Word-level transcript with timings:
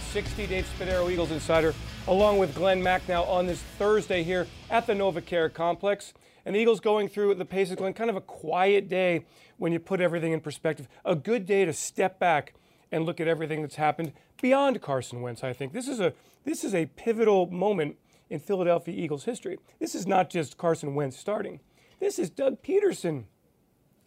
360. 0.00 0.46
Dave 0.48 0.66
Spadaro, 0.76 1.08
Eagles 1.08 1.30
Insider, 1.30 1.72
along 2.08 2.38
with 2.38 2.52
Glen 2.52 2.82
Macnow 2.82 3.28
on 3.28 3.46
this 3.46 3.62
Thursday 3.78 4.24
here 4.24 4.48
at 4.68 4.88
the 4.88 4.92
NovaCare 4.92 5.52
Complex. 5.52 6.14
And 6.44 6.56
the 6.56 6.58
Eagles 6.58 6.80
going 6.80 7.08
through 7.08 7.34
the 7.36 7.44
paces, 7.44 7.76
Glen, 7.76 7.94
kind 7.94 8.10
of 8.10 8.16
a 8.16 8.20
quiet 8.20 8.88
day 8.88 9.24
when 9.56 9.72
you 9.72 9.78
put 9.78 10.00
everything 10.00 10.32
in 10.32 10.40
perspective. 10.40 10.88
A 11.04 11.14
good 11.14 11.46
day 11.46 11.64
to 11.64 11.72
step 11.72 12.18
back 12.18 12.54
and 12.90 13.06
look 13.06 13.20
at 13.20 13.28
everything 13.28 13.62
that's 13.62 13.76
happened 13.76 14.12
beyond 14.42 14.82
Carson 14.82 15.22
Wentz, 15.22 15.44
I 15.44 15.52
think. 15.52 15.72
This 15.72 15.86
is 15.86 16.00
a 16.00 16.12
this 16.44 16.64
is 16.64 16.74
a 16.74 16.86
pivotal 16.86 17.46
moment 17.50 17.96
in 18.28 18.40
Philadelphia 18.40 18.94
Eagles 18.96 19.24
history. 19.24 19.58
This 19.78 19.94
is 19.94 20.08
not 20.08 20.28
just 20.28 20.58
Carson 20.58 20.96
Wentz 20.96 21.16
starting. 21.16 21.60
This 22.00 22.18
is 22.18 22.30
Doug 22.30 22.62
Pederson 22.62 23.24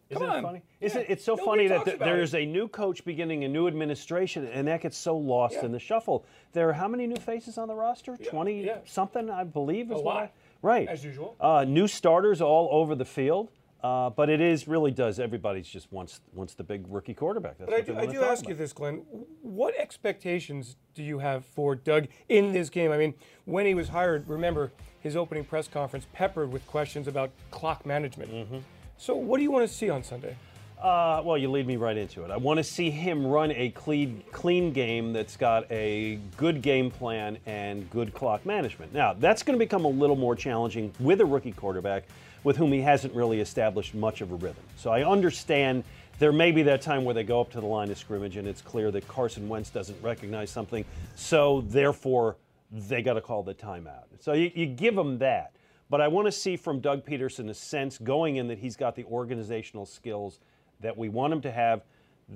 isn't 0.09 0.21
Come 0.21 0.29
it 0.31 0.37
on. 0.37 0.43
funny? 0.43 0.61
Isn't 0.81 1.01
Yeah. 1.01 1.07
it, 1.07 1.11
it's 1.11 1.23
so 1.25 1.33
Nobody 1.35 1.45
funny 1.47 1.67
that 1.67 1.73
talks 1.75 1.85
th- 1.85 1.95
about 1.97 2.05
there's 2.05 2.35
a 2.35 2.45
new 2.45 2.67
coach 2.67 3.03
beginning 3.05 3.43
a 3.43 3.47
new 3.47 3.67
administration, 3.67 4.47
and 4.47 4.67
that 4.67 4.81
gets 4.81 4.97
so 4.97 5.17
lost 5.17 5.55
Yeah. 5.55 5.65
in 5.65 5.71
the 5.71 5.79
shuffle. 5.79 6.25
There 6.53 6.69
are 6.69 6.73
how 6.73 6.87
many 6.87 7.07
new 7.07 7.17
faces 7.17 7.57
on 7.57 7.67
the 7.67 7.75
roster? 7.75 8.17
Twenty 8.17 8.63
yeah. 8.63 8.77
something, 8.85 9.29
I 9.29 9.43
believe. 9.43 9.91
Is 9.91 9.99
A 9.99 10.01
what 10.01 10.15
lot. 10.15 10.23
I- 10.23 10.31
right. 10.61 10.87
As 10.87 11.03
usual. 11.03 11.35
Uh, 11.39 11.65
new 11.67 11.87
starters 11.87 12.41
all 12.41 12.69
over 12.71 12.95
the 12.95 13.05
field. 13.05 13.49
Uh, 13.83 14.09
but 14.09 14.27
it 14.27 14.41
is 14.41 14.67
really 14.67 14.89
does 14.89 15.19
everybody's 15.19 15.67
just 15.67 15.89
wants 15.93 16.19
wants 16.33 16.55
the 16.55 16.63
big 16.63 16.83
rookie 16.89 17.13
quarterback. 17.13 17.59
That's 17.59 17.69
But 17.69 17.77
I 17.77 17.81
do, 17.81 17.97
I 17.97 18.05
do 18.11 18.23
ask 18.23 18.47
you 18.47 18.55
this, 18.55 18.73
Glen. 18.73 19.03
What 19.43 19.75
expectations 19.77 20.77
do 20.95 21.03
you 21.03 21.19
have 21.19 21.45
for 21.45 21.75
Doug 21.75 22.07
in 22.27 22.53
this 22.53 22.71
game? 22.71 22.91
I 22.91 22.97
mean, 22.97 23.13
when 23.45 23.67
he 23.67 23.75
was 23.75 23.89
hired, 23.89 24.27
remember 24.27 24.71
his 24.99 25.15
opening 25.15 25.43
press 25.45 25.67
conference 25.67 26.07
peppered 26.11 26.51
with 26.51 26.65
questions 26.65 27.07
about 27.07 27.29
clock 27.51 27.85
management. 27.85 28.31
Mm-hmm. 28.31 28.57
So, 28.99 29.15
what 29.15 29.37
do 29.37 29.43
you 29.43 29.51
want 29.51 29.67
to 29.67 29.73
see 29.73 29.89
on 29.89 30.03
Sunday? 30.03 30.35
Uh, 30.81 31.21
well, 31.23 31.37
you 31.37 31.49
lead 31.49 31.65
me 31.65 31.75
right 31.75 31.97
into 31.97 32.23
it. 32.23 32.31
I 32.31 32.37
want 32.37 32.57
to 32.57 32.63
see 32.63 32.89
him 32.89 33.25
run 33.25 33.51
a 33.51 33.69
clean, 33.69 34.23
clean 34.31 34.73
game 34.73 35.13
that's 35.13 35.37
got 35.37 35.71
a 35.71 36.19
good 36.35 36.61
game 36.61 36.91
plan 36.91 37.37
and 37.45 37.89
good 37.89 38.13
clock 38.13 38.45
management. 38.45 38.93
Now, 38.93 39.13
that's 39.13 39.43
going 39.43 39.57
to 39.57 39.63
become 39.63 39.85
a 39.85 39.89
little 39.89 40.15
more 40.15 40.35
challenging 40.35 40.93
with 40.99 41.21
a 41.21 41.25
rookie 41.25 41.51
quarterback 41.51 42.03
with 42.43 42.57
whom 42.57 42.71
he 42.71 42.81
hasn't 42.81 43.13
really 43.13 43.39
established 43.39 43.95
much 43.95 44.21
of 44.21 44.31
a 44.31 44.35
rhythm. 44.35 44.63
So 44.77 44.91
I 44.91 45.03
understand 45.03 45.83
there 46.19 46.31
may 46.31 46.51
be 46.51 46.63
that 46.63 46.81
time 46.81 47.05
where 47.05 47.13
they 47.13 47.23
go 47.23 47.41
up 47.41 47.51
to 47.51 47.59
the 47.59 47.65
line 47.67 47.91
of 47.91 47.97
scrimmage 47.97 48.37
and 48.37 48.47
it's 48.47 48.61
clear 48.61 48.89
that 48.91 49.07
Carson 49.07 49.47
Wentz 49.49 49.69
doesn't 49.69 50.01
recognize 50.01 50.49
something, 50.49 50.85
so 51.15 51.61
therefore 51.67 52.37
they 52.71 53.01
got 53.01 53.13
to 53.13 53.21
call 53.21 53.43
the 53.43 53.53
timeout. 53.53 54.05
So 54.19 54.33
you, 54.33 54.51
you 54.53 54.65
give 54.65 54.95
them 54.95 55.19
that. 55.19 55.51
But 55.89 56.01
I 56.01 56.07
want 56.07 56.25
to 56.27 56.31
see 56.31 56.57
from 56.57 56.79
Doug 56.79 57.05
Pederson 57.05 57.49
a 57.49 57.53
sense 57.53 57.97
going 57.97 58.35
in 58.35 58.47
that 58.47 58.59
he's 58.59 58.75
got 58.75 58.95
the 58.95 59.05
organizational 59.05 59.85
skills 59.85 60.39
that 60.81 60.97
we 60.97 61.09
want 61.09 61.33
him 61.33 61.41
to 61.41 61.51
have 61.51 61.83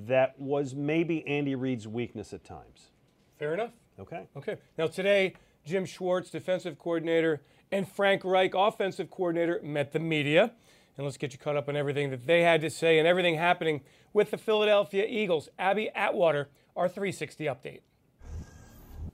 that 0.07 0.39
was 0.39 0.73
maybe 0.73 1.27
Andy 1.27 1.55
Reid's 1.55 1.87
weakness 1.87 2.33
at 2.33 2.43
times. 2.43 2.91
Fair 3.37 3.53
enough. 3.53 3.71
Okay. 3.99 4.27
Okay. 4.37 4.57
Now, 4.77 4.87
today, 4.87 5.33
Jim 5.65 5.85
Schwartz, 5.85 6.29
defensive 6.29 6.79
coordinator, 6.79 7.41
and 7.71 7.87
Frank 7.87 8.23
Reich, 8.23 8.53
offensive 8.55 9.11
coordinator, 9.11 9.59
met 9.63 9.91
the 9.91 9.99
media. 9.99 10.53
And 10.97 11.05
let's 11.05 11.17
get 11.17 11.33
you 11.33 11.39
caught 11.39 11.57
up 11.57 11.69
on 11.69 11.75
everything 11.75 12.09
that 12.11 12.25
they 12.25 12.41
had 12.43 12.61
to 12.61 12.69
say 12.69 12.99
and 12.99 13.07
everything 13.07 13.35
happening 13.35 13.81
with 14.13 14.31
the 14.31 14.37
Philadelphia 14.37 15.05
Eagles. 15.07 15.49
Abby 15.57 15.89
Atwater, 15.95 16.49
our 16.75 16.87
360 16.87 17.45
update. 17.45 17.79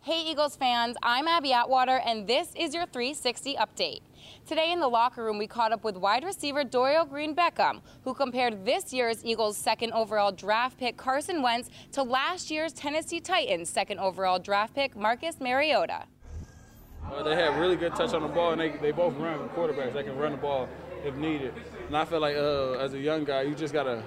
Hey 0.08 0.22
Eagles 0.22 0.56
fans, 0.56 0.96
I'm 1.04 1.28
Abby 1.28 1.52
Atwater 1.52 1.98
and 1.98 2.26
this 2.26 2.48
is 2.56 2.74
your 2.74 2.86
360 2.86 3.56
update. 3.56 4.00
Today 4.48 4.72
in 4.72 4.80
the 4.80 4.88
locker 4.88 5.22
room, 5.22 5.38
we 5.38 5.48
caught 5.48 5.74
up 5.74 5.84
with 5.84 5.98
wide 5.98 6.24
receiver 6.24 6.64
Dorial 6.64 7.06
Green 7.10 7.36
Beckham, 7.36 7.82
who 8.06 8.14
compared 8.14 8.64
this 8.64 8.94
year's 8.94 9.26
Eagles 9.26 9.58
second 9.58 9.92
overall 9.92 10.32
draft 10.32 10.80
pick 10.80 10.96
Carson 10.96 11.42
Wentz 11.42 11.70
to 11.92 12.04
last 12.04 12.50
year's 12.50 12.72
Tennessee 12.72 13.20
Titans 13.20 13.70
second 13.70 14.00
overall 14.00 14.40
draft 14.40 14.74
pick 14.74 14.96
Marcus 14.96 15.42
Mariota. 15.42 16.06
Uh, 17.12 17.24
they 17.24 17.36
have 17.36 17.58
really 17.58 17.76
good 17.76 17.94
touch 17.94 18.14
on 18.14 18.22
the 18.22 18.30
ball, 18.30 18.54
and 18.54 18.62
they, 18.62 18.70
they 18.78 18.92
both 18.92 19.14
run 19.18 19.50
quarterbacks. 19.50 19.92
They 19.92 20.04
can 20.04 20.16
run 20.18 20.32
the 20.32 20.38
ball 20.38 20.70
if 21.04 21.16
needed. 21.16 21.54
And 21.88 21.98
I 21.98 22.06
feel 22.06 22.22
like 22.22 22.38
uh, 22.38 22.80
as 22.80 22.94
a 22.94 22.98
young 22.98 23.26
guy, 23.26 23.42
you 23.42 23.56
just 23.56 23.74
gotta 23.74 24.02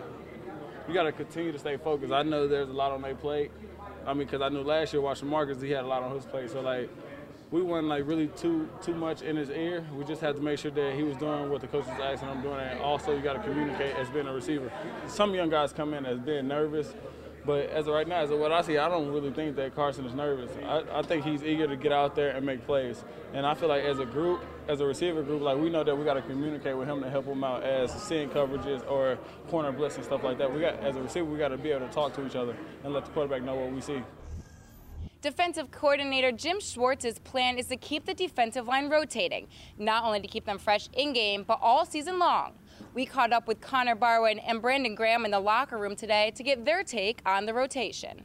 you 0.88 0.94
gotta 0.94 1.12
continue 1.12 1.52
to 1.52 1.58
stay 1.58 1.76
focused. 1.76 2.10
I 2.10 2.22
know 2.22 2.48
there's 2.48 2.70
a 2.70 2.72
lot 2.72 2.90
on 2.90 3.02
their 3.02 3.14
plate. 3.14 3.50
I 4.10 4.12
mean, 4.12 4.26
because 4.26 4.42
I 4.42 4.48
knew 4.48 4.62
last 4.62 4.92
year 4.92 5.00
watching 5.00 5.28
Marcus, 5.28 5.60
he 5.62 5.70
had 5.70 5.84
a 5.84 5.86
lot 5.86 6.02
on 6.02 6.12
his 6.12 6.24
plate. 6.24 6.50
So 6.50 6.60
like, 6.60 6.90
we 7.52 7.62
wasn't 7.62 7.88
like 7.88 8.06
really 8.06 8.26
too 8.28 8.68
too 8.82 8.94
much 8.94 9.22
in 9.22 9.36
his 9.36 9.50
ear. 9.50 9.84
We 9.96 10.04
just 10.04 10.20
had 10.20 10.34
to 10.34 10.40
make 10.40 10.58
sure 10.58 10.72
that 10.72 10.94
he 10.94 11.04
was 11.04 11.16
doing 11.16 11.48
what 11.48 11.60
the 11.60 11.68
coach 11.68 11.86
was 11.86 12.00
asking 12.00 12.28
him 12.28 12.42
doing, 12.42 12.60
and 12.60 12.80
also 12.80 13.14
you 13.14 13.22
got 13.22 13.34
to 13.34 13.38
communicate 13.40 13.94
as 13.96 14.08
being 14.10 14.26
a 14.26 14.32
receiver. 14.32 14.70
Some 15.06 15.32
young 15.34 15.48
guys 15.48 15.72
come 15.72 15.94
in 15.94 16.06
as 16.06 16.18
being 16.18 16.48
nervous. 16.48 16.92
But 17.46 17.70
as 17.70 17.86
of 17.86 17.94
right 17.94 18.06
now, 18.06 18.20
as 18.20 18.30
of 18.30 18.38
what 18.38 18.52
I 18.52 18.60
see, 18.60 18.76
I 18.76 18.86
don't 18.88 19.08
really 19.10 19.32
think 19.32 19.56
that 19.56 19.74
Carson 19.74 20.04
is 20.04 20.12
nervous. 20.12 20.50
I, 20.62 20.98
I 20.98 21.02
think 21.02 21.24
he's 21.24 21.42
eager 21.42 21.66
to 21.66 21.74
get 21.74 21.90
out 21.90 22.14
there 22.14 22.36
and 22.36 22.44
make 22.44 22.66
plays. 22.66 23.02
And 23.32 23.46
I 23.46 23.54
feel 23.54 23.70
like 23.70 23.82
as 23.82 23.98
a 23.98 24.04
group, 24.04 24.44
as 24.70 24.80
a 24.80 24.86
receiver 24.86 25.20
group, 25.22 25.42
like 25.42 25.58
we 25.58 25.68
know 25.68 25.82
that 25.82 25.96
we 25.96 26.04
got 26.04 26.14
to 26.14 26.22
communicate 26.22 26.76
with 26.76 26.86
him 26.86 27.02
to 27.02 27.10
help 27.10 27.26
him 27.26 27.42
out 27.42 27.64
as 27.64 27.90
seeing 28.04 28.30
coverages 28.30 28.88
or 28.88 29.18
corner 29.48 29.72
blitz 29.72 29.96
and 29.96 30.04
stuff 30.04 30.22
like 30.22 30.38
that. 30.38 30.52
We 30.52 30.60
got 30.60 30.78
as 30.78 30.94
a 30.94 31.02
receiver, 31.02 31.26
we 31.26 31.38
got 31.38 31.48
to 31.48 31.58
be 31.58 31.72
able 31.72 31.88
to 31.88 31.92
talk 31.92 32.14
to 32.14 32.24
each 32.24 32.36
other 32.36 32.56
and 32.84 32.92
let 32.92 33.04
the 33.04 33.10
quarterback 33.10 33.42
know 33.42 33.56
what 33.56 33.72
we 33.72 33.80
see. 33.80 34.00
Defensive 35.22 35.72
coordinator 35.72 36.30
Jim 36.30 36.60
Schwartz's 36.60 37.18
plan 37.18 37.58
is 37.58 37.66
to 37.66 37.76
keep 37.76 38.06
the 38.06 38.14
defensive 38.14 38.68
line 38.68 38.88
rotating, 38.88 39.48
not 39.76 40.04
only 40.04 40.20
to 40.20 40.28
keep 40.28 40.46
them 40.46 40.56
fresh 40.56 40.88
in 40.92 41.12
game, 41.12 41.44
but 41.46 41.58
all 41.60 41.84
season 41.84 42.20
long. 42.20 42.52
We 42.94 43.06
caught 43.06 43.32
up 43.32 43.48
with 43.48 43.60
Connor 43.60 43.96
Barwin 43.96 44.38
and 44.38 44.62
Brandon 44.62 44.94
Graham 44.94 45.24
in 45.24 45.32
the 45.32 45.40
locker 45.40 45.78
room 45.78 45.96
today 45.96 46.32
to 46.36 46.42
get 46.44 46.64
their 46.64 46.84
take 46.84 47.20
on 47.26 47.44
the 47.44 47.52
rotation. 47.52 48.22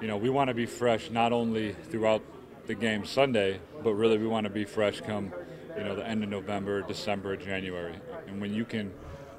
you 0.00 0.08
know, 0.08 0.16
we 0.16 0.30
want 0.30 0.48
to 0.48 0.54
be 0.54 0.66
fresh 0.66 1.10
not 1.10 1.32
only 1.32 1.72
throughout 1.72 2.22
the 2.66 2.74
game 2.74 3.04
Sunday, 3.04 3.60
but 3.82 3.94
really 3.94 4.18
we 4.18 4.26
want 4.26 4.44
to 4.44 4.50
be 4.50 4.64
fresh 4.64 5.00
come, 5.00 5.32
you 5.76 5.84
know, 5.84 5.94
the 5.94 6.06
end 6.06 6.22
of 6.22 6.30
November, 6.30 6.82
December, 6.82 7.36
January. 7.36 7.94
And 8.26 8.40
when 8.40 8.52
you 8.52 8.64
can 8.64 8.92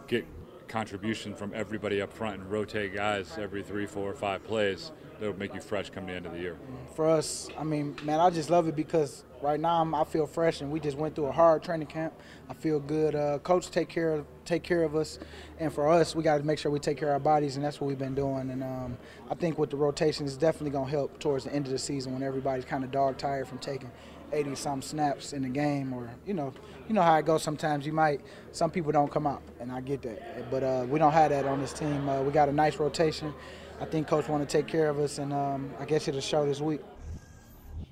get 0.07 0.25
contribution 0.67 1.33
from 1.33 1.53
everybody 1.53 2.01
up 2.01 2.11
front 2.11 2.41
and 2.41 2.51
rotate 2.51 2.93
guys 2.93 3.37
every 3.37 3.63
three, 3.63 3.85
four, 3.85 4.09
or 4.09 4.13
five 4.13 4.43
plays, 4.43 4.91
that'll 5.19 5.37
make 5.37 5.53
you 5.53 5.61
fresh 5.61 5.89
come 5.89 6.05
the 6.05 6.13
end 6.13 6.25
of 6.25 6.33
the 6.33 6.39
year. 6.39 6.57
for 6.95 7.09
us, 7.09 7.49
I 7.57 7.63
mean, 7.63 7.95
man, 8.03 8.19
I 8.19 8.29
just 8.29 8.49
love 8.49 8.67
it 8.67 8.75
because 8.75 9.23
right 9.41 9.59
now 9.59 9.81
I'm, 9.81 9.95
I 9.95 10.03
feel 10.03 10.25
fresh, 10.25 10.61
and 10.61 10.71
we 10.71 10.79
just 10.79 10.97
went 10.97 11.15
through 11.15 11.27
a 11.27 11.31
hard 11.31 11.63
training 11.63 11.87
camp. 11.87 12.13
I 12.49 12.53
feel 12.53 12.79
good. 12.79 13.15
Uh, 13.15 13.39
coach 13.39 13.71
take 13.71 13.89
care 13.89 14.13
of 14.13 14.25
take 14.47 14.63
care 14.63 14.83
of 14.83 14.95
us, 14.95 15.19
and 15.59 15.71
for 15.71 15.89
us, 15.89 16.15
we 16.15 16.23
got 16.23 16.37
to 16.37 16.43
make 16.43 16.57
sure 16.57 16.71
we 16.71 16.79
take 16.79 16.97
care 16.97 17.09
of 17.09 17.13
our 17.13 17.19
bodies, 17.19 17.55
and 17.55 17.65
that's 17.65 17.79
what 17.79 17.87
we've 17.87 17.97
been 17.97 18.15
doing. 18.15 18.49
And 18.49 18.63
um, 18.63 18.97
I 19.29 19.35
think 19.35 19.57
with 19.57 19.69
the 19.69 19.77
rotation, 19.77 20.25
it's 20.25 20.37
definitely 20.37 20.71
gonna 20.71 20.89
help 20.89 21.19
towards 21.19 21.43
the 21.43 21.53
end 21.53 21.65
of 21.65 21.71
the 21.71 21.79
season 21.79 22.13
when 22.13 22.23
everybody's 22.23 22.65
kind 22.65 22.83
of 22.83 22.91
dog 22.91 23.17
tired 23.17 23.47
from 23.47 23.59
taking 23.59 23.91
80 24.31 24.55
some 24.55 24.81
snaps 24.81 25.33
in 25.33 25.43
the 25.43 25.49
game, 25.49 25.93
or 25.93 26.09
you 26.25 26.33
know, 26.33 26.53
you 26.87 26.95
know 26.95 27.01
how 27.01 27.15
it 27.17 27.25
goes. 27.25 27.43
Sometimes 27.43 27.85
you 27.85 27.93
might, 27.93 28.21
some 28.51 28.71
people 28.71 28.91
don't 28.91 29.11
come 29.11 29.27
out, 29.27 29.41
and 29.59 29.71
I 29.71 29.81
get 29.81 30.01
that, 30.03 30.49
but 30.49 30.63
uh, 30.63 30.85
we 30.89 30.99
don't 30.99 31.13
have 31.13 31.29
that 31.31 31.45
on 31.45 31.59
this 31.59 31.73
team. 31.73 32.07
Uh, 32.07 32.21
we 32.21 32.31
got 32.31 32.49
a 32.49 32.53
nice 32.53 32.77
rotation. 32.77 33.33
I 33.79 33.85
think 33.85 34.07
coach 34.07 34.27
want 34.27 34.47
to 34.47 34.57
take 34.57 34.67
care 34.67 34.89
of 34.89 34.97
us, 34.99 35.19
and 35.19 35.31
um, 35.31 35.71
I 35.79 35.85
guess 35.85 36.07
it'll 36.07 36.21
show 36.21 36.45
this 36.45 36.61
week. 36.61 36.81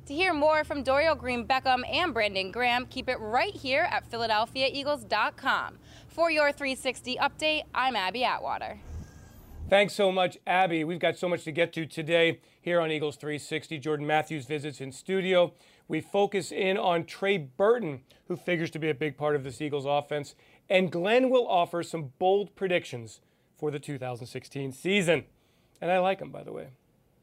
To 0.08 0.14
hear 0.14 0.34
more 0.36 0.64
from 0.64 0.84
Dorial 0.84 1.18
Green 1.18 1.48
Beckham 1.48 1.82
and 1.92 2.14
Brandon 2.14 2.52
Graham, 2.52 2.86
keep 2.86 3.10
it 3.10 3.20
right 3.20 3.56
here 3.56 3.88
at 3.90 4.08
PhiladelphiaEagles.com. 4.12 5.80
For 6.16 6.32
your 6.32 6.54
360 6.54 7.18
update, 7.18 7.64
I'm 7.76 7.98
Abby 7.98 8.24
Atwater. 8.24 8.80
Thanks 9.70 9.94
so 9.94 10.14
much, 10.14 10.38
Abby. 10.48 10.86
We've 10.86 10.98
got 10.98 11.18
so 11.18 11.28
much 11.28 11.44
to 11.44 11.52
get 11.52 11.74
to 11.74 11.86
today 11.86 12.40
here 12.62 12.80
on 12.80 12.90
Eagles 12.90 13.18
360. 13.18 13.80
Jordan 13.80 14.08
Matthews 14.08 14.46
visits 14.46 14.80
in 14.80 14.94
studio. 14.94 15.52
We 15.90 16.00
focus 16.00 16.54
in 16.54 16.78
on 16.78 17.04
Trey 17.04 17.38
Burton, 17.38 18.00
who 18.30 18.38
figures 18.38 18.72
to 18.72 18.80
be 18.80 18.90
a 18.90 18.94
big 18.94 19.18
part 19.18 19.36
of 19.36 19.44
this 19.44 19.60
Eagles 19.60 19.84
offense. 19.86 20.36
And 20.70 20.90
Glen 20.90 21.30
will 21.30 21.50
offer 21.50 21.84
some 21.84 22.14
bold 22.18 22.56
predictions 22.56 23.20
for 23.58 23.70
the 23.70 23.78
2016 23.78 24.72
season. 24.72 25.26
And 25.82 25.92
I 25.92 26.00
like 26.00 26.20
them, 26.20 26.32
by 26.32 26.44
the 26.44 26.54
way. 26.54 26.68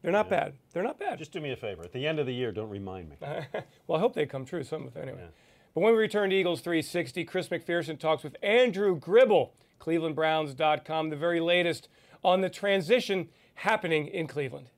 They're 0.02 0.12
not 0.12 0.28
bad. 0.28 0.52
They're 0.74 0.82
not 0.82 0.98
bad. 0.98 1.18
Just 1.18 1.32
do 1.32 1.40
me 1.40 1.50
a 1.50 1.56
favor. 1.56 1.82
At 1.82 1.92
the 1.92 2.06
end 2.06 2.18
of 2.18 2.26
the 2.26 2.34
year, 2.34 2.52
don't 2.52 2.68
remind 2.68 3.08
me. 3.08 3.16
well, 3.86 3.96
I 3.96 4.00
hope 4.00 4.12
they 4.12 4.26
come 4.26 4.44
true. 4.44 4.62
Some 4.62 4.86
of 4.86 4.92
them, 4.92 5.04
anyway. 5.04 5.28
But 5.74 5.80
when 5.80 5.94
we 5.94 5.98
return 5.98 6.30
to 6.30 6.36
Eagles 6.36 6.60
360, 6.60 7.24
Chris 7.24 7.48
McPherson 7.48 7.98
talks 7.98 8.22
with 8.22 8.36
Andrew 8.42 8.98
Gribble, 8.98 9.54
ClevelandBrowns.com, 9.80 11.08
the 11.08 11.16
very 11.16 11.40
latest 11.40 11.88
on 12.22 12.42
the 12.42 12.50
transition 12.50 13.28
happening 13.54 14.06
in 14.08 14.26
Cleveland. 14.26 14.68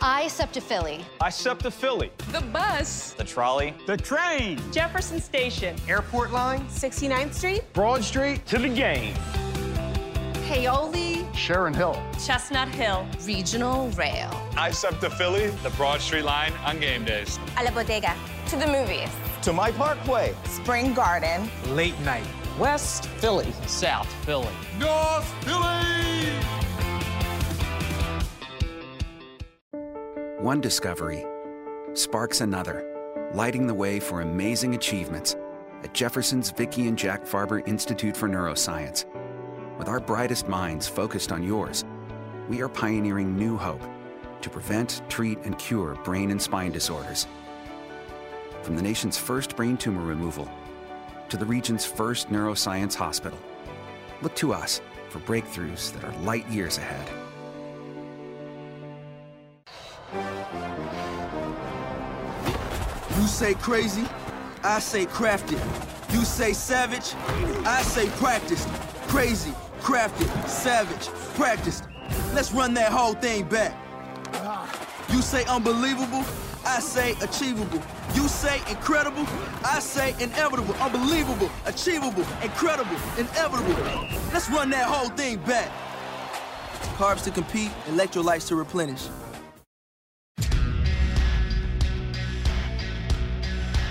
I 0.00 0.26
SEPTA 0.26 0.60
Philly. 0.60 1.02
I 1.20 1.30
SEPTA 1.30 1.70
Philly. 1.70 2.10
The 2.30 2.42
bus. 2.42 3.14
The 3.14 3.24
trolley. 3.24 3.74
The 3.86 3.96
train. 3.96 4.60
Jefferson 4.70 5.18
Station. 5.18 5.76
Airport 5.88 6.30
line. 6.30 6.66
69th 6.66 7.32
Street. 7.32 7.72
Broad 7.72 8.04
Street. 8.04 8.44
To 8.46 8.58
the 8.58 8.68
game. 8.68 9.14
Paoli. 10.44 11.26
Sharon 11.34 11.72
Hill. 11.72 12.00
Chestnut 12.24 12.68
Hill. 12.68 13.06
Regional 13.24 13.88
Rail. 13.90 14.30
I 14.56 14.70
SEPTA 14.70 15.10
Philly. 15.10 15.48
The 15.62 15.70
Broad 15.70 16.00
Street 16.00 16.24
line 16.24 16.52
on 16.66 16.78
game 16.80 17.04
days. 17.04 17.38
A 17.58 17.64
la 17.64 17.70
bodega. 17.70 18.14
To 18.48 18.56
the 18.56 18.66
movies. 18.66 19.08
To 19.42 19.52
my 19.52 19.70
parkway. 19.72 20.34
Spring 20.44 20.92
Garden. 20.92 21.50
Late 21.70 21.98
night. 22.00 22.26
West 22.58 23.06
Philly. 23.06 23.52
South 23.66 24.06
Philly. 24.24 24.46
North 24.78 25.26
Philly! 25.44 26.30
One 30.38 30.60
discovery 30.60 31.24
sparks 31.94 32.42
another, 32.42 33.30
lighting 33.32 33.66
the 33.66 33.74
way 33.74 33.98
for 33.98 34.20
amazing 34.20 34.74
achievements 34.74 35.36
at 35.82 35.94
Jefferson's 35.94 36.50
Vicki 36.50 36.86
and 36.86 36.98
Jack 36.98 37.24
Farber 37.24 37.66
Institute 37.66 38.16
for 38.16 38.28
Neuroscience. 38.28 39.06
With 39.84 39.90
our 39.90 40.00
brightest 40.00 40.48
minds 40.48 40.88
focused 40.88 41.30
on 41.30 41.42
yours, 41.42 41.84
we 42.48 42.62
are 42.62 42.70
pioneering 42.70 43.36
new 43.36 43.58
hope 43.58 43.82
to 44.40 44.48
prevent, 44.48 45.02
treat, 45.10 45.38
and 45.40 45.58
cure 45.58 45.94
brain 46.04 46.30
and 46.30 46.40
spine 46.40 46.72
disorders. 46.72 47.26
From 48.62 48.76
the 48.76 48.82
nation's 48.82 49.18
first 49.18 49.54
brain 49.56 49.76
tumor 49.76 50.02
removal 50.02 50.50
to 51.28 51.36
the 51.36 51.44
region's 51.44 51.84
first 51.84 52.30
neuroscience 52.30 52.94
hospital, 52.94 53.38
look 54.22 54.34
to 54.36 54.54
us 54.54 54.80
for 55.10 55.18
breakthroughs 55.18 55.92
that 55.92 56.02
are 56.02 56.18
light 56.22 56.48
years 56.48 56.78
ahead. 56.78 57.06
You 63.20 63.26
say 63.26 63.52
crazy, 63.52 64.06
I 64.62 64.78
say 64.78 65.04
crafted. 65.04 65.60
You 66.10 66.24
say 66.24 66.54
savage, 66.54 67.12
I 67.66 67.82
say 67.82 68.08
practiced. 68.16 68.66
Crazy, 69.08 69.52
crafted, 69.84 70.48
savage, 70.48 71.08
practiced. 71.34 71.84
Let's 72.32 72.52
run 72.52 72.72
that 72.74 72.90
whole 72.90 73.12
thing 73.12 73.44
back. 73.44 73.76
You 75.12 75.20
say 75.20 75.44
unbelievable, 75.44 76.24
I 76.64 76.80
say 76.80 77.12
achievable. 77.20 77.82
You 78.14 78.26
say 78.26 78.60
incredible, 78.70 79.26
I 79.62 79.80
say 79.80 80.14
inevitable. 80.18 80.74
Unbelievable, 80.76 81.50
achievable, 81.66 82.24
incredible, 82.42 82.96
inevitable. 83.18 83.74
Let's 84.32 84.48
run 84.48 84.70
that 84.70 84.86
whole 84.86 85.10
thing 85.10 85.36
back. 85.40 85.70
Carbs 86.96 87.22
to 87.24 87.30
compete, 87.30 87.70
electrolytes 87.86 88.48
to 88.48 88.56
replenish. 88.56 89.08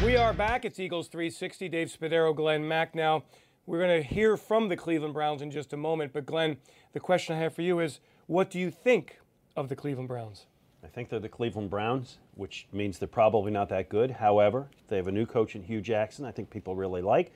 We 0.04 0.18
are 0.18 0.34
back. 0.34 0.66
It's 0.66 0.80
Eagles 0.80 1.08
360. 1.08 1.70
Dave 1.70 1.88
Spadaro, 1.88 2.36
Glen 2.36 2.64
Macnow, 2.64 3.24
we're 3.66 3.80
going 3.80 4.02
to 4.02 4.08
hear 4.08 4.36
from 4.38 4.70
the 4.70 4.76
Cleveland 4.76 5.14
Browns 5.14 5.42
in 5.42 5.52
just 5.52 5.74
a 5.74 5.78
moment. 5.78 6.14
But, 6.14 6.26
Glen, 6.26 6.58
the 6.94 7.00
question 7.00 7.36
I 7.36 7.40
have 7.40 7.54
for 7.54 7.62
you 7.62 7.80
is 7.80 8.00
what 8.28 8.50
do 8.50 8.60
you 8.60 8.72
think 8.72 9.20
of 9.56 9.70
the 9.70 9.76
Cleveland 9.76 10.08
Browns? 10.08 10.46
I 10.84 10.88
think 10.88 11.10
they're 11.10 11.20
the 11.20 11.30
Cleveland 11.30 11.70
Browns, 11.70 12.18
which 12.36 12.68
means 12.74 13.00
they're 13.00 13.08
probably 13.08 13.52
not 13.52 13.70
that 13.70 13.88
good. 13.88 14.12
However, 14.12 14.68
they 14.90 14.98
have 14.98 15.08
a 15.08 15.12
new 15.12 15.26
coach 15.26 15.56
in 15.56 15.64
Hue 15.64 15.80
Jackson, 15.80 16.26
I 16.26 16.32
think 16.32 16.50
people 16.50 16.76
really 16.76 17.02
like. 17.02 17.32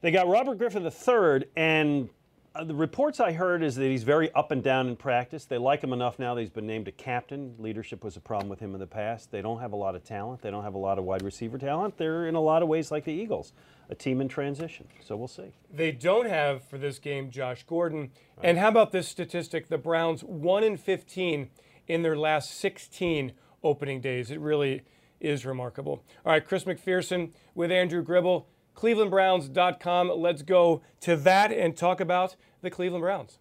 They 0.00 0.10
got 0.10 0.28
Robert 0.28 0.56
Griffin 0.56 0.82
III, 0.82 1.46
and 1.56 2.08
uh, 2.54 2.64
the 2.64 2.74
reports 2.74 3.20
I 3.20 3.32
heard 3.32 3.62
is 3.62 3.76
that 3.76 3.86
he's 3.86 4.02
very 4.02 4.32
up 4.32 4.50
and 4.50 4.62
down 4.62 4.88
in 4.88 4.96
practice. 4.96 5.44
They 5.44 5.58
like 5.58 5.82
him 5.82 5.92
enough 5.92 6.18
now 6.18 6.34
that 6.34 6.40
he's 6.40 6.50
been 6.50 6.66
named 6.66 6.88
a 6.88 6.92
captain. 6.92 7.54
Leadership 7.58 8.02
was 8.02 8.16
a 8.16 8.20
problem 8.20 8.48
with 8.48 8.58
him 8.58 8.74
in 8.74 8.80
the 8.80 8.86
past. 8.86 9.30
They 9.30 9.40
don't 9.40 9.60
have 9.60 9.72
a 9.72 9.76
lot 9.76 9.94
of 9.94 10.02
talent. 10.02 10.42
They 10.42 10.50
don't 10.50 10.64
have 10.64 10.74
a 10.74 10.78
lot 10.78 10.98
of 10.98 11.04
wide 11.04 11.22
receiver 11.22 11.58
talent. 11.58 11.96
They're 11.96 12.26
in 12.26 12.34
a 12.34 12.40
lot 12.40 12.62
of 12.62 12.68
ways 12.68 12.90
like 12.90 13.04
the 13.04 13.12
Eagles, 13.12 13.52
a 13.88 13.94
team 13.94 14.20
in 14.20 14.26
transition. 14.26 14.88
So 15.00 15.16
we'll 15.16 15.28
see. 15.28 15.52
They 15.72 15.92
don't 15.92 16.26
have 16.26 16.64
for 16.64 16.76
this 16.76 16.98
game 16.98 17.30
Josh 17.30 17.62
Gordon. 17.62 18.10
Right. 18.36 18.48
And 18.48 18.58
how 18.58 18.68
about 18.68 18.90
this 18.90 19.06
statistic? 19.06 19.68
The 19.68 19.78
Browns 19.78 20.22
1 20.22 20.64
in 20.64 20.76
15 20.76 21.50
in 21.86 22.02
their 22.02 22.16
last 22.16 22.58
16 22.58 23.32
opening 23.62 24.00
days. 24.00 24.30
It 24.30 24.40
really 24.40 24.82
is 25.20 25.46
remarkable. 25.46 26.02
All 26.24 26.32
right, 26.32 26.44
Chris 26.44 26.64
McPherson 26.64 27.32
with 27.54 27.70
Andrew 27.70 28.02
Gribble, 28.02 28.48
clevelandbrowns.com. 28.74 30.10
Let's 30.16 30.42
go 30.42 30.82
to 31.00 31.16
that 31.16 31.52
and 31.52 31.76
talk 31.76 32.00
about 32.00 32.36
the 32.62 32.70
Cleveland 32.70 33.02
Browns. 33.02 33.38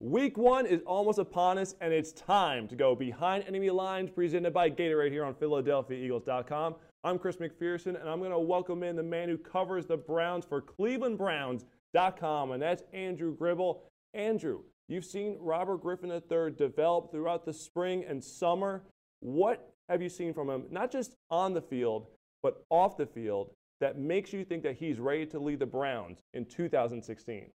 Week 0.00 0.36
one 0.36 0.66
is 0.66 0.82
almost 0.86 1.18
upon 1.18 1.58
us, 1.58 1.74
and 1.80 1.92
it's 1.92 2.12
time 2.12 2.68
to 2.68 2.76
go 2.76 2.94
behind 2.94 3.44
enemy 3.46 3.70
lines, 3.70 4.10
presented 4.10 4.52
by 4.52 4.70
Gatorade 4.70 5.10
here 5.10 5.24
on 5.24 5.34
PhiladelphiaEagles.com. 5.34 6.74
I'm 7.04 7.18
Chris 7.18 7.36
McPherson, 7.36 7.98
and 8.00 8.08
I'm 8.08 8.18
going 8.18 8.30
to 8.30 8.38
welcome 8.38 8.82
in 8.82 8.96
the 8.96 9.02
man 9.02 9.28
who 9.28 9.38
covers 9.38 9.86
the 9.86 9.96
Browns 9.96 10.44
for 10.44 10.60
ClevelandBrowns.com, 10.60 12.50
and 12.52 12.62
that's 12.62 12.82
Andrew 12.92 13.34
Gribble. 13.34 13.82
Andrew, 14.12 14.60
You've 14.88 15.04
seen 15.04 15.36
Robert 15.40 15.82
Griffin 15.82 16.10
III 16.10 16.52
develop 16.56 17.10
throughout 17.10 17.44
the 17.44 17.52
spring 17.52 18.04
and 18.08 18.22
summer. 18.22 18.84
What 19.20 19.72
have 19.88 20.00
you 20.00 20.08
seen 20.08 20.32
from 20.32 20.48
him, 20.48 20.64
not 20.70 20.92
just 20.92 21.16
on 21.30 21.54
the 21.54 21.60
field, 21.60 22.06
but 22.42 22.64
off 22.70 22.96
the 22.96 23.06
field, 23.06 23.50
that 23.80 23.98
makes 23.98 24.32
you 24.32 24.44
think 24.44 24.62
that 24.62 24.76
he's 24.76 24.98
ready 24.98 25.26
to 25.26 25.38
lead 25.38 25.58
the 25.58 25.66
Browns 25.66 26.24
in 26.32 26.44
2016? 26.46 27.50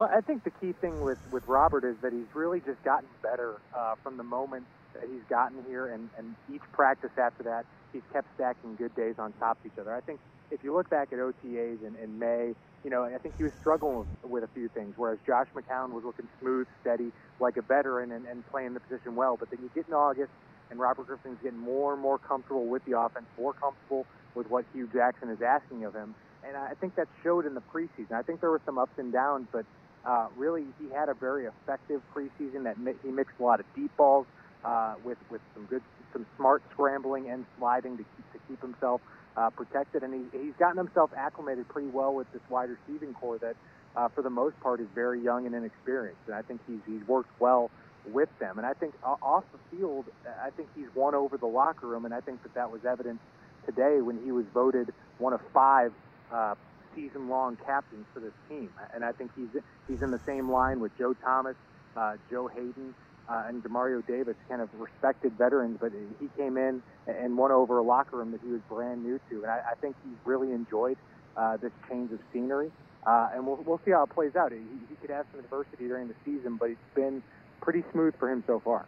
Well, 0.00 0.10
I 0.14 0.20
think 0.20 0.44
the 0.44 0.50
key 0.50 0.74
thing 0.80 1.00
with, 1.00 1.18
with 1.32 1.46
Robert 1.46 1.84
is 1.84 1.96
that 2.02 2.12
he's 2.12 2.26
really 2.34 2.60
just 2.60 2.82
gotten 2.84 3.08
better 3.22 3.56
uh, 3.74 3.94
from 4.02 4.16
the 4.16 4.22
moment 4.22 4.64
that 4.92 5.04
he's 5.04 5.22
gotten 5.30 5.64
here, 5.68 5.88
and, 5.88 6.10
and 6.18 6.34
each 6.52 6.62
practice 6.72 7.10
after 7.16 7.42
that, 7.44 7.64
he's 7.92 8.02
kept 8.12 8.26
stacking 8.34 8.76
good 8.76 8.94
days 8.94 9.14
on 9.18 9.32
top 9.34 9.58
of 9.60 9.66
each 9.66 9.78
other. 9.78 9.94
I 9.94 10.00
think 10.00 10.20
if 10.50 10.62
you 10.62 10.74
look 10.74 10.90
back 10.90 11.12
at 11.12 11.18
OTAs 11.18 11.82
in, 11.86 11.94
in 12.02 12.18
May, 12.18 12.52
you 12.84 12.90
know, 12.90 13.04
I 13.04 13.18
think 13.18 13.36
he 13.36 13.44
was 13.44 13.52
struggling 13.60 14.06
with, 14.22 14.44
a 14.44 14.48
few 14.48 14.68
things, 14.68 14.94
whereas 14.96 15.18
Josh 15.26 15.48
McCown 15.56 15.92
was 15.92 16.04
looking 16.04 16.28
smooth, 16.40 16.66
steady, 16.82 17.10
like 17.40 17.56
a 17.56 17.62
veteran 17.62 18.12
and, 18.12 18.26
and 18.26 18.46
playing 18.50 18.74
the 18.74 18.80
position 18.80 19.16
well. 19.16 19.36
But 19.36 19.50
then 19.50 19.60
you 19.62 19.70
get 19.74 19.88
in 19.88 19.94
August, 19.94 20.30
and 20.70 20.78
Robert 20.78 21.06
Griffin's 21.06 21.38
getting 21.42 21.58
more 21.58 21.94
and 21.94 22.02
more 22.02 22.18
comfortable 22.18 22.66
with 22.66 22.84
the 22.84 22.98
offense, 22.98 23.26
more 23.38 23.54
comfortable 23.54 24.06
with 24.36 24.48
what 24.50 24.64
Hue 24.72 24.88
Jackson 24.92 25.30
is 25.30 25.42
asking 25.42 25.84
of 25.84 25.94
him. 25.94 26.14
And 26.46 26.56
I 26.56 26.74
think 26.74 26.94
that 26.94 27.08
showed 27.24 27.46
in 27.46 27.54
the 27.54 27.62
preseason. 27.74 28.12
I 28.12 28.22
think 28.22 28.40
there 28.40 28.50
were 28.50 28.60
some 28.64 28.78
ups 28.78 28.92
and 28.98 29.12
downs, 29.12 29.48
but 29.50 29.64
uh, 30.04 30.28
really 30.36 30.64
he 30.78 30.94
had 30.94 31.08
a 31.08 31.14
very 31.14 31.46
effective 31.46 32.00
preseason 32.14 32.64
that 32.64 32.78
mi- 32.78 32.94
he 33.02 33.08
mixed 33.08 33.34
a 33.40 33.42
lot 33.42 33.58
of 33.58 33.66
deep 33.74 33.90
balls 33.96 34.26
uh, 34.64 34.94
with, 35.02 35.18
with 35.30 35.40
some 35.54 35.64
good, 35.64 35.82
some 36.12 36.24
smart 36.36 36.62
scrambling 36.72 37.28
and 37.30 37.44
sliding 37.58 37.96
to 37.96 38.04
keep, 38.04 38.32
to 38.32 38.38
keep 38.46 38.60
himself 38.60 39.00
uh, 39.36 39.50
protected, 39.50 40.02
and 40.02 40.14
he, 40.14 40.38
he's 40.38 40.54
gotten 40.58 40.78
himself 40.78 41.10
acclimated 41.16 41.68
pretty 41.68 41.88
well 41.88 42.14
with 42.14 42.30
this 42.32 42.42
wide 42.48 42.68
receiving 42.70 43.12
corps 43.14 43.38
that, 43.38 43.56
uh, 43.96 44.08
for 44.08 44.22
the 44.22 44.30
most 44.30 44.58
part, 44.60 44.80
is 44.80 44.86
very 44.94 45.20
young 45.20 45.46
and 45.46 45.54
inexperienced. 45.54 46.20
And 46.26 46.34
I 46.34 46.42
think 46.42 46.60
he's 46.66 46.80
he's 46.86 47.06
worked 47.06 47.30
well 47.40 47.70
with 48.12 48.28
them. 48.38 48.58
And 48.58 48.66
I 48.66 48.72
think 48.72 48.94
uh, 49.04 49.16
off 49.20 49.44
the 49.52 49.76
field, 49.76 50.06
I 50.42 50.50
think 50.50 50.68
he's 50.74 50.88
won 50.94 51.14
over 51.14 51.36
the 51.36 51.46
locker 51.46 51.86
room, 51.86 52.04
and 52.04 52.14
I 52.14 52.20
think 52.20 52.42
that 52.44 52.54
that 52.54 52.70
was 52.70 52.84
evident 52.84 53.20
today 53.66 54.00
when 54.00 54.22
he 54.24 54.32
was 54.32 54.46
voted 54.54 54.92
one 55.18 55.32
of 55.32 55.40
five 55.52 55.92
uh, 56.32 56.54
season-long 56.94 57.58
captains 57.66 58.06
for 58.14 58.20
this 58.20 58.32
team. 58.48 58.70
And 58.94 59.04
I 59.04 59.12
think 59.12 59.30
he's 59.36 59.62
he's 59.88 60.02
in 60.02 60.10
the 60.10 60.20
same 60.24 60.50
line 60.50 60.80
with 60.80 60.96
Joe 60.96 61.14
Thomas, 61.14 61.56
uh, 61.96 62.16
Joe 62.30 62.48
Haden, 62.48 62.94
uh, 63.28 63.44
and 63.48 63.62
Demario 63.62 64.06
Davis, 64.06 64.36
kind 64.48 64.62
of 64.62 64.68
respected 64.78 65.32
veterans, 65.32 65.78
but 65.80 65.92
he 66.20 66.28
came 66.36 66.56
in 66.56 66.82
and 67.06 67.36
won 67.36 67.52
over 67.52 67.78
a 67.78 67.82
locker 67.82 68.16
room 68.16 68.32
that 68.32 68.40
he 68.40 68.50
was 68.50 68.60
brand 68.68 69.04
new 69.04 69.20
to. 69.30 69.42
And 69.42 69.50
I, 69.50 69.60
I 69.72 69.74
think 69.80 69.96
he 70.04 70.10
really 70.24 70.52
enjoyed 70.52 70.96
uh, 71.36 71.56
this 71.56 71.72
change 71.88 72.12
of 72.12 72.20
scenery. 72.32 72.70
Uh, 73.06 73.28
and 73.34 73.46
we'll, 73.46 73.56
we'll 73.64 73.80
see 73.84 73.92
how 73.92 74.02
it 74.02 74.10
plays 74.10 74.34
out. 74.34 74.50
He, 74.50 74.58
he 74.88 74.96
could 75.00 75.10
have 75.10 75.26
some 75.30 75.40
adversity 75.40 75.86
during 75.86 76.08
the 76.08 76.14
season, 76.24 76.56
but 76.56 76.70
it's 76.70 76.94
been 76.94 77.22
pretty 77.60 77.84
smooth 77.92 78.14
for 78.18 78.30
him 78.30 78.42
so 78.46 78.58
far. 78.58 78.84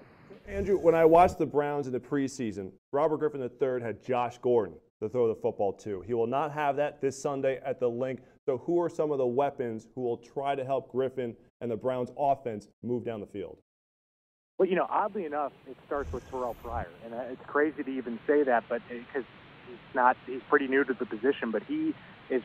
Andrew, 0.49 0.78
when 0.78 0.95
I 0.95 1.05
watched 1.05 1.38
the 1.38 1.47
Browns 1.47 1.87
in 1.87 1.93
the 1.93 2.00
preseason, 2.00 2.73
Robert 2.90 3.19
Griffin 3.19 3.43
III 3.43 3.83
had 3.83 4.02
Josh 4.02 4.38
Gordon 4.38 4.76
to 5.00 5.09
throw 5.09 5.28
the 5.28 5.35
football 5.35 5.75
to. 5.75 6.00
He 6.00 6.14
will 6.14 6.26
not 6.26 6.52
have 6.52 6.76
that 6.76 7.02
this 7.02 7.21
Sunday 7.21 7.61
at 7.64 7.78
the 7.78 7.88
Linc. 7.88 8.21
So, 8.47 8.57
who 8.59 8.81
are 8.81 8.88
some 8.88 9.12
of 9.12 9.19
the 9.19 9.26
weapons 9.26 9.88
who 9.95 10.00
will 10.00 10.17
try 10.17 10.55
to 10.55 10.64
help 10.64 10.90
Griffin 10.90 11.37
and 11.61 11.71
the 11.71 11.76
Browns 11.76 12.11
offense 12.17 12.69
move 12.83 13.05
down 13.05 13.21
the 13.21 13.26
field? 13.26 13.59
Well, 14.57 14.67
you 14.67 14.75
know, 14.75 14.87
oddly 14.88 15.26
enough, 15.26 15.52
it 15.69 15.76
starts 15.87 16.11
with 16.12 16.28
Terrelle 16.31 16.57
Pryor, 16.62 16.88
and 17.05 17.14
uh, 17.14 17.19
it's 17.31 17.45
crazy 17.47 17.85
to 17.85 17.90
even 17.90 18.19
say 18.26 18.43
that, 18.43 18.64
but 18.71 18.81
because 18.88 19.25
he's 19.69 19.95
not, 19.95 20.17
he's 20.26 20.40
pretty 20.49 20.67
new 20.67 20.83
to 20.83 20.95
the 20.95 21.07
position, 21.07 21.50
but 21.52 21.62
he 21.64 21.95
is 22.31 22.43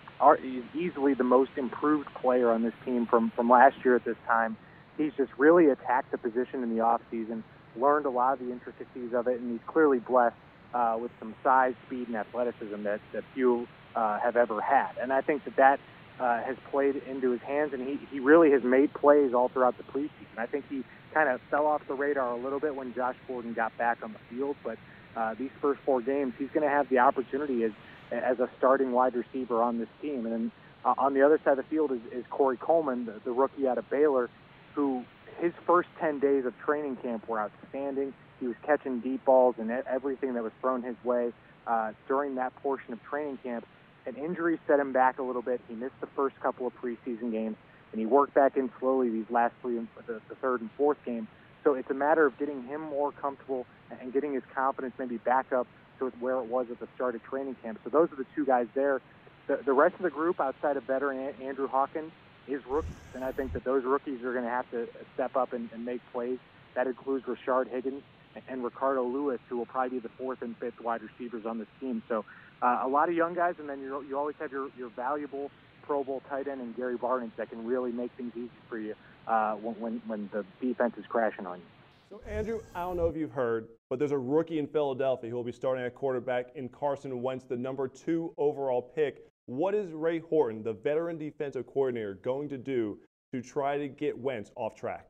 easily 0.76 1.14
the 1.14 1.24
most 1.24 1.52
improved 1.56 2.14
player 2.16 2.52
on 2.52 2.64
this 2.64 2.74
team 2.86 3.06
from 3.06 3.32
from 3.32 3.50
last 3.50 3.78
year 3.84 3.96
at 3.96 4.04
this 4.04 4.18
time. 4.28 4.58
He's 4.98 5.14
just 5.18 5.32
really 5.38 5.70
attacked 5.70 6.12
the 6.12 6.18
position 6.18 6.64
in 6.64 6.70
the 6.70 6.82
off 6.82 7.02
season, 7.10 7.44
learned 7.76 8.06
a 8.06 8.10
lot 8.10 8.34
of 8.34 8.40
the 8.40 8.52
intricacies 8.52 9.14
of 9.14 9.28
it, 9.28 9.40
and 9.40 9.52
he's 9.52 9.68
clearly 9.68 10.00
blessed 10.00 10.36
uh, 10.74 10.98
with 11.00 11.12
some 11.20 11.36
size, 11.44 11.74
speed, 11.88 12.08
and 12.08 12.16
athleticism 12.18 12.84
that 12.84 13.00
that 13.14 13.24
few 13.34 13.68
uh, 13.96 14.20
have 14.20 14.36
ever 14.36 14.62
had. 14.62 14.92
And 15.02 15.14
I 15.14 15.22
think 15.22 15.44
that 15.46 15.56
that 15.58 15.80
uh, 16.20 16.44
has 16.44 16.56
played 16.72 16.96
into 17.10 17.32
his 17.32 17.42
hands, 17.42 17.74
and 17.74 17.82
he 17.82 18.00
he 18.12 18.20
really 18.20 18.52
has 18.52 18.64
made 18.64 18.94
plays 18.94 19.34
all 19.34 19.50
throughout 19.50 19.78
the 19.78 19.84
preseason. 19.84 20.38
I 20.38 20.46
think 20.46 20.66
he 20.70 20.84
kind 21.14 21.30
of 21.30 21.42
fell 21.52 21.68
off 21.68 21.82
the 21.88 21.94
radar 21.94 22.32
a 22.32 22.38
little 22.38 22.60
bit 22.60 22.76
when 22.76 22.94
Josh 22.94 23.16
Gordon 23.28 23.54
got 23.54 23.78
back 23.78 24.00
on 24.04 24.14
the 24.14 24.20
field. 24.36 24.56
But 24.64 24.78
uh, 25.16 25.36
these 25.36 25.52
first 25.62 25.80
four 25.86 26.02
games, 26.02 26.34
he's 26.38 26.50
going 26.50 26.68
to 26.68 26.74
have 26.74 26.90
the 26.90 27.00
opportunity 27.00 27.64
as 27.64 27.72
as 28.12 28.40
a 28.40 28.50
starting 28.58 28.92
wide 28.92 29.16
receiver 29.16 29.62
on 29.62 29.80
this 29.80 29.90
team. 30.02 30.26
And 30.26 30.34
then 30.34 30.52
uh, 30.86 30.94
on 30.98 31.14
the 31.14 31.24
other 31.24 31.40
side 31.44 31.58
of 31.58 31.58
the 31.58 31.64
field 31.64 31.92
is, 31.92 32.02
is 32.12 32.26
Corey 32.30 32.58
Coleman, 32.58 33.06
the, 33.06 33.20
the 33.24 33.32
rookie 33.32 33.68
out 33.68 33.78
of 33.78 33.90
Baylor, 33.90 34.30
who 34.76 35.04
his 35.44 35.52
first 35.68 35.90
10 36.00 36.20
days 36.20 36.46
of 36.46 36.58
training 36.60 36.96
camp 36.96 37.28
were 37.28 37.38
outstanding. 37.38 38.14
He 38.40 38.48
was 38.48 38.56
catching 38.66 39.02
deep 39.02 39.26
balls 39.26 39.56
and 39.58 39.70
everything 39.70 40.36
that 40.36 40.44
was 40.44 40.54
thrown 40.62 40.84
his 40.84 40.96
way 41.04 41.34
uh, 41.68 41.92
during 42.08 42.36
that 42.36 42.56
portion 42.64 42.94
of 42.94 43.04
training 43.04 43.40
camp. 43.44 43.68
an 44.06 44.16
injury 44.16 44.58
set 44.68 44.80
him 44.80 44.94
back 44.94 45.20
a 45.20 45.22
little 45.22 45.42
bit. 45.42 45.60
He 45.68 45.76
missed 45.76 46.00
the 46.00 46.08
first 46.16 46.40
couple 46.40 46.66
of 46.66 46.74
preseason 46.82 47.30
games, 47.32 47.58
and 47.92 48.00
he 48.00 48.06
worked 48.06 48.34
back 48.34 48.56
in 48.56 48.72
slowly 48.80 49.10
these 49.10 49.30
last 49.30 49.54
three, 49.62 49.76
the, 50.08 50.22
the 50.30 50.36
third 50.36 50.62
and 50.62 50.70
fourth 50.78 50.98
game. 51.06 51.28
So 51.66 51.74
it's 51.74 51.90
a 51.90 51.94
matter 51.94 52.26
of 52.26 52.38
getting 52.40 52.64
him 52.64 52.80
more 52.80 53.12
comfortable 53.12 53.66
and 54.00 54.14
getting 54.14 54.34
his 54.34 54.44
confidence 54.56 54.94
maybe 54.98 55.18
back 55.18 55.52
up 55.52 55.68
to 56.00 56.10
where 56.22 56.38
it 56.38 56.46
was 56.46 56.68
at 56.72 56.80
the 56.80 56.88
start 56.96 57.16
of 57.16 57.24
training 57.24 57.58
camp. 57.62 57.80
So 57.84 57.90
those 57.90 58.10
are 58.14 58.16
the 58.16 58.26
two 58.34 58.46
guys 58.46 58.68
there. 58.76 59.02
The, 59.48 59.60
the 59.66 59.74
rest 59.74 59.96
of 59.96 60.04
the 60.04 60.10
group 60.10 60.40
outside 60.40 60.78
of 60.78 60.84
veteran 60.84 61.34
Andrew 61.42 61.68
Hawkins 61.68 62.14
is 62.48 62.62
rookies, 62.70 62.90
and 63.16 63.24
I 63.24 63.32
think 63.32 63.54
that 63.54 63.64
those 63.64 63.84
rookies 63.84 64.24
are 64.24 64.34
going 64.34 64.46
to 64.46 64.50
have 64.50 64.70
to 64.72 64.88
step 65.14 65.36
up 65.36 65.54
and, 65.54 65.70
and 65.74 65.86
make 65.86 66.02
plays. 66.12 66.40
That 66.76 66.88
includes 66.88 67.26
Rashard 67.26 67.70
Higgins 67.70 68.02
and 68.50 68.64
Ricardo 68.64 69.04
Louis, 69.04 69.38
who 69.50 69.58
will 69.58 69.66
probably 69.66 70.00
be 70.00 70.00
the 70.00 70.14
fourth 70.18 70.42
and 70.42 70.56
fifth 70.58 70.82
wide 70.82 71.02
receivers 71.02 71.46
on 71.46 71.60
this 71.60 71.68
team. 71.80 72.02
So 72.10 72.26
uh, 72.62 72.82
a 72.84 72.88
lot 72.88 73.10
of 73.10 73.16
young 73.16 73.34
guys, 73.34 73.56
and 73.60 73.70
then 73.70 73.80
you 73.80 74.04
you 74.08 74.18
always 74.18 74.36
have 74.40 74.52
your, 74.52 74.70
your 74.78 74.90
valuable 74.90 75.52
Pro 75.84 76.04
Bowl 76.04 76.22
tight 76.30 76.48
end 76.48 76.62
and 76.62 76.76
Gary 76.76 76.98
Barnidge 76.98 77.36
that 77.38 77.50
can 77.50 77.66
really 77.66 77.92
make 77.92 78.12
things 78.18 78.32
easy 78.36 78.50
for 78.70 78.80
you 78.80 78.96
uh, 79.28 79.54
when, 79.54 80.02
when 80.08 80.30
the 80.34 80.44
defense 80.62 80.94
is 80.98 81.06
crashing 81.08 81.46
on 81.46 81.60
you. 81.60 81.66
So, 82.10 82.22
Andrew, 82.30 82.62
I 82.76 82.82
don't 82.82 82.98
know 82.98 83.08
if 83.08 83.16
you've 83.16 83.32
heard, 83.32 83.68
but 83.90 84.00
there's 84.00 84.12
a 84.12 84.18
rookie 84.18 84.60
in 84.60 84.68
Philadelphia 84.68 85.30
who 85.30 85.36
will 85.36 85.44
be 85.44 85.52
starting 85.52 85.84
at 85.84 85.96
quarterback 85.96 86.48
in 86.56 86.70
Carson 86.70 87.22
Wentz, 87.22 87.44
the 87.46 87.58
number 87.58 87.88
two 87.88 88.34
overall 88.38 88.82
pick. 88.82 89.26
What 89.46 89.76
is 89.76 89.92
Ray 89.92 90.20
Horton, 90.20 90.64
the 90.64 90.74
veteran 90.74 91.18
defensive 91.18 91.68
coordinator, 91.68 92.14
going 92.16 92.50
to 92.50 92.58
do 92.58 93.00
to 93.34 93.42
try 93.42 93.78
to 93.78 93.88
get 93.88 94.18
Wentz 94.18 94.52
off 94.56 94.76
track? 94.76 95.10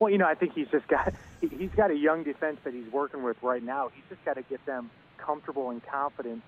Well, 0.00 0.10
you 0.10 0.18
know, 0.18 0.26
I 0.26 0.34
think 0.34 0.52
he's 0.54 0.68
just 0.68 0.86
got 0.88 1.14
he's 1.40 1.70
got 1.70 1.90
a 1.90 1.96
young 1.96 2.24
defense 2.24 2.58
that 2.64 2.74
he's 2.74 2.90
working 2.92 3.22
with 3.22 3.36
right 3.42 3.62
now. 3.62 3.90
He's 3.94 4.04
just 4.08 4.24
got 4.24 4.34
to 4.34 4.42
get 4.42 4.64
them 4.66 4.90
comfortable 5.16 5.70
and 5.70 5.82
confident 5.82 6.42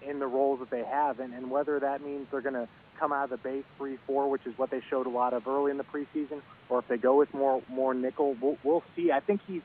in 0.00 0.20
the 0.20 0.26
roles 0.26 0.60
that 0.60 0.70
they 0.70 0.84
have, 0.84 1.20
and, 1.20 1.34
and 1.34 1.50
whether 1.50 1.78
that 1.80 2.02
means 2.02 2.26
they're 2.30 2.40
going 2.40 2.54
to 2.54 2.68
come 2.98 3.12
out 3.12 3.24
of 3.24 3.30
the 3.30 3.36
base 3.36 3.64
three 3.76 3.98
four, 4.06 4.30
which 4.30 4.46
is 4.46 4.56
what 4.56 4.70
they 4.70 4.80
showed 4.88 5.06
a 5.06 5.10
lot 5.10 5.34
of 5.34 5.48
early 5.48 5.72
in 5.72 5.76
the 5.76 5.84
preseason, 5.84 6.40
or 6.68 6.78
if 6.78 6.88
they 6.88 6.96
go 6.96 7.18
with 7.18 7.34
more 7.34 7.62
more 7.68 7.94
nickel, 7.94 8.36
we'll, 8.40 8.56
we'll 8.62 8.84
see. 8.94 9.10
I 9.10 9.18
think 9.18 9.40
he's 9.48 9.62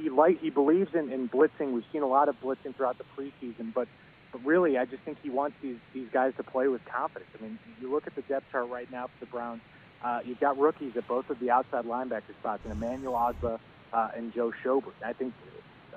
he 0.00 0.08
like 0.08 0.40
he 0.40 0.48
believes 0.48 0.94
in, 0.94 1.12
in 1.12 1.28
blitzing. 1.28 1.72
We've 1.72 1.84
seen 1.92 2.02
a 2.02 2.08
lot 2.08 2.30
of 2.30 2.40
blitzing 2.40 2.74
throughout 2.74 2.96
the 2.96 3.04
preseason, 3.16 3.74
but 3.74 3.88
but 4.32 4.44
really, 4.44 4.78
I 4.78 4.86
just 4.86 5.02
think 5.02 5.18
he 5.22 5.30
wants 5.30 5.56
these 5.62 5.76
these 5.94 6.08
guys 6.12 6.32
to 6.38 6.42
play 6.42 6.68
with 6.68 6.84
confidence. 6.86 7.30
I 7.38 7.42
mean, 7.42 7.58
you 7.80 7.92
look 7.92 8.06
at 8.06 8.14
the 8.16 8.22
depth 8.22 8.46
chart 8.50 8.68
right 8.68 8.90
now 8.90 9.06
for 9.06 9.24
the 9.24 9.30
Browns. 9.30 9.60
Uh, 10.02 10.20
you've 10.24 10.40
got 10.40 10.58
rookies 10.58 10.92
at 10.96 11.06
both 11.06 11.30
of 11.30 11.38
the 11.38 11.50
outside 11.50 11.84
linebacker 11.84 12.34
spots, 12.40 12.60
and 12.64 12.72
Emmanuel 12.72 13.14
Ogbah 13.14 13.60
uh, 13.92 14.08
and 14.16 14.32
Joe 14.34 14.52
Schobert. 14.64 14.94
I 15.04 15.12
think 15.12 15.34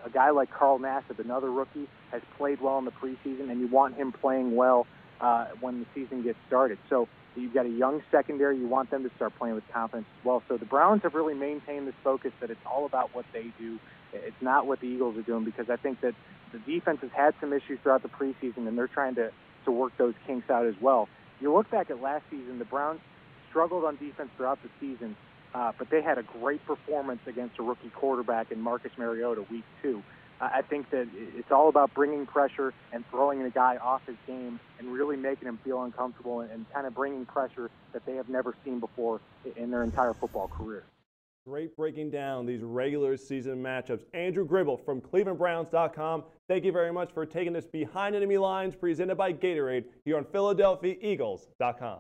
a 0.06 0.10
guy 0.10 0.30
like 0.30 0.52
Carl 0.52 0.80
Nassib, 0.80 1.20
another 1.20 1.52
rookie, 1.52 1.88
has 2.12 2.22
played 2.38 2.62
well 2.62 2.78
in 2.78 2.86
the 2.86 2.92
preseason, 2.92 3.50
and 3.50 3.60
you 3.60 3.68
want 3.68 3.96
him 3.96 4.12
playing 4.12 4.56
well 4.56 4.86
uh, 5.22 5.48
when 5.62 5.80
the 5.80 5.86
season 5.96 6.22
gets 6.22 6.38
started. 6.48 6.78
So 6.90 7.08
you've 7.36 7.54
got 7.54 7.66
a 7.66 7.70
young 7.70 8.04
secondary. 8.12 8.58
You 8.58 8.68
want 8.68 8.92
them 8.92 9.04
to 9.04 9.16
start 9.16 9.34
playing 9.40 9.56
with 9.56 9.64
confidence 9.74 10.08
as 10.20 10.26
well. 10.26 10.44
So 10.48 10.58
the 10.58 10.66
Browns 10.66 11.02
have 11.04 11.16
really 11.16 11.34
maintained 11.34 11.88
this 11.88 11.96
focus 12.04 12.32
that 12.42 12.50
it's 12.52 12.62
all 12.66 12.86
about 12.86 13.16
what 13.16 13.26
they 13.34 13.46
do. 13.58 13.80
It's 14.14 14.42
not 14.42 14.68
what 14.68 14.80
the 14.80 14.88
Eagles 14.88 15.18
are 15.18 15.24
doing 15.24 15.44
because 15.44 15.70
I 15.70 15.76
think 15.76 16.02
that 16.02 16.14
the 16.56 16.74
defense 16.74 17.00
has 17.02 17.12
had 17.12 17.34
some 17.40 17.54
issues 17.54 17.80
throughout 17.84 18.02
the 18.02 18.10
preseason, 18.10 18.68
and 18.68 18.78
they're 18.78 18.88
trying 18.88 19.16
to, 19.16 19.32
to 19.66 19.72
work 19.72 19.94
those 19.98 20.14
kinks 20.26 20.50
out 20.50 20.66
as 20.66 20.76
well. 20.80 21.10
You 21.42 21.54
look 21.54 21.70
back 21.70 21.90
at 21.90 22.02
last 22.02 22.24
season, 22.32 22.60
the 22.60 22.66
Browns 22.66 23.02
struggled 23.50 23.84
on 23.84 23.98
defense 23.98 24.30
throughout 24.38 24.60
the 24.64 24.70
season, 24.80 25.16
uh, 25.54 25.72
but 25.78 25.90
they 25.90 26.02
had 26.02 26.18
a 26.18 26.24
great 26.24 26.66
performance 26.66 27.22
against 27.28 27.60
a 27.60 27.64
rookie 27.64 27.90
quarterback 27.90 28.52
in 28.52 28.62
Marcus 28.62 28.92
Mariota 28.98 29.46
week 29.50 29.64
two. 29.82 30.02
Uh, 30.40 30.50
I 30.54 30.62
think 30.62 30.90
that 30.92 31.08
it's 31.16 31.52
all 31.52 31.70
about 31.70 31.94
bringing 31.94 32.26
pressure 32.26 32.74
and 32.92 33.06
throwing 33.10 33.42
a 33.42 33.50
guy 33.50 33.78
off 33.78 34.02
his 34.06 34.18
game 34.28 34.60
and 34.80 34.92
really 34.92 35.16
making 35.16 35.48
him 35.48 35.60
feel 35.64 35.84
uncomfortable 35.84 36.42
and, 36.42 36.52
and 36.52 36.66
kind 36.74 36.86
of 36.86 36.94
bringing 36.94 37.26
pressure 37.26 37.70
that 37.94 38.06
they 38.06 38.16
have 38.16 38.28
never 38.28 38.54
seen 38.66 38.80
before 38.80 39.22
in 39.56 39.72
their 39.72 39.84
entire 39.84 40.14
football 40.14 40.50
career. 40.50 40.84
Great 41.48 41.78
breaking 41.78 42.10
down 42.10 42.48
these 42.48 42.64
regular 42.64 43.16
season 43.16 43.62
matchups. 43.62 44.04
Andrew 44.16 44.48
Gribble 44.48 44.78
from 44.78 45.00
ClevelandBrowns.com. 45.00 46.24
Thank 46.48 46.66
you 46.66 46.72
very 46.72 46.92
much 46.92 47.12
for 47.12 47.24
taking 47.24 47.56
us 47.56 47.68
behind 47.68 48.16
enemy 48.16 48.40
lines 48.40 48.74
presented 48.74 49.14
by 49.14 49.32
Gatorade 49.32 49.84
here 50.06 50.18
on 50.18 50.24
PhiladelphiaEagles.com. 50.24 52.00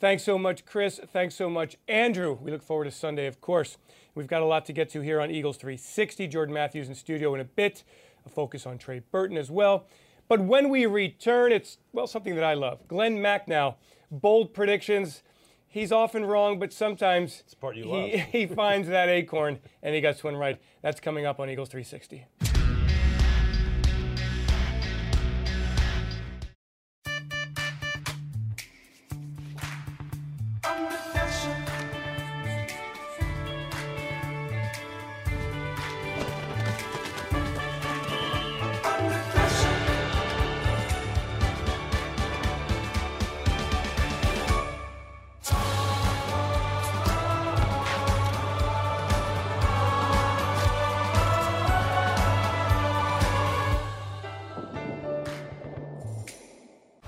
Thanks 0.00 0.24
so 0.24 0.36
much, 0.36 0.66
Chris. 0.66 0.98
Thanks 1.12 1.36
so 1.36 1.48
much, 1.48 1.76
Andrew. 1.86 2.36
We 2.42 2.50
look 2.50 2.64
forward 2.64 2.86
to 2.86 2.90
Sunday, 2.90 3.28
of 3.28 3.40
course. 3.40 3.78
We've 4.16 4.26
got 4.26 4.42
a 4.42 4.46
lot 4.46 4.66
to 4.66 4.72
get 4.72 4.88
to 4.90 5.00
here 5.00 5.20
on 5.20 5.30
Eagles 5.30 5.56
360. 5.56 6.26
Jordan 6.26 6.52
Matthews 6.52 6.88
in 6.88 6.96
studio 6.96 7.36
in 7.36 7.40
a 7.40 7.44
bit, 7.44 7.84
a 8.26 8.28
focus 8.28 8.66
on 8.66 8.78
Trey 8.78 8.98
Burton 9.12 9.36
as 9.36 9.48
well. 9.48 9.86
But 10.26 10.40
when 10.40 10.70
we 10.70 10.86
return, 10.86 11.52
it's, 11.52 11.78
well, 11.92 12.08
something 12.08 12.34
that 12.34 12.42
I 12.42 12.54
love. 12.54 12.88
Glen 12.88 13.18
Macnow, 13.18 13.76
bold 14.10 14.52
predictions. 14.52 15.22
He's 15.70 15.92
often 15.92 16.24
wrong, 16.24 16.58
but 16.58 16.72
sometimes 16.72 17.44
he, 17.74 18.18
he 18.32 18.46
finds 18.46 18.88
that 18.88 19.08
acorn 19.08 19.60
and 19.82 19.94
he 19.94 20.00
gets 20.00 20.24
one 20.24 20.36
right. 20.36 20.58
That's 20.82 21.00
coming 21.00 21.26
up 21.26 21.38
on 21.40 21.50
Eagles 21.50 21.68
360. 21.68 22.24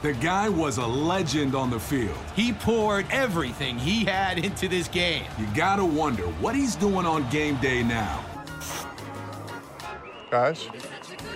The 0.03 0.15
guy 0.15 0.49
was 0.49 0.79
a 0.79 0.87
legend 0.87 1.55
on 1.55 1.69
the 1.69 1.79
field. 1.79 2.17
He 2.35 2.55
poured 2.55 3.05
everything 3.11 3.79
he 3.79 4.03
had 4.03 4.39
into 4.39 4.67
this 4.67 4.89
game. 4.89 5.27
You 5.39 5.47
gotta 5.55 5.85
wonder 5.85 6.23
what 6.41 6.55
he's 6.55 6.75
doing 6.75 7.05
on 7.05 7.29
game 7.29 7.57
day 7.57 7.83
now. 7.83 8.25
Guys, 10.31 10.65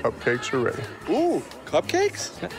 cupcakes 0.02 0.50
are 0.54 0.60
ready. 0.60 0.82
Ooh, 1.10 1.42
cupcakes? 1.66 2.50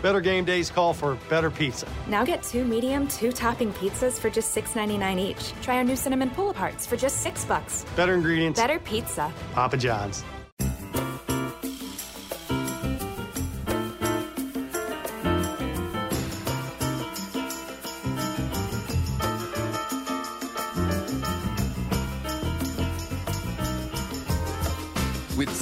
Better 0.00 0.20
game 0.22 0.46
days 0.46 0.70
call 0.70 0.94
for 0.94 1.16
better 1.28 1.50
pizza. 1.50 1.86
Now 2.06 2.24
get 2.24 2.42
two 2.42 2.64
medium, 2.64 3.08
two 3.08 3.32
topping 3.32 3.72
pizzas 3.74 4.18
for 4.18 4.30
just 4.30 4.56
$6.99 4.56 5.18
each. 5.18 5.52
Try 5.60 5.76
our 5.78 5.84
new 5.84 5.96
cinnamon 5.96 6.30
pull 6.30 6.54
aparts 6.54 6.86
for 6.86 6.96
just 6.96 7.18
six 7.18 7.44
bucks. 7.44 7.84
Better 7.96 8.14
ingredients. 8.14 8.58
Better 8.58 8.78
pizza. 8.78 9.30
Papa 9.52 9.76
John's. 9.76 10.22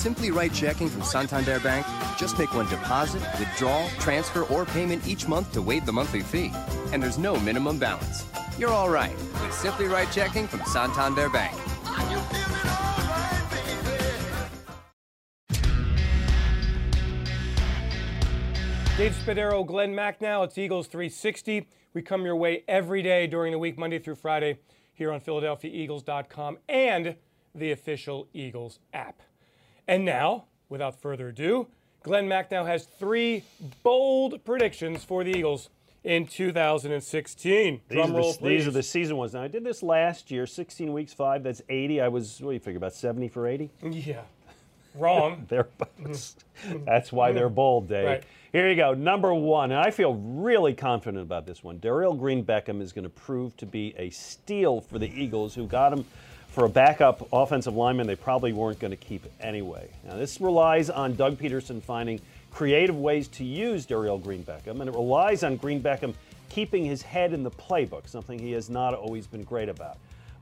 Simply 0.04 0.30
Right 0.30 0.52
checking 0.52 0.90
from 0.90 1.02
Santander 1.02 1.58
Bank, 1.60 1.86
just 2.18 2.38
make 2.38 2.52
one 2.52 2.68
deposit, 2.68 3.22
withdrawal, 3.38 3.88
transfer, 3.98 4.42
or 4.52 4.66
payment 4.66 5.08
each 5.08 5.26
month 5.26 5.50
to 5.52 5.62
waive 5.62 5.86
the 5.86 5.94
monthly 5.94 6.20
fee. 6.20 6.52
And 6.92 7.02
there's 7.02 7.16
no 7.16 7.40
minimum 7.40 7.78
balance. 7.78 8.26
You're 8.58 8.68
all 8.68 8.90
right 8.90 9.16
with 9.16 9.54
Simply 9.54 9.86
Right 9.86 10.12
checking 10.12 10.46
from 10.46 10.62
Santander 10.66 11.30
Bank. 11.30 11.56
Dave 18.98 19.14
Spadaro, 19.14 19.66
Glen 19.66 19.94
Macnow. 19.94 20.44
It's 20.44 20.58
Eagles 20.58 20.86
360. 20.88 21.66
We 21.94 22.02
come 22.02 22.26
your 22.26 22.36
way 22.36 22.62
every 22.68 23.00
day 23.00 23.26
during 23.26 23.52
the 23.52 23.58
week, 23.58 23.78
Monday 23.78 24.00
through 24.00 24.16
Friday, 24.16 24.58
here 24.92 25.10
on 25.10 25.22
PhiladelphiaEagles.com 25.22 26.58
and 26.68 27.16
the 27.54 27.70
official 27.70 28.28
Eagles 28.34 28.80
app. 28.92 29.22
And 29.86 30.04
now, 30.04 30.44
without 30.68 31.00
further 31.00 31.28
ado, 31.28 31.68
Glen 32.02 32.28
Macnow 32.28 32.66
has 32.66 32.84
three 32.84 33.44
bold 33.82 34.44
predictions 34.44 35.04
for 35.04 35.24
the 35.24 35.30
Eagles 35.30 35.70
in 36.04 36.26
2016. 36.26 37.80
These, 37.88 37.96
Drum 37.96 38.16
are 38.16 38.32
the, 38.32 38.38
these 38.42 38.66
are 38.66 38.70
the 38.70 38.82
season 38.82 39.16
ones. 39.16 39.34
Now, 39.34 39.42
I 39.42 39.48
did 39.48 39.64
this 39.64 39.82
last 39.82 40.30
year, 40.30 40.46
16 40.46 40.92
weeks, 40.92 41.12
five. 41.12 41.42
That's 41.42 41.62
80. 41.68 42.00
I 42.00 42.08
was, 42.08 42.40
what 42.40 42.50
do 42.50 42.54
you 42.54 42.60
figure, 42.60 42.76
about 42.76 42.94
70 42.94 43.28
for 43.28 43.46
80? 43.46 43.70
Yeah. 43.82 44.22
Wrong. 44.94 45.46
Thereabouts. 45.48 46.36
That's 46.84 47.10
why 47.10 47.32
they're 47.32 47.48
bold, 47.48 47.88
Dave. 47.88 48.06
Right. 48.06 48.24
Here 48.52 48.68
you 48.68 48.76
go. 48.76 48.94
Number 48.94 49.34
one, 49.34 49.72
and 49.72 49.80
I 49.80 49.90
feel 49.90 50.14
really 50.14 50.74
confident 50.74 51.22
about 51.22 51.44
this 51.46 51.64
one. 51.64 51.80
Dorial 51.80 52.16
Green 52.16 52.44
Beckham 52.44 52.80
is 52.80 52.92
going 52.92 53.02
to 53.02 53.10
prove 53.10 53.56
to 53.56 53.66
be 53.66 53.94
a 53.98 54.10
steal 54.10 54.80
for 54.80 54.98
the 54.98 55.08
Eagles, 55.08 55.54
who 55.54 55.66
got 55.66 55.92
him 55.92 56.04
for 56.54 56.64
a 56.64 56.68
backup 56.68 57.26
offensive 57.32 57.74
lineman 57.74 58.06
they 58.06 58.14
probably 58.14 58.52
weren't 58.52 58.78
going 58.78 58.92
to 58.92 58.96
keep 58.96 59.26
anyway. 59.40 59.90
Now, 60.06 60.16
this 60.16 60.40
relies 60.40 60.88
on 60.88 61.16
Doug 61.16 61.36
Pederson 61.36 61.82
finding 61.82 62.20
creative 62.52 62.96
ways 62.96 63.26
to 63.28 63.44
use 63.44 63.84
Dorial 63.84 64.22
Green 64.22 64.44
Beckham, 64.44 64.78
and 64.80 64.88
it 64.88 64.94
relies 64.94 65.42
on 65.42 65.56
Green 65.56 65.82
Beckham 65.82 66.14
keeping 66.50 66.84
his 66.84 67.02
head 67.02 67.32
in 67.32 67.42
the 67.42 67.50
playbook, 67.50 68.06
something 68.06 68.38
he 68.38 68.52
has 68.52 68.70
not 68.70 68.94
always 68.94 69.26
been 69.26 69.42
great 69.42 69.68
about. 69.68 69.98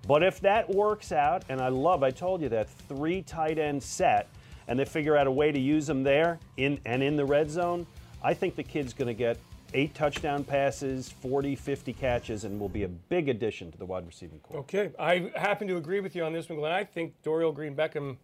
But 0.07 0.23
if 0.23 0.38
that 0.40 0.69
works 0.69 1.12
out, 1.12 1.45
and 1.49 1.62
I 1.62 1.69
love, 1.69 2.02
I 2.02 2.11
told 2.11 2.42
you 2.42 2.50
that 2.50 2.69
three 2.69 3.23
tight 3.23 3.59
end 3.59 3.83
set, 3.83 4.28
and 4.69 4.78
they 4.78 4.85
figure 4.85 5.16
out 5.16 5.26
a 5.26 5.33
way 5.33 5.50
to 5.50 5.59
use 5.59 5.87
them 5.87 6.02
there 6.02 6.38
in 6.59 6.78
and 6.85 7.02
in 7.02 7.16
the 7.16 7.25
red 7.25 7.50
zone, 7.50 7.87
I 8.23 8.35
think 8.35 8.54
the 8.54 8.62
kid's 8.62 8.92
going 8.92 9.09
to 9.09 9.14
get 9.14 9.38
eight 9.75 9.95
touchdown 9.95 10.45
passes, 10.45 11.11
40, 11.11 11.57
50 11.57 11.93
catches, 11.93 12.45
and 12.45 12.59
will 12.59 12.69
be 12.69 12.83
a 12.83 12.88
big 12.88 13.29
addition 13.29 13.71
to 13.73 13.79
the 13.79 13.85
wide 13.85 14.07
receiving 14.07 14.38
corps. 14.41 14.59
Okay, 14.61 14.91
I 14.99 15.31
happen 15.35 15.69
to 15.69 15.76
agree 15.76 16.00
with 16.00 16.14
you 16.14 16.25
on 16.25 16.33
this 16.33 16.49
one, 16.49 16.59
Glen. 16.59 16.73
I 16.73 16.85
think 16.85 17.14
Dorial 17.25 17.55
Green 17.55 17.75
Beckham, 17.75 18.17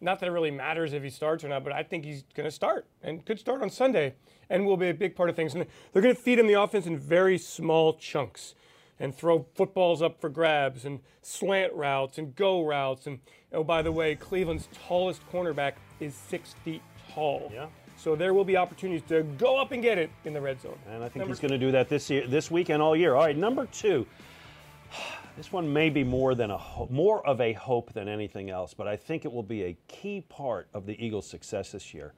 not 0.00 0.20
that 0.20 0.26
it 0.28 0.32
really 0.32 0.50
matters 0.50 0.92
if 0.92 1.02
he 1.02 1.10
starts 1.10 1.44
or 1.44 1.48
not, 1.48 1.64
but 1.64 1.72
I 1.72 1.82
think 1.82 2.04
he's 2.04 2.24
going 2.34 2.46
to 2.46 2.50
start 2.50 2.86
and 3.02 3.24
could 3.24 3.38
start 3.38 3.62
on 3.62 3.70
Sunday 3.70 4.14
and 4.50 4.66
will 4.66 4.76
be 4.76 4.88
a 4.88 4.94
big 4.94 5.16
part 5.16 5.30
of 5.30 5.36
things. 5.36 5.54
And 5.54 5.66
they're 5.92 6.02
going 6.02 6.14
to 6.14 6.20
feed 6.20 6.38
him 6.38 6.46
the 6.46 6.54
offense 6.54 6.86
in 6.86 6.98
very 6.98 7.38
small 7.38 7.94
chunks 7.94 8.54
and 9.00 9.14
throw 9.14 9.46
footballs 9.54 10.02
up 10.02 10.20
for 10.20 10.28
grabs 10.28 10.84
and 10.84 11.00
slant 11.22 11.72
routes 11.72 12.18
and 12.18 12.34
go 12.36 12.64
routes. 12.64 13.06
And 13.06 13.18
oh, 13.52 13.64
by 13.64 13.82
the 13.82 13.92
way, 13.92 14.14
Cleveland's 14.14 14.68
tallest 14.86 15.22
cornerback 15.30 15.74
is 16.00 16.14
six 16.14 16.54
feet 16.64 16.82
tall. 17.12 17.50
Yeah. 17.52 17.66
So 18.04 18.14
there 18.14 18.34
will 18.34 18.44
be 18.44 18.58
opportunities 18.58 19.00
to 19.08 19.22
go 19.38 19.58
up 19.58 19.72
and 19.72 19.82
get 19.82 19.96
it 19.96 20.10
in 20.26 20.34
the 20.34 20.40
red 20.40 20.60
zone. 20.60 20.76
And 20.90 21.02
I 21.02 21.08
think 21.08 21.20
Number 21.20 21.32
he's 21.32 21.40
going 21.40 21.52
to 21.52 21.58
do 21.58 21.72
that 21.72 21.88
this 21.88 22.10
year, 22.10 22.26
this 22.26 22.50
week 22.50 22.68
and 22.68 22.82
all 22.82 22.94
year. 22.94 23.14
All 23.14 23.24
right, 23.24 23.36
number 23.36 23.66
two. 23.66 24.06
This 25.36 25.50
one 25.50 25.72
may 25.72 25.90
be 25.90 26.04
more 26.04 26.36
than 26.36 26.52
a 26.52 26.56
ho- 26.56 26.86
more 26.92 27.26
of 27.26 27.40
a 27.40 27.52
hope 27.54 27.92
than 27.92 28.06
anything 28.06 28.50
else, 28.50 28.72
but 28.72 28.86
I 28.86 28.94
think 28.94 29.24
it 29.24 29.32
will 29.32 29.42
be 29.42 29.64
a 29.64 29.76
key 29.88 30.20
part 30.28 30.68
of 30.72 30.86
the 30.86 31.04
Eagles' 31.04 31.26
success 31.26 31.72
this 31.72 31.92
year. 31.92 32.12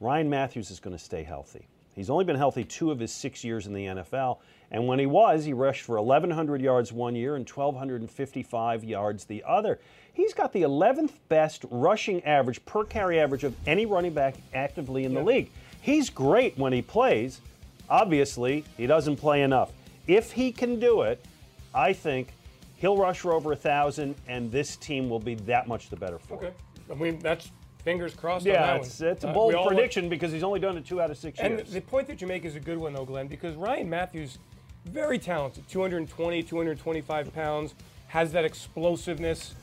Ryan 0.00 0.28
Mathews 0.28 0.70
is 0.70 0.78
going 0.78 0.94
to 0.94 1.02
stay 1.02 1.22
healthy. 1.22 1.66
He's 1.94 2.10
only 2.10 2.26
been 2.26 2.36
healthy 2.36 2.64
two 2.64 2.90
of 2.90 3.00
his 3.00 3.10
six 3.10 3.42
years 3.42 3.66
in 3.66 3.72
the 3.72 3.86
NFL, 3.86 4.40
and 4.70 4.86
when 4.86 4.98
he 4.98 5.06
was, 5.06 5.46
he 5.46 5.54
rushed 5.54 5.80
for 5.80 5.98
1,100 5.98 6.60
yards 6.60 6.92
one 6.92 7.16
year 7.16 7.36
and 7.36 7.48
1,255 7.48 8.84
yards 8.84 9.24
the 9.24 9.42
other. 9.48 9.80
He's 10.18 10.34
got 10.34 10.52
the 10.52 10.62
11th 10.62 11.12
best 11.28 11.64
rushing 11.70 12.24
average 12.24 12.64
per 12.66 12.82
carry 12.82 13.20
average 13.20 13.44
of 13.44 13.54
any 13.68 13.86
running 13.86 14.12
back 14.12 14.34
actively 14.52 15.04
in 15.04 15.14
the 15.14 15.22
league. 15.22 15.48
He's 15.80 16.10
great 16.10 16.58
when 16.58 16.72
he 16.72 16.82
plays. 16.82 17.40
Obviously, 17.88 18.64
he 18.76 18.88
doesn't 18.88 19.14
play 19.14 19.42
enough. 19.42 19.70
If 20.08 20.32
he 20.32 20.50
can 20.50 20.80
do 20.80 21.02
it, 21.02 21.24
I 21.72 21.92
think 21.92 22.32
he'll 22.78 22.96
rush 22.96 23.20
for 23.20 23.32
over 23.32 23.52
a 23.52 23.56
thousand, 23.56 24.16
and 24.26 24.50
this 24.50 24.74
team 24.74 25.08
will 25.08 25.20
be 25.20 25.36
that 25.36 25.68
much 25.68 25.88
the 25.88 25.94
better 25.94 26.18
for. 26.18 26.34
Okay. 26.34 26.46
it. 26.48 26.56
I 26.90 26.94
mean, 26.94 27.20
that's 27.20 27.52
fingers 27.84 28.12
crossed 28.12 28.44
on 28.44 28.52
Yeah, 28.52 28.66
that 28.66 28.80
it's, 28.86 29.00
it's 29.00 29.22
a 29.22 29.28
Uh, 29.28 29.32
bold 29.32 29.54
want- 29.54 29.68
prediction 29.68 30.08
because 30.08 30.32
he's 30.32 30.42
only 30.42 30.58
done 30.58 30.76
it 30.76 30.84
two 30.84 31.00
out 31.00 31.12
of 31.12 31.16
six 31.16 31.38
And 31.38 31.58
years. 31.58 31.70
the 31.70 31.80
point 31.80 32.08
that 32.08 32.20
you 32.20 32.26
make 32.26 32.44
is 32.44 32.56
a 32.56 32.60
good 32.60 32.78
one, 32.78 32.92
though, 32.92 33.04
Glen, 33.04 33.28
because 33.28 33.54
Ryan 33.54 33.88
Mathews, 33.88 34.38
very 34.84 35.20
talented, 35.20 35.68
220, 35.68 36.42
225 36.42 37.32
pounds, 37.32 37.76
has 38.08 38.32
that 38.32 38.44
explosiveness, 38.44 39.54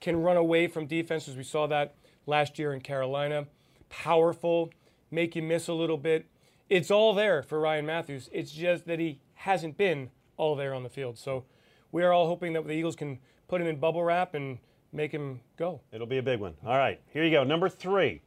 can 0.00 0.22
run 0.22 0.36
away 0.36 0.66
from 0.66 0.86
defenses. 0.86 1.36
We 1.36 1.42
saw 1.42 1.66
that 1.68 1.94
last 2.26 2.58
year 2.58 2.72
in 2.72 2.80
Carolina. 2.80 3.46
Powerful, 3.88 4.70
make 5.10 5.34
you 5.34 5.42
miss 5.42 5.68
a 5.68 5.72
little 5.72 5.98
bit. 5.98 6.26
It's 6.68 6.90
all 6.90 7.14
there 7.14 7.42
for 7.42 7.58
Ryan 7.58 7.86
Mathews. 7.86 8.30
It's 8.32 8.52
just 8.52 8.86
that 8.86 9.00
he 9.00 9.18
hasn't 9.34 9.76
been 9.76 10.10
all 10.36 10.54
there 10.54 10.74
on 10.74 10.82
the 10.82 10.88
field. 10.88 11.18
So 11.18 11.44
we 11.92 12.02
are 12.02 12.12
all 12.12 12.26
hoping 12.26 12.52
that 12.52 12.66
the 12.66 12.72
Eagles 12.72 12.96
can 12.96 13.18
put 13.48 13.60
him 13.60 13.66
in 13.66 13.76
bubble 13.76 14.04
wrap 14.04 14.34
and 14.34 14.58
make 14.92 15.12
him 15.12 15.40
go. 15.56 15.80
It'll 15.92 16.06
be 16.06 16.18
a 16.18 16.22
big 16.22 16.40
one. 16.40 16.54
All 16.64 16.76
right, 16.76 17.00
here 17.12 17.24
you 17.24 17.30
go. 17.30 17.44
Number 17.44 17.68
three. 17.68 18.22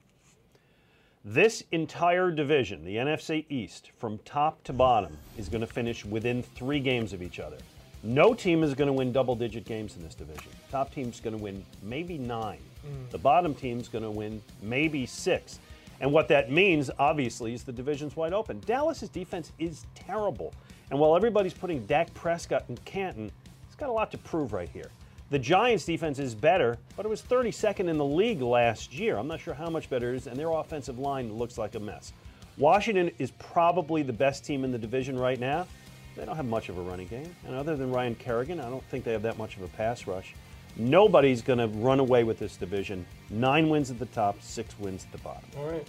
This 1.26 1.64
entire 1.72 2.32
division, 2.32 2.84
the 2.84 2.98
NFC 2.98 3.46
East, 3.48 3.92
from 3.98 4.18
top 4.26 4.62
to 4.66 4.74
bottom, 4.74 5.18
is 5.38 5.48
going 5.48 5.62
to 5.62 5.68
finish 5.68 6.04
within 6.04 6.44
three 6.44 6.82
games 6.82 7.14
of 7.14 7.24
each 7.24 7.40
other. 7.40 7.56
No 8.04 8.34
team 8.34 8.64
is 8.64 8.74
going 8.74 8.88
to 8.88 8.94
win 8.94 9.14
double 9.14 9.34
digit 9.34 9.64
games 9.64 9.96
in 9.96 10.04
this 10.04 10.14
division. 10.14 10.52
Top 10.70 10.94
team's 10.94 11.22
going 11.22 11.38
to 11.38 11.42
win 11.42 11.64
maybe 11.82 12.18
nine. 12.18 12.60
Mm. 12.86 13.10
The 13.12 13.18
bottom 13.18 13.56
team's 13.56 13.88
going 13.88 14.04
to 14.04 14.12
win 14.12 14.42
maybe 14.62 15.06
six. 15.06 15.60
And 16.02 16.12
what 16.12 16.28
that 16.28 16.52
means, 16.52 16.92
obviously, 17.00 17.54
is 17.54 17.64
the 17.64 17.72
division's 17.72 18.18
wide 18.18 18.34
open. 18.34 18.60
Dallas's 18.66 19.08
defense 19.08 19.54
is 19.58 19.86
terrible. 19.96 20.54
And 20.92 21.00
while 21.00 21.16
everybody's 21.16 21.54
putting 21.54 21.86
Dak 21.86 22.14
Prescott 22.14 22.66
in 22.68 22.76
Canton, 22.84 23.32
he's 23.68 23.76
got 23.76 23.88
a 23.88 23.94
lot 23.94 24.12
to 24.12 24.18
prove 24.18 24.52
right 24.52 24.68
here. 24.68 24.92
The 25.30 25.40
Giants' 25.40 25.86
defense 25.86 26.20
is 26.20 26.36
better, 26.36 26.78
but 26.98 27.06
it 27.06 27.10
was 27.10 27.22
32nd 27.22 27.88
in 27.88 27.98
the 27.98 28.06
league 28.06 28.42
last 28.42 28.94
year. 28.94 29.18
I'm 29.18 29.28
not 29.28 29.40
sure 29.40 29.54
how 29.54 29.70
much 29.70 29.90
better 29.90 30.14
it 30.14 30.18
is, 30.18 30.28
and 30.28 30.38
their 30.38 30.52
offensive 30.52 31.00
line 31.00 31.34
looks 31.34 31.58
like 31.58 31.76
a 31.76 31.80
mess. 31.80 32.12
Washington 32.58 33.10
is 33.18 33.32
probably 33.32 34.04
the 34.04 34.14
best 34.14 34.46
team 34.46 34.64
in 34.64 34.72
the 34.72 34.78
division 34.78 35.18
right 35.18 35.40
now. 35.40 35.66
They 36.16 36.26
don't 36.26 36.36
have 36.36 36.46
much 36.46 36.70
of 36.70 36.78
a 36.78 36.82
running 36.82 37.08
game, 37.08 37.36
and 37.46 37.56
other 37.56 37.76
than 37.76 37.92
Ryan 37.92 38.16
Kerrigan, 38.16 38.60
I 38.60 38.70
don't 38.70 38.84
think 38.86 39.04
they 39.04 39.14
have 39.14 39.24
that 39.24 39.38
much 39.38 39.58
of 39.58 39.64
a 39.64 39.68
pass 39.70 40.06
rush. 40.06 40.36
Nobody's 40.76 41.42
going 41.42 41.60
to 41.60 41.68
run 41.68 42.00
away 42.00 42.24
with 42.24 42.40
this 42.40 42.56
division. 42.58 43.06
Nine 43.30 43.70
wins 43.70 43.92
at 43.92 44.00
the 44.00 44.06
top, 44.08 44.42
six 44.42 44.78
wins 44.80 45.06
at 45.06 45.12
the 45.12 45.18
bottom. 45.20 45.44
All 45.58 45.70
right. 45.70 45.88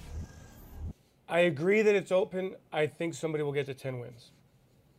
I 1.28 1.40
agree 1.40 1.82
that 1.82 1.94
it's 1.94 2.12
open. 2.12 2.54
I 2.72 2.86
think 2.86 3.14
somebody 3.14 3.42
will 3.44 3.52
get 3.52 3.66
to 3.66 3.74
10 3.74 3.98
wins, 3.98 4.30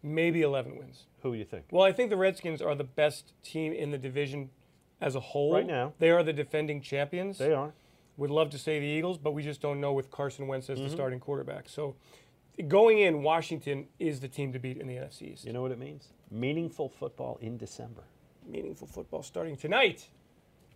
maybe 0.02 0.42
11 0.42 0.76
wins. 0.78 1.04
Who 1.22 1.34
do 1.34 1.38
you 1.38 1.46
think? 1.46 1.66
Well, 1.72 1.84
I 1.84 1.92
think 1.92 2.10
the 2.10 2.18
Redskins 2.18 2.62
are 2.62 2.76
the 2.76 2.84
best 2.84 3.34
team 3.44 3.74
in 3.74 3.92
the 3.92 3.98
division 3.98 4.50
as 5.02 5.16
a 5.16 5.20
whole. 5.20 5.54
Right 5.54 5.68
now. 5.68 5.94
They 6.00 6.10
are 6.10 6.24
the 6.24 6.34
defending 6.34 6.82
champions. 6.82 7.38
They 7.38 7.54
are. 7.54 7.74
Would 8.18 8.32
love 8.32 8.50
to 8.52 8.58
say 8.58 8.80
the 8.80 8.86
Eagles, 8.86 9.18
but 9.18 9.32
we 9.34 9.44
just 9.44 9.62
don't 9.62 9.80
know 9.82 9.92
with 9.94 10.10
Carson 10.10 10.48
Wentz 10.48 10.70
as 10.70 10.80
Mhm. 10.80 10.84
the 10.86 10.90
starting 10.90 11.20
quarterback. 11.20 11.68
So 11.70 11.96
going 12.68 13.00
in, 13.00 13.24
Washington 13.24 13.88
is 14.00 14.20
the 14.20 14.28
team 14.28 14.54
to 14.54 14.60
beat 14.60 14.78
in 14.78 14.88
the 14.88 14.96
NFC 14.96 15.34
East. 15.34 15.46
You 15.46 15.54
know 15.54 15.62
what 15.62 15.72
it 15.72 15.80
means? 15.80 16.10
Meaningful 16.32 16.90
football 16.90 17.38
in 17.42 17.58
December. 17.58 18.04
Meaningful 18.46 18.88
football 18.88 19.24
starting 19.24 19.56
tonight 19.56 20.10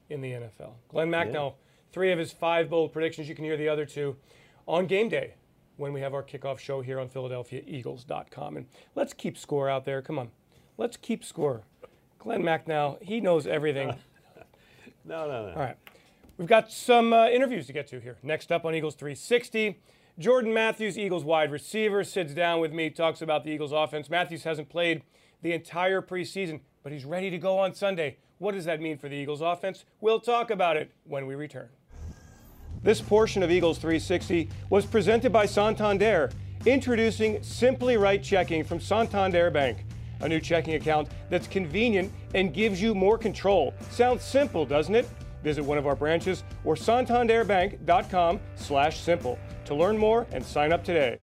in 0.09 0.21
the 0.21 0.31
NFL. 0.31 0.73
Glen 0.89 1.09
Yeah. 1.09 1.25
Macnow, 1.25 1.53
three 1.91 2.11
of 2.11 2.19
his 2.19 2.31
five 2.31 2.69
bold 2.69 2.91
predictions. 2.91 3.29
You 3.29 3.35
can 3.35 3.45
hear 3.45 3.57
the 3.57 3.69
other 3.69 3.85
two 3.85 4.15
on 4.67 4.87
game 4.87 5.09
day 5.09 5.35
when 5.77 5.93
we 5.93 6.01
have 6.01 6.13
our 6.13 6.23
kickoff 6.23 6.59
show 6.59 6.81
here 6.81 6.99
on 6.99 7.09
PhiladelphiaEagles.com. 7.09 8.57
And 8.57 8.65
let's 8.95 9.13
keep 9.13 9.37
score 9.37 9.69
out 9.69 9.85
there. 9.85 10.01
Come 10.01 10.19
on. 10.19 10.31
Let's 10.77 10.97
keep 10.97 11.23
score. 11.23 11.63
Glen 12.17 12.41
Macnow, 12.43 13.01
he 13.01 13.21
knows 13.21 13.47
everything. 13.47 13.95
No, 15.05 15.27
no, 15.27 15.47
no. 15.47 15.53
All 15.53 15.59
right. 15.59 15.77
We've 16.37 16.47
got 16.47 16.71
some 16.71 17.13
uh, 17.13 17.29
interviews 17.29 17.65
to 17.67 17.73
get 17.73 17.87
to 17.87 17.99
here. 17.99 18.17
Next 18.21 18.51
up 18.51 18.63
on 18.63 18.75
Eagles 18.75 18.95
360, 18.95 19.79
Jordan 20.19 20.53
Matthews, 20.53 20.97
Eagles 20.97 21.23
wide 21.23 21.49
receiver, 21.49 22.03
sits 22.03 22.33
down 22.33 22.59
with 22.59 22.73
me, 22.73 22.89
talks 22.89 23.21
about 23.21 23.45
the 23.45 23.51
Eagles 23.51 23.71
offense. 23.71 24.09
Matthews 24.09 24.43
hasn't 24.43 24.67
played 24.67 25.01
the 25.41 25.53
entire 25.53 26.01
preseason, 26.01 26.59
but 26.83 26.91
he's 26.91 27.05
ready 27.05 27.29
to 27.29 27.37
go 27.37 27.57
on 27.57 27.73
Sunday. 27.73 28.17
What 28.37 28.53
does 28.53 28.65
that 28.65 28.81
mean 28.81 28.97
for 28.97 29.07
the 29.07 29.15
Eagles 29.15 29.39
offense? 29.39 29.85
We'll 30.01 30.19
talk 30.19 30.51
about 30.51 30.75
it 30.75 30.91
when 31.05 31.25
we 31.25 31.35
return. 31.35 31.69
This 32.83 32.99
portion 32.99 33.43
of 33.43 33.49
Eagles 33.49 33.77
360 33.77 34.49
was 34.69 34.85
presented 34.85 35.31
by 35.31 35.45
Santander, 35.45 36.31
introducing 36.65 37.41
Simply 37.41 37.95
Right 37.95 38.21
Checking 38.21 38.65
from 38.65 38.81
Santander 38.81 39.49
Bank, 39.49 39.85
a 40.19 40.27
new 40.27 40.41
checking 40.41 40.73
account 40.73 41.07
that's 41.29 41.47
convenient 41.47 42.11
and 42.35 42.53
gives 42.53 42.81
you 42.81 42.93
more 42.93 43.17
control. 43.17 43.73
Sounds 43.89 44.25
simple, 44.25 44.65
doesn't 44.65 44.95
it? 44.95 45.07
Visit 45.43 45.63
one 45.63 45.77
of 45.77 45.87
our 45.87 45.95
branches 45.95 46.43
or 46.63 46.75
santanderbank.com 46.75 48.39
slash 48.55 48.99
simple 48.99 49.39
to 49.65 49.75
learn 49.75 49.97
more 49.97 50.27
and 50.31 50.45
sign 50.45 50.73
up 50.73 50.83
today. 50.83 51.17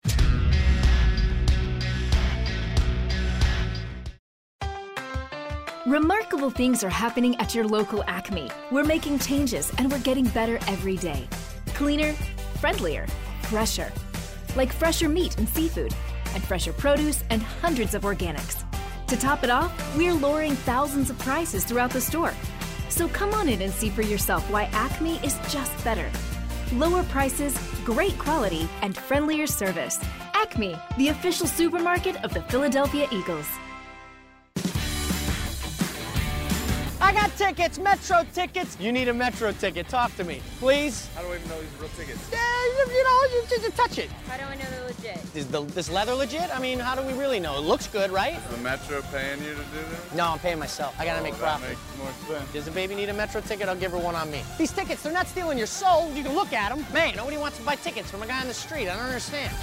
Remarkable 5.87 6.49
things 6.49 6.83
are 6.83 6.89
happening 6.89 7.39
at 7.39 7.55
your 7.55 7.65
local 7.65 8.03
Acme. 8.07 8.49
We're 8.71 8.83
making 8.83 9.19
changes 9.19 9.71
and 9.77 9.89
we're 9.89 9.99
getting 9.99 10.25
better 10.25 10.59
every 10.67 10.97
day. 10.97 11.29
Cleaner, 11.67 12.11
friendlier, 12.59 13.07
fresher. 13.43 13.89
Like 14.57 14.73
fresher 14.73 15.07
meat 15.07 15.37
and 15.37 15.47
seafood, 15.47 15.93
and 16.33 16.43
fresher 16.43 16.73
produce 16.73 17.23
and 17.29 17.41
hundreds 17.41 17.93
of 17.93 18.01
organics. 18.01 18.65
To 19.07 19.15
top 19.15 19.45
it 19.45 19.49
off, 19.49 19.71
we're 19.95 20.13
lowering 20.13 20.55
thousands 20.55 21.09
of 21.09 21.17
prices 21.19 21.63
throughout 21.63 21.91
the 21.91 22.01
store. 22.01 22.33
So 22.97 23.07
come 23.07 23.31
on 23.35 23.47
in 23.47 23.61
and 23.61 23.71
see 23.71 23.91
for 23.91 24.01
yourself 24.01 24.49
why 24.49 24.63
Acme 24.73 25.17
is 25.17 25.37
just 25.49 25.71
better. 25.83 26.09
Lower 26.73 27.03
prices, 27.03 27.55
great 27.85 28.17
quality, 28.17 28.67
and 28.81 28.97
friendlier 28.97 29.45
service. 29.45 29.99
Acme, 30.33 30.75
the 30.97 31.09
official 31.09 31.45
supermarket 31.45 32.15
of 32.23 32.33
the 32.33 32.41
Philadelphia 32.41 33.07
Eagles. 33.11 33.47
Back 37.07 37.15
got 37.15 37.37
tickets, 37.37 37.79
Metro 37.79 38.25
tickets. 38.33 38.75
You 38.81 38.91
need 38.91 39.07
a 39.07 39.13
Metro 39.13 39.53
ticket. 39.53 39.87
Talk 39.87 40.13
to 40.17 40.25
me, 40.25 40.41
please. 40.59 41.07
How 41.15 41.21
do 41.21 41.29
we 41.29 41.35
even 41.37 41.47
know 41.47 41.61
these 41.61 41.73
are 41.75 41.81
real 41.83 41.89
tickets? 41.95 42.29
Yeah, 42.33 42.37
you, 42.65 42.91
you 42.91 43.03
know, 43.05 43.23
you 43.31 43.43
just 43.47 43.77
touch 43.77 43.97
it. 43.97 44.09
How 44.27 44.35
do 44.35 44.43
I 44.43 44.55
know 44.55 44.69
they're 44.69 44.83
legit? 44.87 45.17
Is 45.33 45.47
the, 45.47 45.61
this 45.63 45.89
leather 45.89 46.13
legit? 46.13 46.53
I 46.53 46.59
mean, 46.59 46.79
how 46.79 46.95
do 46.95 47.01
we 47.03 47.13
really 47.13 47.39
know? 47.39 47.55
It 47.59 47.61
looks 47.61 47.87
good, 47.87 48.11
right? 48.11 48.33
Is 48.35 48.43
the 48.53 48.57
Metro 48.57 49.01
paying 49.03 49.41
you 49.41 49.51
to 49.51 49.55
do 49.55 49.79
this? 49.89 50.15
No, 50.15 50.25
I'm 50.25 50.39
paying 50.39 50.59
myself. 50.59 50.99
I 50.99 51.05
gotta 51.05 51.21
Oh, 51.21 51.23
make 51.23 51.35
that 51.35 51.39
profit. 51.39 51.69
makes 51.69 51.97
more 52.27 52.37
sense. 52.39 52.51
Does 52.51 52.65
the 52.65 52.71
baby 52.71 52.93
need 52.93 53.07
a 53.07 53.13
Metro 53.13 53.39
ticket? 53.39 53.69
I'll 53.69 53.75
give 53.77 53.93
her 53.93 53.97
one 53.99 54.15
on 54.15 54.29
me. 54.29 54.41
These 54.57 54.73
tickets, 54.73 55.01
they're 55.01 55.13
not 55.13 55.27
stealing 55.29 55.57
your 55.57 55.67
soul. 55.67 56.11
You 56.13 56.23
can 56.23 56.35
look 56.35 56.51
at 56.51 56.75
them. 56.75 56.85
Man, 56.93 57.15
nobody 57.15 57.37
wants 57.37 57.57
to 57.57 57.63
buy 57.63 57.75
tickets 57.75 58.11
from 58.11 58.21
a 58.21 58.27
guy 58.27 58.41
on 58.41 58.49
the 58.49 58.53
street. 58.53 58.89
I 58.89 58.97
don't 58.97 59.05
understand. 59.05 59.53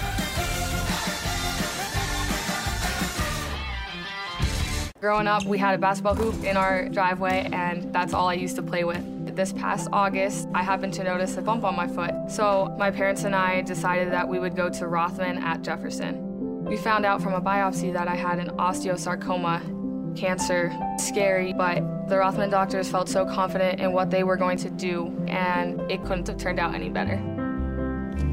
Growing 5.05 5.27
up, 5.27 5.45
we 5.45 5.59
had 5.59 5.75
a 5.75 5.77
basketball 5.77 6.15
hoop 6.15 6.43
in 6.43 6.57
our 6.57 6.89
driveway, 6.89 7.47
and 7.53 7.93
that's 7.93 8.11
all 8.11 8.27
I 8.27 8.33
used 8.33 8.55
to 8.55 8.63
play 8.63 8.83
with. 8.83 9.35
This 9.35 9.53
past 9.53 9.87
August, 9.93 10.47
I 10.55 10.63
happened 10.63 10.93
to 10.95 11.03
notice 11.03 11.37
a 11.37 11.43
bump 11.43 11.63
on 11.63 11.75
my 11.75 11.87
foot. 11.87 12.11
So 12.27 12.75
my 12.79 12.89
parents 12.89 13.23
and 13.23 13.35
I 13.35 13.61
decided 13.61 14.11
that 14.11 14.27
we 14.27 14.39
would 14.39 14.55
go 14.55 14.67
to 14.67 14.87
Rothman 14.87 15.37
at 15.37 15.61
Jefferson. 15.61 16.65
We 16.65 16.75
found 16.75 17.05
out 17.05 17.21
from 17.21 17.35
a 17.35 17.39
biopsy 17.39 17.93
that 17.93 18.07
I 18.07 18.15
had 18.15 18.39
an 18.39 18.49
osteosarcoma, 18.57 20.17
cancer. 20.17 20.73
Scary, 20.97 21.53
but 21.53 21.83
the 22.09 22.17
Rothman 22.17 22.49
doctors 22.49 22.89
felt 22.89 23.07
so 23.07 23.27
confident 23.27 23.79
in 23.79 23.93
what 23.93 24.09
they 24.09 24.23
were 24.23 24.37
going 24.37 24.57
to 24.57 24.71
do, 24.71 25.15
and 25.27 25.79
it 25.91 26.03
couldn't 26.03 26.25
have 26.29 26.37
turned 26.37 26.59
out 26.59 26.73
any 26.73 26.89
better. 26.89 27.17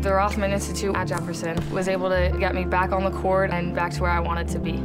The 0.00 0.14
Rothman 0.14 0.52
Institute 0.52 0.96
at 0.96 1.06
Jefferson 1.06 1.70
was 1.70 1.86
able 1.86 2.08
to 2.08 2.34
get 2.40 2.54
me 2.54 2.64
back 2.64 2.92
on 2.92 3.04
the 3.04 3.10
court 3.10 3.50
and 3.50 3.74
back 3.74 3.92
to 3.92 4.00
where 4.00 4.10
I 4.10 4.20
wanted 4.20 4.48
to 4.48 4.58
be. 4.58 4.82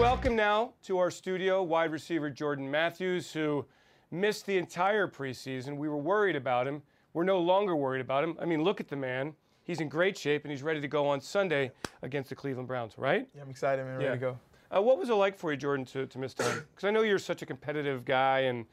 Welcome 0.00 0.34
now 0.34 0.72
to 0.82 0.96
our 0.96 1.10
studio 1.10 1.62
wide 1.62 1.92
receiver 1.92 2.30
Jordan 2.30 2.70
Matthews, 2.70 3.30
who 3.34 3.66
missed 4.10 4.46
the 4.46 4.56
entire 4.56 5.06
preseason. 5.06 5.76
We 5.76 5.90
were 5.90 5.98
worried 5.98 6.36
about 6.36 6.66
him. 6.66 6.80
We're 7.12 7.24
no 7.24 7.38
longer 7.38 7.76
worried 7.76 8.00
about 8.00 8.24
him. 8.24 8.34
I 8.40 8.46
mean, 8.46 8.64
look 8.64 8.80
at 8.80 8.88
the 8.88 8.96
man. 8.96 9.34
He's 9.62 9.78
in 9.78 9.90
great 9.90 10.16
shape 10.16 10.44
and 10.44 10.50
he's 10.50 10.62
ready 10.62 10.80
to 10.80 10.88
go 10.88 11.06
on 11.06 11.20
Sunday 11.20 11.72
against 12.00 12.30
the 12.30 12.34
Cleveland 12.34 12.66
Browns, 12.66 12.96
right? 12.96 13.28
Yeah, 13.36 13.42
I'm 13.42 13.50
excited, 13.50 13.84
man. 13.84 13.98
Ready 13.98 14.10
to 14.12 14.16
go. 14.16 14.38
Uh, 14.74 14.80
what 14.80 14.98
was 14.98 15.10
it 15.10 15.14
like 15.14 15.36
for 15.36 15.50
you, 15.50 15.58
Jordan, 15.58 15.84
to, 15.86 16.06
to 16.06 16.18
miss 16.18 16.32
time? 16.32 16.64
Because 16.74 16.88
I 16.88 16.90
know 16.90 17.02
you're 17.02 17.18
such 17.18 17.42
a 17.42 17.46
competitive 17.46 18.06
guy 18.06 18.40
and 18.40 18.64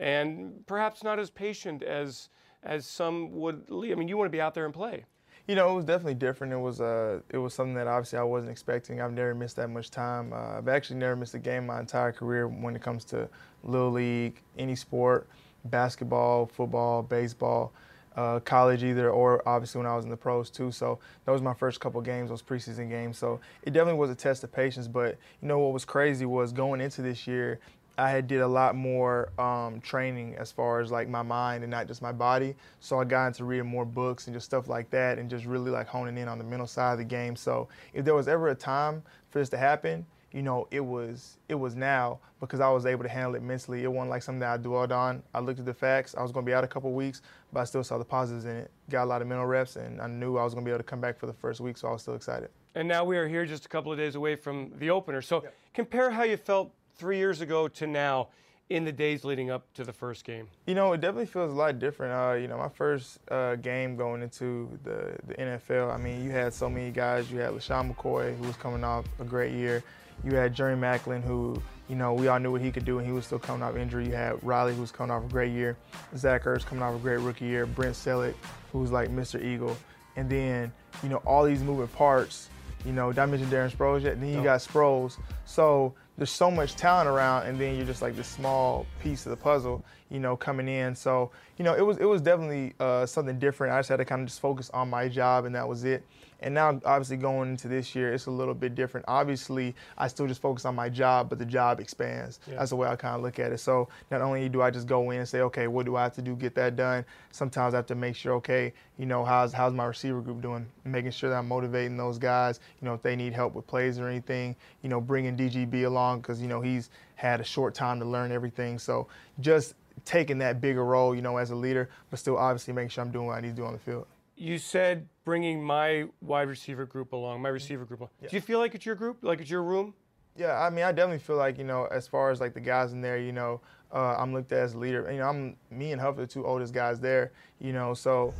and 0.00 0.66
perhaps 0.66 1.04
not 1.04 1.20
as 1.20 1.30
patient 1.30 1.84
as 1.84 2.28
as 2.64 2.86
some 2.86 3.30
would. 3.30 3.66
I 3.70 3.94
mean, 3.94 4.08
you 4.08 4.16
want 4.16 4.26
to 4.26 4.36
be 4.36 4.40
out 4.40 4.52
there 4.52 4.64
and 4.64 4.74
play. 4.74 5.04
You 5.48 5.56
know, 5.56 5.72
it 5.72 5.74
was 5.74 5.84
definitely 5.84 6.14
different. 6.14 6.52
It 6.52 6.58
was 6.58 6.80
uh, 6.80 7.20
it 7.30 7.38
was 7.38 7.52
something 7.52 7.74
that 7.74 7.88
obviously 7.88 8.18
I 8.18 8.22
wasn't 8.22 8.52
expecting. 8.52 9.00
I've 9.00 9.12
never 9.12 9.34
missed 9.34 9.56
that 9.56 9.68
much 9.68 9.90
time. 9.90 10.32
Uh, 10.32 10.58
I've 10.58 10.68
actually 10.68 11.00
never 11.00 11.16
missed 11.16 11.34
a 11.34 11.38
game 11.38 11.66
my 11.66 11.80
entire 11.80 12.12
career 12.12 12.46
when 12.46 12.76
it 12.76 12.82
comes 12.82 13.04
to 13.06 13.28
little 13.64 13.90
league, 13.90 14.40
any 14.56 14.76
sport, 14.76 15.28
basketball, 15.64 16.46
football, 16.46 17.02
baseball, 17.02 17.72
uh, 18.14 18.38
college 18.40 18.84
either, 18.84 19.10
or 19.10 19.46
obviously 19.48 19.80
when 19.80 19.86
I 19.86 19.96
was 19.96 20.04
in 20.04 20.10
the 20.10 20.16
pros 20.16 20.48
too. 20.48 20.70
So 20.70 21.00
that 21.24 21.32
was 21.32 21.42
my 21.42 21.54
first 21.54 21.80
couple 21.80 22.00
games, 22.02 22.30
those 22.30 22.42
preseason 22.42 22.88
games. 22.88 23.18
So 23.18 23.40
it 23.64 23.72
definitely 23.72 23.98
was 23.98 24.10
a 24.10 24.14
test 24.14 24.44
of 24.44 24.52
patience. 24.52 24.86
But 24.86 25.18
you 25.40 25.48
know 25.48 25.58
what 25.58 25.72
was 25.72 25.84
crazy 25.84 26.24
was 26.24 26.52
going 26.52 26.80
into 26.80 27.02
this 27.02 27.26
year. 27.26 27.58
I 27.98 28.10
had 28.10 28.26
did 28.26 28.40
a 28.40 28.48
lot 28.48 28.74
more 28.74 29.30
um, 29.38 29.80
training 29.80 30.34
as 30.36 30.50
far 30.50 30.80
as 30.80 30.90
like 30.90 31.08
my 31.08 31.22
mind 31.22 31.62
and 31.64 31.70
not 31.70 31.86
just 31.86 32.02
my 32.02 32.12
body. 32.12 32.56
So 32.80 33.00
I 33.00 33.04
got 33.04 33.28
into 33.28 33.44
reading 33.44 33.68
more 33.68 33.84
books 33.84 34.26
and 34.26 34.34
just 34.34 34.46
stuff 34.46 34.68
like 34.68 34.90
that, 34.90 35.18
and 35.18 35.28
just 35.28 35.44
really 35.44 35.70
like 35.70 35.86
honing 35.86 36.18
in 36.18 36.28
on 36.28 36.38
the 36.38 36.44
mental 36.44 36.66
side 36.66 36.92
of 36.92 36.98
the 36.98 37.04
game. 37.04 37.36
So 37.36 37.68
if 37.92 38.04
there 38.04 38.14
was 38.14 38.28
ever 38.28 38.48
a 38.48 38.54
time 38.54 39.02
for 39.30 39.38
this 39.38 39.48
to 39.50 39.58
happen, 39.58 40.06
you 40.32 40.42
know, 40.42 40.66
it 40.70 40.80
was 40.80 41.36
it 41.48 41.54
was 41.54 41.76
now 41.76 42.18
because 42.40 42.60
I 42.60 42.70
was 42.70 42.86
able 42.86 43.02
to 43.02 43.08
handle 43.08 43.34
it 43.34 43.42
mentally. 43.42 43.84
It 43.84 43.92
wasn't 43.92 44.10
like 44.10 44.22
something 44.22 44.40
that 44.40 44.52
I 44.52 44.56
dwelled 44.56 44.90
on. 44.90 45.22
I 45.34 45.40
looked 45.40 45.60
at 45.60 45.66
the 45.66 45.74
facts. 45.74 46.14
I 46.16 46.22
was 46.22 46.32
going 46.32 46.44
to 46.46 46.50
be 46.50 46.54
out 46.54 46.64
a 46.64 46.68
couple 46.68 46.90
weeks, 46.92 47.22
but 47.52 47.60
I 47.60 47.64
still 47.64 47.84
saw 47.84 47.98
the 47.98 48.04
positives 48.04 48.46
in 48.46 48.56
it. 48.56 48.70
Got 48.90 49.04
a 49.04 49.06
lot 49.06 49.22
of 49.22 49.28
mental 49.28 49.46
reps, 49.46 49.76
and 49.76 50.00
I 50.00 50.06
knew 50.06 50.38
I 50.38 50.44
was 50.44 50.54
going 50.54 50.64
to 50.64 50.68
be 50.68 50.72
able 50.72 50.82
to 50.82 50.88
come 50.88 51.00
back 51.00 51.18
for 51.18 51.26
the 51.26 51.34
first 51.34 51.60
week, 51.60 51.76
so 51.76 51.88
I 51.88 51.92
was 51.92 52.02
still 52.02 52.14
excited. 52.14 52.48
And 52.74 52.88
now 52.88 53.04
we 53.04 53.18
are 53.18 53.28
here 53.28 53.44
just 53.44 53.66
a 53.66 53.68
couple 53.68 53.92
of 53.92 53.98
days 53.98 54.14
away 54.14 54.34
from 54.34 54.72
the 54.78 54.88
opener. 54.88 55.20
So 55.20 55.44
compare 55.74 56.10
how 56.10 56.22
you 56.22 56.38
felt 56.38 56.72
three 57.02 57.18
years 57.18 57.40
ago 57.40 57.66
to 57.66 57.84
now 57.84 58.28
in 58.70 58.84
the 58.84 58.92
days 58.92 59.24
leading 59.24 59.50
up 59.50 59.64
to 59.74 59.82
the 59.82 59.92
first 59.92 60.24
game. 60.24 60.46
You 60.68 60.76
know, 60.76 60.92
it 60.92 61.00
definitely 61.00 61.26
feels 61.26 61.50
a 61.50 61.54
lot 61.56 61.80
different. 61.80 62.12
Uh, 62.14 62.34
you 62.40 62.46
know, 62.46 62.56
my 62.56 62.68
first 62.68 63.18
uh, 63.28 63.56
game 63.56 63.96
going 63.96 64.22
into 64.22 64.78
the, 64.84 65.16
the 65.26 65.34
NFL, 65.34 65.92
I 65.92 65.96
mean, 65.96 66.24
you 66.24 66.30
had 66.30 66.54
so 66.54 66.70
many 66.70 66.92
guys. 66.92 67.28
You 67.28 67.40
had 67.40 67.50
LeSean 67.50 67.92
McCoy, 67.92 68.36
who 68.38 68.46
was 68.46 68.54
coming 68.54 68.84
off 68.84 69.04
a 69.18 69.24
great 69.24 69.52
year. 69.52 69.82
You 70.22 70.36
had 70.36 70.54
Jerry 70.54 70.76
Maclin, 70.76 71.24
who, 71.24 71.60
you 71.88 71.96
know, 71.96 72.14
we 72.14 72.28
all 72.28 72.38
knew 72.38 72.52
what 72.52 72.60
he 72.60 72.70
could 72.70 72.84
do, 72.84 72.98
and 72.98 73.06
he 73.06 73.12
was 73.12 73.26
still 73.26 73.40
coming 73.40 73.64
off 73.64 73.74
injury. 73.76 74.06
You 74.06 74.12
had 74.14 74.38
Riley, 74.44 74.76
who 74.76 74.80
was 74.80 74.92
coming 74.92 75.10
off 75.10 75.24
a 75.24 75.28
great 75.28 75.50
year. 75.50 75.76
Zach 76.16 76.44
Ertz 76.44 76.64
coming 76.64 76.84
off 76.84 76.94
a 76.94 76.98
great 76.98 77.18
rookie 77.18 77.46
year. 77.46 77.66
Brent 77.66 77.96
Celek, 77.96 78.34
who 78.70 78.78
was 78.78 78.92
like 78.92 79.10
Mr. 79.10 79.42
Eagle. 79.44 79.76
And 80.14 80.30
then, 80.30 80.72
you 81.02 81.08
know, 81.08 81.16
all 81.26 81.42
these 81.42 81.64
moving 81.64 81.88
parts. 81.88 82.48
You 82.86 82.92
know, 82.92 83.10
did 83.10 83.18
I 83.18 83.26
mention 83.26 83.48
Darren 83.50 83.70
Sproles 83.72 84.02
yet? 84.02 84.12
And 84.14 84.22
then 84.22 84.30
you 84.30 84.36
No. 84.38 84.44
got 84.44 84.60
Sproles. 84.60 85.18
So 85.44 85.94
there's 86.16 86.30
so 86.30 86.50
much 86.50 86.76
talent 86.76 87.08
around, 87.08 87.46
and 87.46 87.58
then 87.58 87.76
you're 87.76 87.86
just 87.86 88.02
like 88.02 88.14
this 88.16 88.28
small 88.28 88.86
piece 89.02 89.24
of 89.26 89.30
the 89.30 89.36
puzzle, 89.36 89.84
you 90.10 90.20
know, 90.20 90.36
coming 90.36 90.68
in. 90.68 90.94
So 90.94 91.30
you 91.56 91.64
know, 91.64 91.74
it 91.74 91.82
was 91.82 91.98
it 91.98 92.04
was 92.04 92.20
definitely 92.20 92.74
uh, 92.80 93.06
something 93.06 93.38
different. 93.38 93.72
I 93.72 93.78
just 93.78 93.88
had 93.88 93.96
to 93.96 94.04
kind 94.04 94.22
of 94.22 94.28
just 94.28 94.40
focus 94.40 94.70
on 94.70 94.90
my 94.90 95.08
job, 95.08 95.44
and 95.44 95.54
that 95.54 95.66
was 95.66 95.84
it. 95.84 96.04
And 96.42 96.54
now, 96.54 96.80
obviously, 96.84 97.16
going 97.16 97.50
into 97.50 97.68
this 97.68 97.94
year, 97.94 98.12
it's 98.12 98.26
a 98.26 98.30
little 98.30 98.54
bit 98.54 98.74
different. 98.74 99.04
Obviously, 99.08 99.74
I 99.96 100.08
still 100.08 100.26
just 100.26 100.40
focus 100.40 100.64
on 100.64 100.74
my 100.74 100.88
job, 100.88 101.28
but 101.28 101.38
the 101.38 101.44
job 101.44 101.80
expands. 101.80 102.40
Yeah. 102.46 102.56
That's 102.56 102.70
the 102.70 102.76
way 102.76 102.88
I 102.88 102.96
kind 102.96 103.16
of 103.16 103.22
look 103.22 103.38
at 103.38 103.52
it. 103.52 103.58
So 103.58 103.88
not 104.10 104.20
only 104.20 104.48
do 104.48 104.62
I 104.62 104.70
just 104.70 104.86
go 104.86 105.10
in 105.10 105.18
and 105.18 105.28
say, 105.28 105.40
okay, 105.40 105.66
what 105.66 105.86
do 105.86 105.96
I 105.96 106.02
have 106.02 106.14
to 106.14 106.22
do 106.22 106.34
to 106.34 106.40
get 106.40 106.54
that 106.56 106.76
done? 106.76 107.04
Sometimes 107.30 107.74
I 107.74 107.78
have 107.78 107.86
to 107.86 107.94
make 107.94 108.16
sure, 108.16 108.34
okay, 108.34 108.72
you 108.98 109.06
know, 109.06 109.24
how's 109.24 109.52
how's 109.52 109.72
my 109.72 109.84
receiver 109.84 110.20
group 110.20 110.42
doing? 110.42 110.66
Making 110.84 111.10
sure 111.10 111.30
that 111.30 111.36
I'm 111.36 111.48
motivating 111.48 111.96
those 111.96 112.18
guys. 112.18 112.60
You 112.80 112.86
know, 112.86 112.94
if 112.94 113.02
they 113.02 113.16
need 113.16 113.32
help 113.32 113.54
with 113.54 113.66
plays 113.66 113.98
or 113.98 114.08
anything, 114.08 114.56
you 114.82 114.88
know, 114.88 115.00
bringing 115.00 115.36
DGB 115.36 115.86
along 115.86 116.20
because 116.20 116.40
you 116.40 116.48
know 116.48 116.60
he's 116.60 116.90
had 117.14 117.40
a 117.40 117.44
short 117.44 117.74
time 117.74 117.98
to 118.00 118.04
learn 118.04 118.32
everything. 118.32 118.78
So 118.78 119.06
just 119.40 119.74
taking 120.04 120.38
that 120.38 120.60
bigger 120.60 120.84
role, 120.84 121.14
you 121.14 121.22
know, 121.22 121.36
as 121.36 121.50
a 121.50 121.56
leader, 121.56 121.88
but 122.10 122.18
still 122.18 122.36
obviously 122.36 122.74
making 122.74 122.90
sure 122.90 123.02
I'm 123.02 123.10
doing 123.10 123.26
what 123.26 123.38
I 123.38 123.40
need 123.40 123.50
to 123.50 123.54
do 123.54 123.64
on 123.64 123.72
the 123.72 123.78
field. 123.78 124.06
You 124.36 124.58
said 124.58 125.08
bringing 125.24 125.62
my 125.62 126.06
wide 126.20 126.48
receiver 126.48 126.86
group 126.86 127.12
along, 127.12 127.42
my 127.42 127.48
receiver 127.48 127.84
group. 127.84 128.00
Along. 128.00 128.10
Do 128.20 128.34
you 128.34 128.40
feel 128.40 128.58
like 128.58 128.74
it's 128.74 128.86
your 128.86 128.94
group, 128.94 129.18
like 129.22 129.40
it's 129.40 129.50
your 129.50 129.62
room? 129.62 129.94
Yeah, 130.36 130.58
I 130.58 130.70
mean, 130.70 130.84
I 130.84 130.92
definitely 130.92 131.18
feel 131.18 131.36
like 131.36 131.58
you 131.58 131.64
know, 131.64 131.86
as 131.86 132.08
far 132.08 132.30
as 132.30 132.40
like 132.40 132.54
the 132.54 132.60
guys 132.60 132.92
in 132.92 133.00
there, 133.02 133.18
you 133.18 133.32
know, 133.32 133.60
uh, 133.92 134.16
I'm 134.18 134.32
looked 134.32 134.52
at 134.52 134.60
as 134.60 134.74
a 134.74 134.78
leader. 134.78 135.08
You 135.12 135.18
know, 135.18 135.28
I'm 135.28 135.56
me 135.70 135.92
and 135.92 136.00
Huff 136.00 136.16
are 136.16 136.22
the 136.22 136.26
two 136.26 136.46
oldest 136.46 136.72
guys 136.72 137.00
there. 137.00 137.32
You 137.60 137.72
know, 137.72 137.92
so 137.94 138.32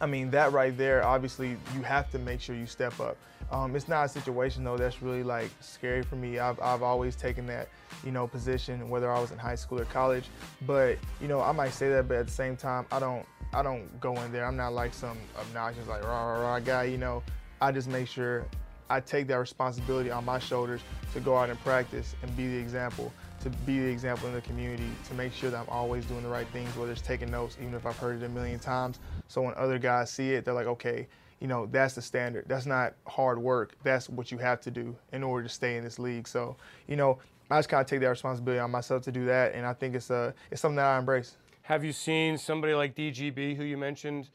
I 0.00 0.06
mean 0.06 0.30
that 0.30 0.52
right 0.52 0.76
there. 0.76 1.04
Obviously, 1.04 1.56
you 1.74 1.82
have 1.82 2.10
to 2.12 2.18
make 2.18 2.40
sure 2.40 2.56
you 2.56 2.66
step 2.66 2.98
up. 3.00 3.16
Um, 3.50 3.76
it's 3.76 3.88
not 3.88 4.06
a 4.06 4.08
situation 4.08 4.64
though 4.64 4.78
that's 4.78 5.02
really 5.02 5.22
like 5.22 5.50
scary 5.60 6.02
for 6.02 6.16
me. 6.16 6.38
I've, 6.38 6.58
I've 6.60 6.82
always 6.82 7.14
taken 7.14 7.46
that 7.46 7.68
you 8.02 8.10
know 8.10 8.26
position, 8.26 8.88
whether 8.88 9.12
I 9.12 9.20
was 9.20 9.30
in 9.30 9.38
high 9.38 9.54
school 9.54 9.80
or 9.80 9.84
college. 9.84 10.24
But 10.66 10.98
you 11.20 11.28
know, 11.28 11.40
I 11.40 11.52
might 11.52 11.72
say 11.72 11.90
that, 11.90 12.08
but 12.08 12.16
at 12.16 12.26
the 12.26 12.32
same 12.32 12.56
time, 12.56 12.86
I 12.90 12.98
don't 12.98 13.26
I 13.54 13.62
don't 13.62 14.00
go 14.00 14.20
in 14.22 14.32
there. 14.32 14.44
I'm 14.44 14.56
not 14.56 14.72
like 14.72 14.92
some 14.92 15.16
obnoxious 15.38 15.86
like 15.86 16.02
rah 16.02 16.32
rah 16.32 16.40
rah 16.40 16.58
guy. 16.58 16.84
You 16.84 16.98
know, 16.98 17.22
I 17.60 17.70
just 17.70 17.88
make 17.88 18.08
sure 18.08 18.44
I 18.90 19.00
take 19.00 19.28
that 19.28 19.36
responsibility 19.36 20.10
on 20.10 20.24
my 20.24 20.40
shoulders 20.40 20.80
to 21.12 21.20
go 21.20 21.36
out 21.36 21.50
and 21.50 21.58
practice 21.60 22.16
and 22.22 22.36
be 22.36 22.48
the 22.48 22.56
example, 22.56 23.12
to 23.40 23.50
be 23.64 23.78
the 23.78 23.86
example 23.86 24.28
in 24.28 24.34
the 24.34 24.40
community, 24.40 24.88
to 25.08 25.14
make 25.14 25.32
sure 25.32 25.50
that 25.50 25.60
I'm 25.60 25.68
always 25.68 26.04
doing 26.04 26.22
the 26.22 26.28
right 26.28 26.48
things, 26.48 26.76
whether 26.76 26.90
it's 26.90 27.00
taking 27.00 27.30
notes, 27.30 27.56
even 27.60 27.74
if 27.74 27.86
I've 27.86 27.96
heard 27.96 28.20
it 28.20 28.26
a 28.26 28.28
million 28.28 28.58
times. 28.58 28.98
So 29.28 29.40
when 29.42 29.54
other 29.54 29.78
guys 29.78 30.10
see 30.10 30.32
it, 30.32 30.44
they're 30.44 30.52
like, 30.52 30.66
okay, 30.66 31.06
you 31.40 31.46
know, 31.46 31.66
that's 31.66 31.94
the 31.94 32.02
standard. 32.02 32.46
That's 32.48 32.66
not 32.66 32.94
hard 33.06 33.38
work. 33.38 33.76
That's 33.84 34.08
what 34.08 34.32
you 34.32 34.38
have 34.38 34.60
to 34.62 34.70
do 34.70 34.96
in 35.12 35.22
order 35.22 35.46
to 35.46 35.52
stay 35.52 35.76
in 35.76 35.84
this 35.84 35.98
league. 35.98 36.26
So, 36.26 36.56
you 36.88 36.96
know, 36.96 37.18
I 37.50 37.58
just 37.58 37.68
kind 37.68 37.80
of 37.80 37.86
take 37.86 38.00
that 38.00 38.08
responsibility 38.08 38.58
on 38.58 38.70
myself 38.70 39.02
to 39.02 39.12
do 39.12 39.26
that, 39.26 39.54
and 39.54 39.66
I 39.66 39.74
think 39.74 39.94
it's 39.94 40.10
uh, 40.10 40.32
it's 40.50 40.60
something 40.60 40.76
that 40.76 40.86
I 40.86 40.98
embrace. 40.98 41.36
Have 41.64 41.82
you 41.82 41.94
seen 41.94 42.36
somebody 42.36 42.74
like 42.74 42.94
DGB, 42.94 43.56
who 43.56 43.64
you 43.64 43.78
mentioned, 43.78 44.28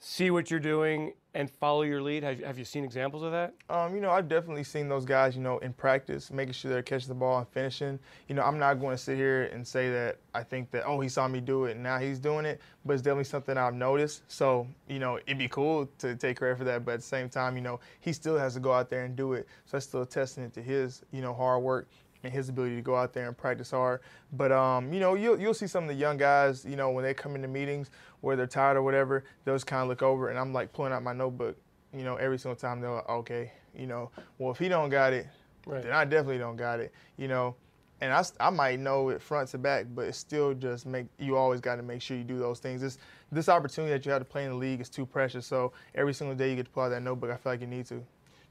see 0.00 0.32
what 0.32 0.50
you're 0.50 0.58
doing 0.58 1.12
and 1.32 1.48
follow 1.48 1.82
your 1.82 2.02
lead? 2.02 2.24
Have, 2.24 2.40
have 2.40 2.58
you 2.58 2.64
seen 2.64 2.82
examples 2.82 3.22
of 3.22 3.30
that? 3.30 3.54
Um, 3.70 3.94
you 3.94 4.00
know, 4.00 4.10
I've 4.10 4.28
definitely 4.28 4.64
seen 4.64 4.88
those 4.88 5.04
guys, 5.04 5.36
you 5.36 5.42
know, 5.42 5.58
in 5.58 5.72
practice, 5.72 6.32
making 6.32 6.54
sure 6.54 6.72
they're 6.72 6.82
catching 6.82 7.06
the 7.06 7.14
ball 7.14 7.38
and 7.38 7.46
finishing. 7.46 8.00
You 8.26 8.34
know, 8.34 8.42
I'm 8.42 8.58
not 8.58 8.80
going 8.80 8.96
to 8.96 9.00
sit 9.00 9.16
here 9.16 9.44
and 9.44 9.64
say 9.64 9.92
that 9.92 10.16
I 10.34 10.42
think 10.42 10.72
that, 10.72 10.82
oh, 10.86 10.98
he 10.98 11.08
saw 11.08 11.28
me 11.28 11.40
do 11.40 11.66
it 11.66 11.76
and 11.76 11.84
now 11.84 12.00
he's 12.00 12.18
doing 12.18 12.46
it, 12.46 12.60
but 12.84 12.94
it's 12.94 13.02
definitely 13.02 13.24
something 13.24 13.56
I've 13.56 13.74
noticed. 13.74 14.22
So, 14.26 14.66
you 14.88 14.98
know, 14.98 15.18
it'd 15.18 15.38
be 15.38 15.46
cool 15.46 15.88
to 15.98 16.16
take 16.16 16.38
credit 16.38 16.58
for 16.58 16.64
that, 16.64 16.84
but 16.84 16.94
at 16.94 17.00
the 17.00 17.06
same 17.06 17.28
time, 17.28 17.54
you 17.54 17.62
know, 17.62 17.78
he 18.00 18.12
still 18.12 18.36
has 18.36 18.54
to 18.54 18.60
go 18.60 18.72
out 18.72 18.90
there 18.90 19.04
and 19.04 19.14
do 19.14 19.34
it. 19.34 19.46
So 19.66 19.76
that's 19.76 19.86
still 19.86 20.02
a 20.02 20.06
testament 20.06 20.52
to 20.54 20.62
his, 20.62 21.04
you 21.12 21.22
know, 21.22 21.32
hard 21.32 21.62
work 21.62 21.86
and 22.24 22.32
his 22.32 22.48
ability 22.48 22.74
to 22.76 22.82
go 22.82 22.96
out 22.96 23.12
there 23.12 23.28
and 23.28 23.36
practice 23.36 23.70
hard. 23.70 24.00
But 24.32 24.50
um, 24.50 24.92
you 24.92 25.00
know, 25.00 25.14
you'll 25.14 25.38
you'll 25.38 25.54
see 25.54 25.66
some 25.66 25.84
of 25.84 25.88
the 25.88 25.94
young 25.94 26.16
guys, 26.16 26.64
you 26.64 26.76
know, 26.76 26.90
when 26.90 27.04
they 27.04 27.14
come 27.14 27.36
into 27.36 27.48
meetings 27.48 27.90
where 28.22 28.34
they're 28.36 28.46
tired 28.46 28.76
or 28.76 28.82
whatever, 28.82 29.24
they'll 29.44 29.54
just 29.54 29.66
kind 29.66 29.82
of 29.82 29.88
look 29.88 30.02
over, 30.02 30.30
and 30.30 30.38
I'm 30.38 30.52
like 30.52 30.72
pulling 30.72 30.92
out 30.92 31.02
my 31.02 31.12
notebook, 31.12 31.56
you 31.96 32.02
know, 32.04 32.16
every 32.16 32.38
single 32.38 32.56
time 32.56 32.80
they're 32.80 32.90
like, 32.90 33.08
okay, 33.08 33.52
You 33.76 33.86
know, 33.86 34.10
well 34.38 34.50
if 34.50 34.58
he 34.58 34.68
don't 34.68 34.88
got 34.90 35.12
it, 35.12 35.26
Right. 35.66 35.82
then 35.82 35.92
I 35.92 36.04
definitely 36.04 36.38
don't 36.38 36.56
got 36.56 36.80
it. 36.80 36.92
You 37.16 37.28
know, 37.28 37.56
and 38.00 38.12
I, 38.12 38.22
I 38.40 38.50
might 38.50 38.80
know 38.80 39.08
it 39.10 39.22
front 39.22 39.48
to 39.50 39.58
back, 39.58 39.86
but 39.94 40.06
it's 40.06 40.18
still 40.18 40.54
just 40.54 40.86
make 40.86 41.06
you 41.18 41.36
always 41.36 41.60
got 41.60 41.76
to 41.76 41.82
make 41.82 42.02
sure 42.02 42.16
you 42.16 42.24
do 42.24 42.38
those 42.38 42.58
things. 42.60 42.80
This 42.80 42.98
this 43.32 43.48
opportunity 43.48 43.92
that 43.92 44.04
you 44.06 44.12
have 44.12 44.20
to 44.20 44.24
play 44.26 44.44
in 44.44 44.50
the 44.50 44.56
league 44.56 44.80
is 44.80 44.88
too 44.88 45.06
precious. 45.06 45.46
So 45.46 45.72
every 45.94 46.14
single 46.14 46.36
day 46.36 46.50
you 46.50 46.56
get 46.56 46.66
to 46.66 46.70
pull 46.70 46.82
out 46.84 46.90
that 46.90 47.02
notebook, 47.02 47.30
I 47.30 47.36
feel 47.36 47.52
like 47.52 47.60
you 47.60 47.66
need 47.66 47.86
to. 47.86 48.04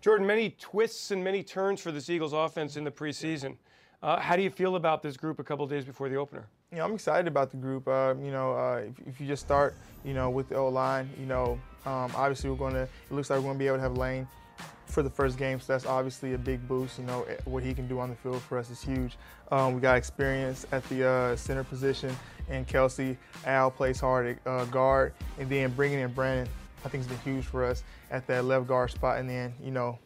Jordan, 0.04 0.28
many 0.28 0.50
twists 0.60 1.12
and 1.12 1.24
many 1.24 1.42
turns 1.42 1.80
for 1.80 1.90
this 1.90 2.10
Eagles 2.10 2.34
offense 2.34 2.76
in 2.76 2.84
the 2.84 2.92
preseason. 2.92 3.56
Uh, 4.02 4.20
how 4.20 4.36
do 4.36 4.42
you 4.42 4.50
feel 4.50 4.76
about 4.76 5.02
this 5.02 5.16
group 5.16 5.40
a 5.40 5.46
couple 5.46 5.66
days 5.66 5.86
before 5.86 6.10
the 6.10 6.18
opener? 6.18 6.46
You 6.74 6.80
know, 6.80 6.84
I'm 6.84 6.94
excited 6.94 7.26
about 7.26 7.52
the 7.52 7.56
group. 7.56 7.88
Uh, 7.88 8.14
you 8.22 8.30
know, 8.30 8.52
uh, 8.52 8.82
if, 8.86 9.08
if 9.08 9.22
you 9.22 9.28
just 9.28 9.42
start, 9.42 9.78
you 10.04 10.14
know, 10.14 10.30
with 10.30 10.50
the 10.50 10.56
O 10.56 10.68
line, 10.68 11.10
you 11.18 11.26
know, 11.26 11.58
um, 11.86 12.12
obviously 12.18 12.50
we're 12.50 12.58
going 12.58 12.74
to. 12.74 12.82
It 12.82 13.12
looks 13.12 13.30
like 13.30 13.40
we're 13.40 13.46
going 13.46 13.56
to 13.56 13.60
be 13.60 13.68
able 13.68 13.78
to 13.78 13.84
have 13.84 13.96
Lane 13.96 14.28
for 14.88 15.04
the 15.04 15.10
first 15.10 15.38
game, 15.38 15.62
so 15.62 15.72
that's 15.72 15.86
obviously 15.86 16.34
a 16.34 16.38
big 16.38 16.68
boost. 16.68 17.00
You 17.00 17.06
know, 17.06 17.24
eh, 17.24 17.38
what 17.46 17.64
he 17.64 17.74
can 17.74 17.88
do 17.88 18.02
on 18.02 18.10
the 18.10 18.16
field 18.18 18.42
for 18.42 18.58
us 18.58 18.70
is 18.70 18.82
huge. 18.82 19.18
Um, 19.54 19.74
we 19.74 19.80
got 19.80 19.96
experience 19.96 20.68
at 20.74 20.84
the 20.90 21.08
uh, 21.08 21.36
center 21.38 21.64
position, 21.64 22.14
and 22.50 22.68
Kelce 22.68 23.16
Al 23.46 23.72
plays 23.72 24.02
hard 24.02 24.38
at 24.46 24.52
uh, 24.52 24.66
guard, 24.66 25.14
and 25.40 25.50
then 25.50 25.72
bringing 25.72 26.02
in 26.02 26.12
Brandon, 26.12 26.50
I 26.86 26.90
think 26.90 27.04
it's 27.04 27.12
been 27.12 27.36
huge 27.36 27.46
for 27.46 27.64
us 27.64 27.84
at 28.12 28.28
that 28.28 28.46
left 28.46 28.68
guard 28.68 28.92
spot, 28.92 29.20
and 29.20 29.30
then 29.30 29.54
you 29.62 29.72
know, 29.72 29.98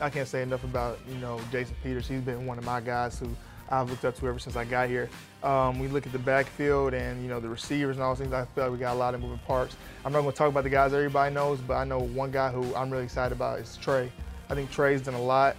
I 0.00 0.10
can't 0.10 0.28
say 0.28 0.42
enough 0.42 0.64
about 0.64 0.98
you 1.08 1.16
know 1.16 1.40
Jason 1.50 1.74
Peters. 1.82 2.08
He's 2.08 2.20
been 2.20 2.46
one 2.46 2.58
of 2.58 2.64
my 2.64 2.80
guys 2.80 3.18
who 3.18 3.28
I've 3.70 3.88
looked 3.88 4.04
up 4.04 4.14
to 4.16 4.28
ever 4.28 4.38
since 4.38 4.56
I 4.56 4.64
got 4.64 4.88
here. 4.88 5.08
Um, 5.42 5.78
we 5.78 5.88
look 5.88 6.06
at 6.06 6.12
the 6.12 6.18
backfield 6.18 6.92
and 6.94 7.22
you 7.22 7.28
know 7.28 7.40
the 7.40 7.48
receivers 7.48 7.96
and 7.96 8.02
all 8.02 8.14
those 8.14 8.20
things. 8.20 8.32
I 8.32 8.44
feel 8.44 8.64
like 8.64 8.72
we 8.72 8.78
got 8.78 8.94
a 8.94 8.98
lot 8.98 9.14
of 9.14 9.20
moving 9.20 9.38
parts. 9.38 9.76
I'm 10.04 10.12
not 10.12 10.20
going 10.20 10.32
to 10.32 10.38
talk 10.38 10.48
about 10.48 10.64
the 10.64 10.70
guys 10.70 10.92
everybody 10.92 11.34
knows, 11.34 11.60
but 11.60 11.74
I 11.74 11.84
know 11.84 12.00
one 12.00 12.30
guy 12.30 12.50
who 12.50 12.74
I'm 12.74 12.90
really 12.90 13.04
excited 13.04 13.34
about 13.34 13.60
is 13.60 13.76
Trey. 13.78 14.12
I 14.50 14.54
think 14.54 14.70
Trey's 14.70 15.00
done 15.00 15.14
a 15.14 15.22
lot 15.22 15.56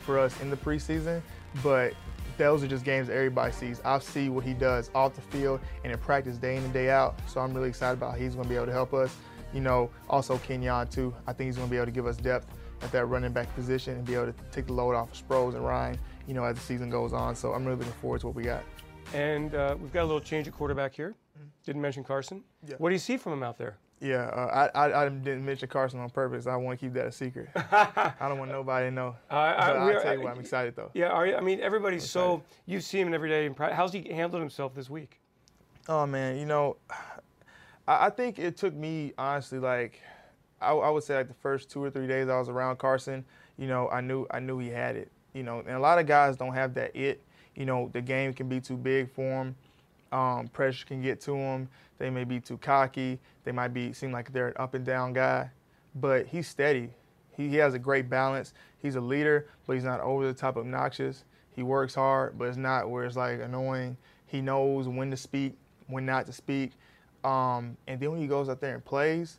for 0.00 0.18
us 0.18 0.40
in 0.40 0.50
the 0.50 0.56
preseason, 0.56 1.20
but 1.62 1.94
those 2.38 2.62
are 2.62 2.68
just 2.68 2.84
games 2.84 3.08
that 3.08 3.14
everybody 3.14 3.52
sees. 3.52 3.80
I 3.84 3.98
see 3.98 4.28
what 4.28 4.44
he 4.44 4.52
does 4.52 4.90
off 4.94 5.14
the 5.14 5.22
field 5.22 5.60
and 5.82 5.92
in 5.92 5.98
practice 5.98 6.36
day 6.36 6.56
in 6.56 6.62
and 6.62 6.72
day 6.72 6.90
out. 6.90 7.18
So 7.28 7.40
I'm 7.40 7.52
really 7.54 7.68
excited 7.68 7.94
about 7.94 8.12
how 8.12 8.18
he's 8.18 8.34
going 8.34 8.44
to 8.44 8.48
be 8.48 8.56
able 8.56 8.66
to 8.66 8.72
help 8.72 8.94
us. 8.94 9.14
You 9.52 9.60
know, 9.60 9.90
also 10.08 10.38
Kenyon 10.38 10.88
too. 10.88 11.14
I 11.26 11.32
think 11.32 11.48
he's 11.48 11.56
going 11.56 11.68
to 11.68 11.70
be 11.70 11.76
able 11.76 11.86
to 11.86 11.92
give 11.92 12.06
us 12.06 12.16
depth 12.16 12.46
at 12.82 12.92
that 12.92 13.06
running 13.06 13.32
back 13.32 13.52
position 13.54 13.94
and 13.94 14.04
be 14.04 14.14
able 14.14 14.26
to 14.26 14.34
take 14.50 14.66
the 14.66 14.72
load 14.72 14.94
off 14.94 15.12
of 15.12 15.28
Sproles 15.28 15.54
and 15.54 15.64
Ryan, 15.64 15.98
you 16.26 16.34
know, 16.34 16.44
as 16.44 16.56
the 16.56 16.62
season 16.62 16.90
goes 16.90 17.12
on. 17.12 17.34
So 17.34 17.52
I'm 17.52 17.64
really 17.64 17.78
looking 17.78 17.92
forward 17.94 18.20
to 18.20 18.26
what 18.26 18.36
we 18.36 18.42
got. 18.42 18.62
And 19.14 19.54
uh, 19.54 19.76
we've 19.80 19.92
got 19.92 20.02
a 20.02 20.04
little 20.04 20.20
change 20.20 20.46
at 20.46 20.54
quarterback 20.54 20.94
here. 20.94 21.14
Didn't 21.64 21.82
mention 21.82 22.04
Carson. 22.04 22.38
Mm-hmm. 22.38 22.70
Yeah. 22.72 22.76
What 22.78 22.90
do 22.90 22.94
you 22.94 23.00
see 23.00 23.16
from 23.16 23.32
him 23.32 23.42
out 23.42 23.58
there? 23.58 23.76
Yeah, 24.00 24.24
uh, 24.24 24.68
I, 24.74 24.88
I 24.88 25.06
I 25.06 25.08
didn't 25.08 25.44
mention 25.44 25.68
Carson 25.68 25.98
on 26.00 26.10
purpose. 26.10 26.46
I 26.46 26.54
want 26.56 26.78
to 26.78 26.84
keep 26.84 26.92
that 26.94 27.06
a 27.06 27.12
secret. 27.12 27.48
I 27.56 28.12
don't 28.20 28.38
want 28.38 28.50
nobody 28.50 28.88
to 28.88 28.90
know. 28.90 29.16
Uh, 29.30 29.34
I, 29.34 29.84
will 29.84 30.00
tell 30.02 30.12
you 30.12 30.22
what, 30.22 30.32
I'm 30.32 30.40
excited 30.40 30.76
though. 30.76 30.90
Yeah, 30.92 31.08
are 31.08 31.26
you, 31.26 31.34
I 31.34 31.40
mean, 31.40 31.60
everybody's 31.60 32.08
so, 32.08 32.42
you 32.66 32.80
see 32.80 33.00
him 33.00 33.14
every 33.14 33.30
day. 33.30 33.46
In 33.46 33.54
How's 33.54 33.94
he 33.94 34.06
handled 34.12 34.42
himself 34.42 34.74
this 34.74 34.90
week? 34.90 35.18
Oh 35.88 36.06
man, 36.06 36.36
you 36.36 36.44
know, 36.44 36.76
I, 37.86 38.06
I 38.06 38.10
think 38.10 38.38
it 38.38 38.56
took 38.56 38.74
me 38.74 39.12
honestly 39.18 39.58
like 39.58 40.00
I, 40.60 40.72
I 40.72 40.90
would 40.90 41.02
say 41.02 41.16
like 41.16 41.28
the 41.28 41.34
first 41.34 41.70
two 41.70 41.82
or 41.82 41.90
three 41.90 42.06
days 42.06 42.28
I 42.28 42.38
was 42.38 42.48
around 42.48 42.78
Carson. 42.78 43.24
You 43.58 43.66
know, 43.66 43.88
I 43.90 44.00
knew 44.00 44.26
I 44.30 44.40
knew 44.40 44.58
he 44.58 44.68
had 44.68 44.96
it. 44.96 45.10
You 45.34 45.42
know, 45.42 45.60
and 45.60 45.70
a 45.70 45.78
lot 45.78 45.98
of 45.98 46.06
guys 46.06 46.36
don't 46.36 46.54
have 46.54 46.74
that 46.74 46.96
it. 46.96 47.22
You 47.54 47.66
know, 47.66 47.90
the 47.92 48.00
game 48.00 48.32
can 48.32 48.48
be 48.48 48.60
too 48.60 48.76
big 48.76 49.10
for 49.12 49.22
him. 49.22 49.56
Um, 50.12 50.48
pressure 50.48 50.86
can 50.86 51.02
get 51.02 51.20
to 51.22 51.32
them. 51.32 51.68
They 51.98 52.10
may 52.10 52.24
be 52.24 52.40
too 52.40 52.58
cocky. 52.58 53.18
They 53.44 53.52
might 53.52 53.68
be 53.68 53.92
seem 53.92 54.12
like 54.12 54.32
they're 54.32 54.48
an 54.48 54.54
up 54.56 54.74
and 54.74 54.84
down 54.84 55.12
guy, 55.12 55.50
but 55.94 56.26
he's 56.26 56.48
steady. 56.48 56.90
He, 57.36 57.48
he 57.48 57.56
has 57.56 57.74
a 57.74 57.78
great 57.78 58.08
balance. 58.08 58.54
He's 58.78 58.96
a 58.96 59.00
leader, 59.00 59.48
but 59.66 59.74
he's 59.74 59.84
not 59.84 60.00
over 60.00 60.26
the 60.26 60.34
top 60.34 60.56
obnoxious. 60.56 61.24
He 61.54 61.62
works 61.62 61.94
hard, 61.94 62.38
but 62.38 62.48
it's 62.48 62.56
not 62.56 62.90
where 62.90 63.04
it's 63.04 63.16
like 63.16 63.40
annoying. 63.40 63.96
He 64.26 64.40
knows 64.40 64.88
when 64.88 65.10
to 65.10 65.16
speak, 65.16 65.54
when 65.86 66.04
not 66.04 66.26
to 66.26 66.32
speak. 66.32 66.72
Um, 67.26 67.76
and 67.88 67.98
then 67.98 68.12
when 68.12 68.20
he 68.20 68.28
goes 68.28 68.48
out 68.48 68.60
there 68.60 68.74
and 68.74 68.84
plays, 68.84 69.38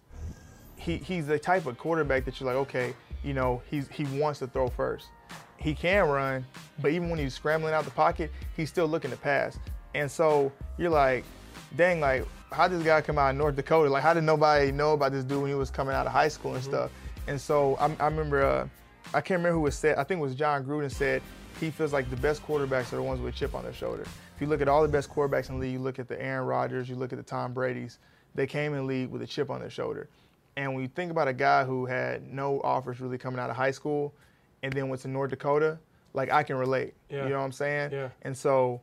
he, 0.75 0.97
he's 0.97 1.25
the 1.25 1.39
type 1.39 1.65
of 1.65 1.77
quarterback 1.77 2.25
that 2.25 2.39
you're 2.39 2.47
like, 2.47 2.57
okay, 2.67 2.93
you 3.23 3.33
know, 3.33 3.61
he's, 3.71 3.87
he 3.87 4.03
wants 4.19 4.39
to 4.39 4.47
throw 4.47 4.67
first. 4.67 5.07
He 5.55 5.73
can 5.73 6.07
run, 6.07 6.45
but 6.81 6.91
even 6.91 7.09
when 7.09 7.17
he's 7.17 7.33
scrambling 7.33 7.73
out 7.73 7.85
the 7.85 7.91
pocket, 7.91 8.29
he's 8.57 8.67
still 8.67 8.87
looking 8.87 9.09
to 9.11 9.17
pass. 9.17 9.57
And 9.95 10.11
so 10.11 10.51
you're 10.77 10.89
like, 10.89 11.23
dang, 11.77 12.01
like, 12.01 12.27
how 12.51 12.67
did 12.67 12.79
this 12.79 12.85
guy 12.85 12.99
come 13.01 13.17
out 13.17 13.29
of 13.29 13.37
North 13.37 13.55
Dakota? 13.55 13.89
Like, 13.89 14.03
how 14.03 14.13
did 14.13 14.23
nobody 14.23 14.71
know 14.71 14.91
about 14.91 15.13
this 15.13 15.23
dude 15.23 15.41
when 15.41 15.49
he 15.49 15.55
was 15.55 15.69
coming 15.69 15.95
out 15.95 16.05
of 16.05 16.11
high 16.11 16.27
school 16.27 16.55
and 16.55 16.63
stuff? 16.63 16.91
And 17.27 17.39
so 17.39 17.75
I, 17.77 17.85
I 18.01 18.05
remember, 18.05 18.43
uh, 18.43 18.67
I 19.13 19.21
can't 19.21 19.39
remember 19.39 19.53
who 19.53 19.61
was 19.61 19.75
said, 19.75 19.97
I 19.97 20.03
think 20.03 20.19
it 20.19 20.23
was 20.23 20.35
Jon 20.35 20.65
Gruden 20.65 20.91
said, 20.91 21.21
he 21.59 21.71
feels 21.71 21.93
like 21.93 22.09
the 22.09 22.17
best 22.17 22.45
quarterbacks 22.45 22.93
are 22.93 22.97
the 22.97 23.03
ones 23.03 23.19
with 23.19 23.33
a 23.33 23.37
chip 23.37 23.55
on 23.55 23.63
their 23.63 23.73
shoulder. 23.73 24.03
If 24.03 24.41
you 24.41 24.47
look 24.47 24.61
at 24.61 24.67
all 24.67 24.81
the 24.81 24.87
best 24.87 25.09
quarterbacks 25.09 25.49
in 25.49 25.55
the 25.55 25.61
league, 25.61 25.73
you 25.73 25.79
look 25.79 25.99
at 25.99 26.07
the 26.07 26.21
Aaron 26.21 26.45
Rodgers, 26.45 26.89
you 26.89 26.95
look 26.95 27.11
at 27.11 27.17
the 27.17 27.23
Tom 27.23 27.53
Brady's, 27.53 27.99
they 28.35 28.45
came 28.45 28.73
in 28.73 28.79
the 28.79 28.85
league 28.85 29.09
with 29.09 29.21
a 29.21 29.27
chip 29.27 29.49
on 29.49 29.59
their 29.59 29.69
shoulder. 29.69 30.09
And 30.55 30.73
when 30.73 30.81
you 30.81 30.87
think 30.87 31.11
about 31.11 31.27
a 31.27 31.33
guy 31.33 31.63
who 31.63 31.85
had 31.85 32.31
no 32.31 32.61
offers 32.61 32.99
really 32.99 33.17
coming 33.17 33.39
out 33.39 33.49
of 33.49 33.55
high 33.55 33.71
school 33.71 34.13
and 34.63 34.73
then 34.73 34.89
went 34.89 35.01
to 35.03 35.07
North 35.07 35.29
Dakota, 35.29 35.79
like 36.13 36.31
I 36.31 36.43
can 36.43 36.55
relate. 36.55 36.95
Yeah. 37.09 37.23
You 37.23 37.29
know 37.29 37.39
what 37.39 37.45
I'm 37.45 37.51
saying? 37.51 37.91
Yeah. 37.91 38.09
And 38.23 38.35
so 38.35 38.81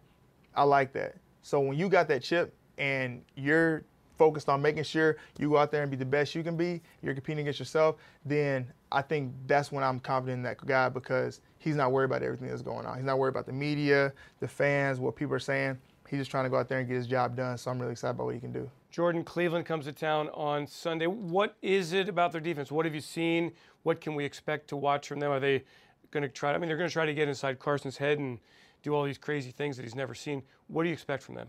I 0.54 0.62
like 0.62 0.92
that. 0.92 1.16
So 1.42 1.60
when 1.60 1.76
you 1.76 1.88
got 1.88 2.08
that 2.08 2.22
chip 2.22 2.54
and 2.78 3.22
you're 3.34 3.84
focused 4.16 4.48
on 4.48 4.62
making 4.62 4.84
sure 4.84 5.16
you 5.38 5.50
go 5.50 5.56
out 5.56 5.70
there 5.70 5.82
and 5.82 5.90
be 5.90 5.96
the 5.96 6.04
best 6.04 6.34
you 6.34 6.42
can 6.42 6.56
be, 6.56 6.80
you're 7.02 7.14
competing 7.14 7.40
against 7.40 7.58
yourself, 7.58 7.96
then 8.24 8.66
I 8.92 9.02
think 9.02 9.32
that's 9.46 9.72
when 9.72 9.82
I'm 9.82 10.00
confident 10.00 10.38
in 10.38 10.42
that 10.44 10.64
guy 10.64 10.88
because 10.88 11.40
he's 11.58 11.76
not 11.76 11.92
worried 11.92 12.06
about 12.06 12.22
everything 12.22 12.48
that's 12.48 12.62
going 12.62 12.86
on. 12.86 12.96
He's 12.96 13.04
not 13.04 13.18
worried 13.18 13.30
about 13.30 13.46
the 13.46 13.52
media, 13.52 14.12
the 14.40 14.48
fans, 14.48 15.00
what 15.00 15.16
people 15.16 15.34
are 15.34 15.40
saying. 15.40 15.78
He's 16.08 16.20
just 16.20 16.30
trying 16.30 16.44
to 16.44 16.50
go 16.50 16.56
out 16.56 16.68
there 16.68 16.78
and 16.78 16.86
get 16.88 16.94
his 16.94 17.06
job 17.06 17.36
done. 17.36 17.56
So 17.58 17.70
I'm 17.70 17.78
really 17.78 17.92
excited 17.92 18.12
about 18.12 18.26
what 18.26 18.34
he 18.34 18.40
can 18.40 18.52
do. 18.52 18.70
Jordan, 18.90 19.24
Cleveland 19.24 19.66
comes 19.66 19.86
to 19.86 19.92
town 19.92 20.28
on 20.28 20.66
Sunday. 20.66 21.06
What 21.06 21.56
is 21.62 21.92
it 21.92 22.08
about 22.08 22.30
their 22.30 22.40
defense? 22.40 22.70
What 22.70 22.84
have 22.84 22.94
you 22.94 23.00
seen? 23.00 23.52
What 23.82 24.00
can 24.00 24.14
we 24.14 24.24
expect 24.24 24.68
to 24.68 24.76
watch 24.76 25.08
from 25.08 25.18
them? 25.18 25.32
Are 25.32 25.40
they 25.40 25.64
going 26.12 26.22
to 26.22 26.28
try? 26.28 26.52
I 26.52 26.58
mean, 26.58 26.68
they're 26.68 26.76
going 26.76 26.88
to 26.88 26.92
try 26.92 27.06
to 27.06 27.14
get 27.14 27.26
inside 27.26 27.58
Carson's 27.58 27.96
head 27.96 28.18
and 28.18 28.38
do 28.84 28.94
all 28.94 29.02
these 29.02 29.18
crazy 29.18 29.50
things 29.50 29.76
that 29.76 29.82
he's 29.82 29.96
never 29.96 30.14
seen. 30.14 30.42
What 30.68 30.84
do 30.84 30.90
you 30.90 30.92
expect 30.92 31.24
from 31.24 31.34
them? 31.34 31.48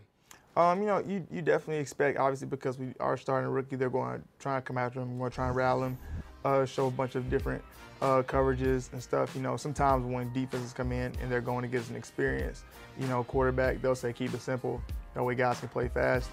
Um, 0.58 0.82
you 0.82 0.88
know, 0.88 1.00
you, 1.00 1.26
you 1.30 1.42
definitely 1.42 1.82
expect, 1.82 2.18
obviously, 2.18 2.48
because 2.48 2.80
we 2.80 2.94
are 3.00 3.18
starting 3.18 3.48
a 3.48 3.52
rookie, 3.52 3.76
they're 3.76 3.90
going 3.90 4.20
to 4.20 4.24
try 4.40 4.56
and 4.56 4.66
come 4.66 4.78
after 4.78 5.02
him. 5.02 5.18
We're 5.18 5.26
going 5.26 5.32
to 5.32 5.36
try 5.36 5.48
and 5.48 5.56
rally 5.56 5.88
him, 5.88 5.98
uh, 6.46 6.66
show 6.66 6.88
a 6.88 6.92
bunch 6.92 7.16
of 7.16 7.30
different 7.30 7.62
uh, 8.02 8.24
coverages 8.24 8.92
and 8.94 9.04
stuff. 9.04 9.36
You 9.36 9.42
know, 9.42 9.58
sometimes 9.58 10.06
when 10.06 10.32
defenses 10.32 10.72
come 10.72 10.94
in 10.94 11.12
and 11.22 11.30
they're 11.30 11.42
going 11.42 11.66
against 11.66 11.90
an 11.90 11.98
experienced, 11.98 12.64
you 12.98 13.08
know, 13.08 13.24
quarterback, 13.26 13.82
they'll 13.82 13.96
say 13.96 14.14
keep 14.14 14.34
it 14.34 14.42
simple. 14.42 14.82
That 15.14 15.24
way 15.24 15.36
guys 15.36 15.60
can 15.60 15.70
play 15.70 15.90
fast. 15.90 16.30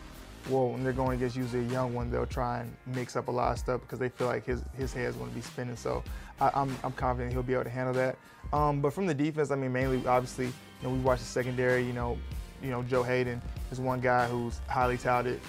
Well, 0.48 0.70
when 0.70 0.82
they're 0.82 0.92
going 0.92 1.16
against 1.16 1.36
usually 1.36 1.64
a 1.64 1.68
young 1.68 1.94
one, 1.94 2.10
they'll 2.10 2.26
try 2.26 2.60
and 2.60 2.76
mix 2.86 3.14
up 3.16 3.28
a 3.28 3.30
lot 3.30 3.52
of 3.52 3.58
stuff 3.58 3.80
because 3.80 3.98
they 3.98 4.08
feel 4.08 4.26
like 4.26 4.44
his, 4.44 4.62
his 4.76 4.92
head's 4.92 5.16
going 5.16 5.30
to 5.30 5.34
be 5.34 5.40
spinning. 5.40 5.76
So 5.76 6.02
I, 6.40 6.50
I'm, 6.54 6.76
I'm 6.82 6.92
confident 6.92 7.32
he'll 7.32 7.44
be 7.44 7.54
able 7.54 7.64
to 7.64 7.70
handle 7.70 7.94
that. 7.94 8.16
Um, 8.52 8.80
but 8.80 8.92
from 8.92 9.06
the 9.06 9.14
defense, 9.14 9.50
I 9.50 9.56
mean, 9.56 9.72
mainly, 9.72 10.04
obviously, 10.06 10.46
you 10.46 10.52
know, 10.82 10.90
we 10.90 10.98
watch 10.98 11.20
the 11.20 11.24
secondary, 11.24 11.84
you 11.84 11.92
know, 11.92 12.18
you 12.62 12.70
know, 12.70 12.82
Joe 12.82 13.02
Haden 13.02 13.40
is 13.70 13.80
one 13.80 14.00
guy 14.00 14.26
who's 14.26 14.60
highly 14.68 14.96
touted, 14.98 15.40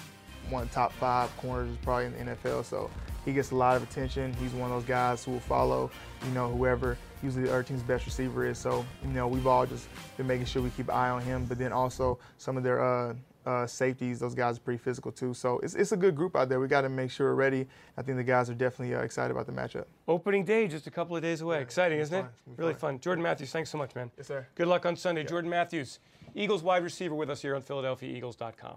one 0.50 0.62
of 0.64 0.68
the 0.68 0.74
top 0.74 0.92
five 0.92 1.34
corners 1.36 1.76
probably 1.82 2.06
in 2.06 2.26
the 2.26 2.34
NFL. 2.34 2.64
So 2.64 2.90
he 3.24 3.32
gets 3.32 3.50
a 3.50 3.54
lot 3.56 3.76
of 3.76 3.82
attention. 3.82 4.32
He's 4.34 4.52
one 4.52 4.70
of 4.70 4.76
those 4.76 4.88
guys 4.88 5.24
who 5.24 5.32
will 5.32 5.40
follow, 5.40 5.90
you 6.24 6.30
know, 6.32 6.50
whoever 6.50 6.98
usually 7.22 7.44
the 7.44 7.50
other 7.50 7.62
team's 7.62 7.82
best 7.82 8.04
receiver 8.04 8.46
is. 8.46 8.58
So, 8.58 8.84
you 9.02 9.10
know, 9.10 9.26
we've 9.26 9.46
all 9.46 9.64
just 9.64 9.88
been 10.16 10.26
making 10.26 10.44
sure 10.46 10.60
we 10.60 10.70
keep 10.70 10.88
an 10.88 10.94
eye 10.94 11.08
on 11.10 11.22
him. 11.22 11.46
But 11.46 11.58
then 11.58 11.72
also 11.72 12.18
some 12.36 12.58
of 12.58 12.62
their 12.62 12.84
uh, 12.84 13.14
uh, 13.46 13.66
safeties, 13.66 14.18
those 14.20 14.34
guys 14.34 14.58
are 14.58 14.60
pretty 14.60 14.76
physical 14.78 15.10
too. 15.10 15.32
So 15.32 15.58
it's, 15.60 15.74
it's 15.74 15.92
a 15.92 15.96
good 15.96 16.14
group 16.16 16.36
out 16.36 16.50
there. 16.50 16.60
We 16.60 16.68
got 16.68 16.82
to 16.82 16.88
make 16.90 17.10
sure 17.10 17.28
we're 17.30 17.34
ready. 17.34 17.66
I 17.96 18.02
think 18.02 18.18
the 18.18 18.24
guys 18.24 18.50
are 18.50 18.54
definitely 18.54 18.94
uh, 18.94 19.00
excited 19.00 19.30
about 19.30 19.46
the 19.46 19.52
matchup. 19.52 19.84
Opening 20.06 20.44
day, 20.44 20.68
just 20.68 20.86
a 20.86 20.90
couple 20.90 21.16
of 21.16 21.22
days 21.22 21.40
away. 21.40 21.62
Exciting, 21.62 21.98
isn't 21.98 22.14
fun. 22.14 22.26
it? 22.26 22.28
It's 22.30 22.40
gonna 22.44 22.56
be 22.56 22.60
Really 22.62 22.74
fun. 22.74 22.94
fun. 22.94 23.00
Jordan 23.00 23.22
Matthews, 23.22 23.50
thanks 23.50 23.70
so 23.70 23.78
much, 23.78 23.94
man. 23.94 24.10
Yes, 24.18 24.26
sir. 24.26 24.46
Good 24.54 24.66
luck 24.68 24.84
on 24.84 24.94
Sunday. 24.96 25.24
Jordan 25.24 25.50
Matthews, 25.50 25.98
Eagles 26.34 26.62
wide 26.62 26.82
receiver 26.82 27.14
with 27.14 27.30
us 27.30 27.42
here 27.42 27.54
on 27.54 27.62
PhiladelphiaEagles.com. 27.62 28.76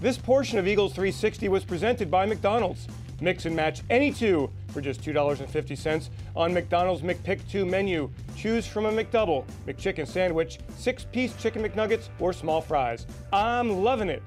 This 0.00 0.18
portion 0.18 0.58
of 0.58 0.66
Eagles 0.66 0.92
360 0.92 1.48
was 1.48 1.64
presented 1.64 2.10
by 2.10 2.26
McDonald's. 2.26 2.88
Mix 3.20 3.46
and 3.46 3.54
match 3.54 3.82
any 3.88 4.12
two 4.12 4.50
for 4.72 4.80
just 4.80 5.00
$2.50 5.02 6.08
on 6.34 6.52
McDonald's 6.52 7.02
McPick 7.02 7.48
2 7.48 7.64
menu. 7.64 8.10
Choose 8.36 8.66
from 8.66 8.86
a 8.86 8.90
McDouble, 8.90 9.44
McChicken 9.64 10.08
sandwich, 10.08 10.58
six 10.76 11.04
piece 11.04 11.36
chicken 11.36 11.62
McNuggets, 11.62 12.08
or 12.18 12.32
small 12.32 12.60
fries. 12.60 13.06
I'm 13.32 13.70
loving 13.84 14.08
it. 14.08 14.22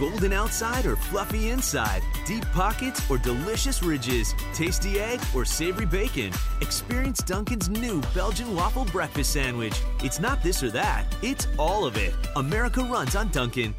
Golden 0.00 0.32
outside 0.32 0.86
or 0.86 0.96
fluffy 0.96 1.50
inside, 1.50 2.02
deep 2.26 2.46
pockets 2.52 3.02
or 3.10 3.18
delicious 3.18 3.82
ridges, 3.82 4.34
tasty 4.54 4.98
egg 4.98 5.20
or 5.34 5.44
savory 5.44 5.84
bacon. 5.84 6.32
Experience 6.62 7.18
Dunkin's 7.22 7.68
new 7.68 8.00
Belgian 8.14 8.56
waffle 8.56 8.86
breakfast 8.86 9.34
sandwich. 9.34 9.78
It's 10.02 10.18
not 10.18 10.42
this 10.42 10.62
or 10.62 10.70
that, 10.70 11.04
it's 11.20 11.46
all 11.58 11.84
of 11.84 11.98
it. 11.98 12.14
America 12.36 12.82
runs 12.82 13.14
on 13.14 13.28
Dunkin'. 13.28 13.74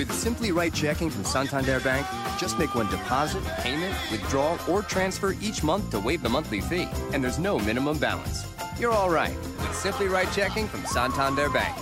With 0.00 0.12
Simply 0.12 0.50
Right 0.50 0.72
checking 0.72 1.10
from 1.10 1.24
Santander 1.24 1.78
Bank, 1.78 2.06
just 2.38 2.58
make 2.58 2.74
one 2.74 2.88
deposit, 2.88 3.44
payment, 3.58 3.94
withdrawal, 4.10 4.58
or 4.66 4.80
transfer 4.80 5.36
each 5.42 5.62
month 5.62 5.90
to 5.90 6.00
waive 6.00 6.22
the 6.22 6.28
monthly 6.30 6.62
fee, 6.62 6.88
and 7.12 7.22
there's 7.22 7.38
no 7.38 7.58
minimum 7.58 7.98
balance. 7.98 8.46
You're 8.78 8.92
all 8.92 9.10
right 9.10 9.36
with 9.36 9.74
Simply 9.74 10.08
Right 10.08 10.32
checking 10.32 10.68
from 10.68 10.86
Santander 10.86 11.50
Bank. 11.50 11.76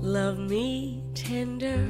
Love 0.00 0.38
me 0.38 1.02
tender, 1.14 1.84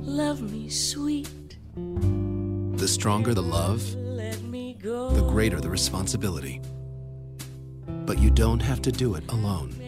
love 0.00 0.42
me 0.42 0.68
sweet. 0.68 1.56
The 1.76 2.88
stronger 2.88 3.32
the 3.32 3.44
love, 3.44 3.94
Let 3.94 4.42
me 4.42 4.76
go. 4.82 5.10
the 5.10 5.22
greater 5.22 5.60
the 5.60 5.70
responsibility. 5.70 6.60
But 7.86 8.18
you 8.18 8.30
don't 8.30 8.60
have 8.60 8.82
to 8.82 8.90
do 8.90 9.14
it 9.14 9.22
alone. 9.30 9.87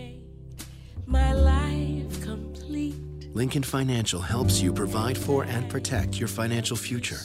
Lincoln 3.33 3.62
Financial 3.62 4.21
helps 4.21 4.61
you 4.61 4.73
provide 4.73 5.16
for 5.16 5.45
and 5.45 5.71
protect 5.71 6.19
your 6.19 6.27
financial 6.27 6.77
future. 6.77 7.21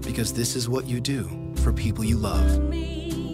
Because 0.00 0.32
this 0.32 0.56
is 0.56 0.66
what 0.66 0.86
you 0.86 0.98
do 0.98 1.28
for 1.56 1.74
people 1.74 2.02
you 2.02 2.16
love. 2.16 2.48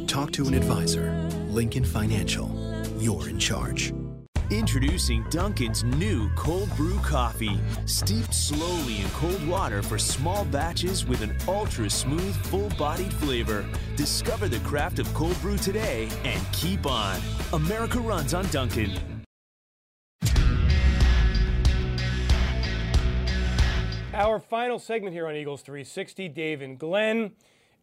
Talk 0.08 0.32
to 0.32 0.48
an 0.48 0.54
advisor. 0.54 1.12
Lincoln 1.48 1.84
Financial. 1.84 2.50
You're 2.98 3.28
in 3.28 3.38
charge. 3.38 3.94
Introducing 4.50 5.24
Dunkin's 5.30 5.84
new 5.84 6.28
cold 6.34 6.68
brew 6.76 6.98
coffee, 7.04 7.56
steeped 7.86 8.34
slowly 8.34 9.00
in 9.00 9.08
cold 9.10 9.46
water 9.46 9.80
for 9.80 9.96
small 9.96 10.44
batches 10.46 11.06
with 11.06 11.22
an 11.22 11.36
ultra 11.46 11.88
smooth, 11.88 12.34
full 12.46 12.68
bodied 12.70 13.12
flavor. 13.12 13.64
Discover 13.94 14.48
the 14.48 14.58
craft 14.60 14.98
of 14.98 15.14
cold 15.14 15.40
brew 15.40 15.56
today 15.56 16.08
and 16.24 16.44
keep 16.50 16.84
on. 16.84 17.20
America 17.52 18.00
runs 18.00 18.34
on 18.34 18.44
Dunkin'. 18.46 19.19
Our 24.20 24.38
final 24.38 24.78
segment 24.78 25.14
here 25.14 25.26
on 25.26 25.34
Eagles 25.34 25.62
360, 25.62 26.28
Dave 26.28 26.60
and 26.60 26.78
Glen. 26.78 27.32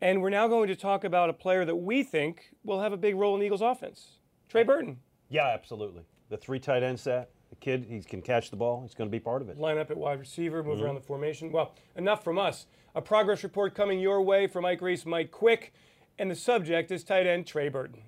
And 0.02 0.21
we're 0.21 0.30
now 0.30 0.47
going 0.47 0.67
to 0.67 0.76
talk 0.76 1.04
about 1.04 1.32
a 1.32 1.34
player 1.34 1.65
that 1.65 1.78
we 1.78 2.04
think 2.04 2.52
will 2.63 2.80
have 2.80 2.93
a 2.93 2.97
big 2.97 3.15
role 3.15 3.34
in 3.34 3.39
the 3.39 3.47
Eagles 3.47 3.63
offense 3.63 4.19
Trey 4.47 4.62
Burton. 4.62 5.00
Yeah, 5.30 5.47
absolutely. 5.47 6.04
The 6.30 6.38
three 6.38 6.60
tight 6.60 6.84
end 6.84 7.00
set, 7.00 7.32
the 7.50 7.56
kid, 7.56 7.88
he 7.89 8.00
can 8.02 8.21
catch 8.21 8.52
the 8.52 8.56
ball. 8.56 8.84
He's 8.84 8.93
going 8.93 9.10
to 9.10 9.12
be 9.12 9.19
part 9.19 9.41
of 9.41 9.50
it. 9.50 9.58
Line 9.58 9.80
up 9.80 9.89
at 9.89 9.97
wide 9.97 10.19
receiver, 10.19 10.62
move 10.62 10.78
Mhm. 10.78 10.84
around 10.84 10.93
the 10.95 11.02
formation. 11.02 11.52
Well, 11.52 11.73
enough 11.95 12.23
from 12.23 12.38
us. 12.38 12.67
A 12.93 13.02
progress 13.02 13.43
report 13.43 13.73
coming 13.73 14.00
your 14.00 14.21
way 14.21 14.45
from 14.45 14.63
Ike 14.63 14.82
Reese, 14.84 15.08
Mike 15.08 15.32
Quick, 15.32 15.73
and 16.19 16.30
the 16.30 16.36
subject 16.36 16.91
is 16.91 17.04
tight 17.04 17.26
end 17.26 17.47
Trey 17.47 17.67
Burton. 17.69 18.04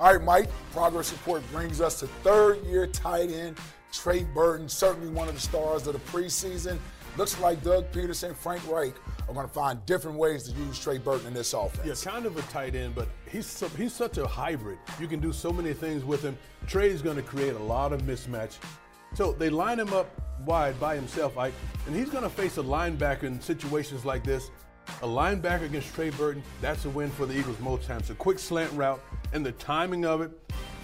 All 0.00 0.12
right, 0.12 0.20
Mike, 0.24 0.48
progress 0.72 1.12
report 1.12 1.48
brings 1.52 1.80
us 1.80 2.00
to 2.00 2.08
third 2.08 2.64
year 2.64 2.88
tight 2.88 3.30
end 3.30 3.56
Trey 3.92 4.24
Burton, 4.24 4.68
certainly 4.68 5.08
one 5.08 5.28
of 5.28 5.34
the 5.34 5.40
stars 5.40 5.86
of 5.86 5.94
the 5.94 5.98
preseason. 6.10 6.78
Looks 7.16 7.38
like 7.40 7.62
Doug 7.62 7.90
Pederson, 7.90 8.36
Frank 8.36 8.66
Reich 8.70 8.94
are 9.28 9.34
going 9.34 9.46
to 9.46 9.52
find 9.52 9.84
different 9.84 10.16
ways 10.16 10.44
to 10.44 10.52
use 10.52 10.78
Trey 10.78 10.98
Burton 10.98 11.26
in 11.26 11.34
this 11.34 11.52
offense. 11.52 12.04
Yeah, 12.04 12.12
kind 12.12 12.24
of 12.24 12.36
a 12.36 12.42
tight 12.42 12.74
end, 12.74 12.94
but 12.94 13.08
he's 13.30 13.46
so, 13.46 13.68
he's 13.70 13.92
such 13.92 14.18
a 14.18 14.26
hybrid. 14.26 14.78
You 15.00 15.08
can 15.08 15.18
do 15.18 15.32
so 15.32 15.52
many 15.52 15.72
things 15.72 16.04
with 16.04 16.22
him. 16.22 16.38
Trey's 16.66 17.02
going 17.02 17.16
to 17.16 17.22
create 17.22 17.54
a 17.54 17.62
lot 17.62 17.92
of 17.92 18.02
mismatch. 18.02 18.58
So 19.14 19.32
they 19.32 19.50
line 19.50 19.80
him 19.80 19.92
up 19.92 20.08
wide 20.46 20.78
by 20.78 20.94
himself, 20.94 21.36
Ike, 21.36 21.52
and 21.86 21.96
he's 21.96 22.10
going 22.10 22.22
to 22.22 22.30
face 22.30 22.58
a 22.58 22.62
linebacker 22.62 23.24
in 23.24 23.40
situations 23.40 24.04
like 24.04 24.22
this. 24.22 24.50
A 25.02 25.06
linebacker 25.06 25.64
against 25.64 25.94
Trey 25.94 26.10
Burton, 26.10 26.42
that's 26.60 26.84
a 26.84 26.90
win 26.90 27.10
for 27.10 27.26
the 27.26 27.36
Eagles 27.36 27.58
most 27.60 27.86
times. 27.86 28.10
A 28.10 28.14
quick 28.14 28.38
slant 28.38 28.72
route 28.72 29.00
and 29.32 29.44
the 29.44 29.52
timing 29.52 30.04
of 30.04 30.20
it. 30.20 30.30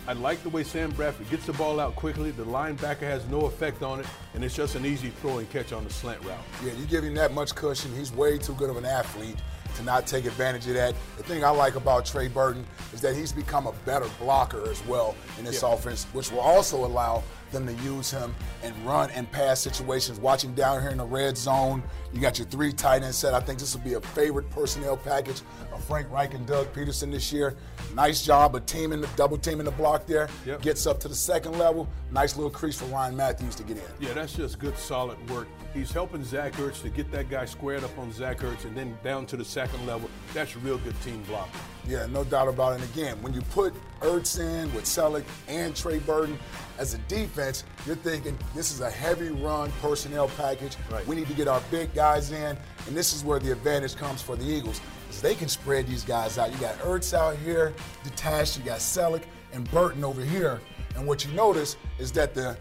I 0.09 0.13
like 0.13 0.41
the 0.45 0.49
way 0.51 0.63
Sam 0.63 0.91
Bradford 0.93 1.29
gets 1.31 1.47
the 1.47 1.53
ball 1.55 1.81
out 1.81 1.97
quickly. 1.97 2.31
The 2.31 2.45
linebacker 2.45 3.01
has 3.01 3.27
no 3.27 3.47
effect 3.47 3.83
on 3.83 3.99
it, 4.01 4.07
and 4.35 4.45
it's 4.45 4.55
just 4.55 4.77
an 4.77 4.87
easy 4.87 5.09
throw 5.11 5.39
and 5.39 5.51
catch 5.51 5.73
on 5.73 5.83
the 5.83 5.91
slant 5.93 6.23
route. 6.25 6.39
Yeah, 6.65 6.73
you 6.75 6.87
give 6.87 7.03
him 7.03 7.15
that 7.15 7.35
much 7.35 7.55
cushion. 7.57 7.93
He's 7.97 8.13
way 8.13 8.39
too 8.39 8.55
good 8.55 8.71
of 8.71 8.77
an 8.77 8.85
athlete 8.85 9.37
to 9.77 9.83
not 9.83 10.07
take 10.07 10.25
advantage 10.25 10.67
of 10.69 10.75
that. 10.75 10.95
The 11.17 11.25
thing 11.25 11.45
I 11.45 11.51
like 11.51 11.75
about 11.75 12.07
Trey 12.07 12.29
Burton 12.29 12.65
is 12.95 13.01
that 13.01 13.17
he's 13.17 13.33
become 13.33 13.67
a 13.67 13.73
better 13.85 14.07
blocker 14.21 14.71
as 14.71 14.85
well 14.87 15.17
in 15.39 15.45
this 15.45 15.63
Yeah. 15.63 15.73
offense, 15.75 16.05
which 16.13 16.31
will 16.31 16.41
also 16.41 16.85
allow 16.85 17.25
them 17.51 17.67
to 17.67 17.73
use 17.83 18.11
him 18.11 18.35
and 18.63 18.75
run 18.87 19.11
and 19.11 19.31
pass 19.31 19.61
situations. 19.61 20.19
Watching 20.19 20.55
down 20.55 20.81
here 20.83 20.91
in 20.91 20.99
the 20.99 21.05
red 21.05 21.37
zone, 21.37 21.83
you 22.13 22.21
got 22.21 22.39
your 22.39 22.47
three 22.49 22.73
tight 22.73 23.03
end 23.03 23.15
set. 23.15 23.35
I 23.35 23.41
think 23.41 23.59
this 23.59 23.75
will 23.75 23.83
be 23.83 23.95
a 23.95 24.01
favorite 24.01 24.49
personnel 24.51 24.97
package 24.97 25.43
of 25.73 25.85
Frank 25.85 26.11
Reich 26.11 26.35
and 26.35 26.47
Doug 26.47 26.73
Pederson 26.73 27.11
this 27.11 27.33
year. 27.33 27.57
Nice 27.95 28.23
job 28.23 28.55
of 28.55 28.67
teaming, 28.67 29.01
the 29.01 29.09
double 29.17 29.39
teaming 29.39 29.65
the 29.65 29.71
block 29.73 30.07
there. 30.07 30.29
Yep. 30.45 30.63
Gets 30.63 30.87
up 30.87 31.01
to 31.01 31.09
the 31.09 31.15
second 31.15 31.59
level. 31.59 31.89
Nice 32.11 32.37
little 32.37 32.51
crease 32.51 32.79
for 32.79 32.87
Ryan 32.87 33.17
Mathews 33.17 33.55
to 33.57 33.63
get 33.63 33.77
in. 33.77 33.83
Yeah, 34.01 34.13
that's 34.13 34.35
just 34.35 34.59
good, 34.59 34.77
solid 34.77 35.19
work. 35.31 35.49
He's 35.75 35.93
helping 35.93 36.25
Zach 36.25 36.55
Ertz 36.55 36.81
to 36.83 36.89
get 36.89 37.11
that 37.13 37.29
guy 37.29 37.45
squared 37.45 37.85
up 37.85 37.97
on 37.99 38.13
Zach 38.13 38.39
Ertz 38.39 38.65
and 38.65 38.77
then 38.77 38.97
down 39.05 39.27
to 39.27 39.37
the 39.37 39.45
second 39.45 39.87
level. 39.87 40.09
That's 40.33 40.57
real 40.57 40.79
good 40.79 40.99
team 41.03 41.23
blocking. 41.25 41.61
Yeah, 41.89 42.07
no 42.07 42.25
doubt 42.25 42.49
about 42.49 42.73
it. 42.73 42.83
And 42.83 42.91
again, 42.91 43.23
when 43.23 43.33
you 43.33 43.43
put 43.43 43.75
Ertz 44.01 44.41
in 44.41 44.73
with 44.75 44.85
Celek 44.85 45.25
and 45.49 45.75
Trey 45.75 45.99
Burton 46.01 46.39
as 46.79 46.95
a 46.95 46.99
defense, 46.99 47.65
you're 47.87 47.97
thinking 47.97 48.37
this 48.55 48.73
is 48.73 48.81
a 48.81 48.91
heavy 48.91 49.31
run 49.31 49.71
personnel 49.81 50.29
package. 50.37 50.77
Right. 50.91 51.07
We 51.07 51.15
need 51.15 51.29
to 51.29 51.35
get 51.35 51.49
our 51.49 51.61
big 51.71 51.95
guys 51.95 52.33
in, 52.33 52.57
and 52.87 52.97
this 52.97 53.13
is 53.13 53.25
where 53.25 53.39
the 53.39 53.53
advantage 53.53 53.97
comes 53.97 54.21
for 54.21 54.37
the 54.37 54.45
Eagles. 54.45 54.81
Is 55.11 55.21
they 55.21 55.35
can 55.35 55.49
spread 55.49 55.87
these 55.87 56.05
guys 56.05 56.39
out. 56.39 56.53
You 56.53 56.59
got 56.59 56.77
Ertz 56.79 57.15
out 57.15 57.37
here, 57.37 57.73
detached. 58.03 58.59
You 58.59 58.65
got 58.65 58.81
Celek 58.81 59.23
and 59.53 59.71
Burton 59.71 60.03
over 60.03 60.23
here. 60.23 60.61
And 60.97 61.07
what 61.07 61.25
you 61.25 61.33
notice 61.33 61.77
is 61.99 62.11
that 62.13 62.35
the 62.35 62.57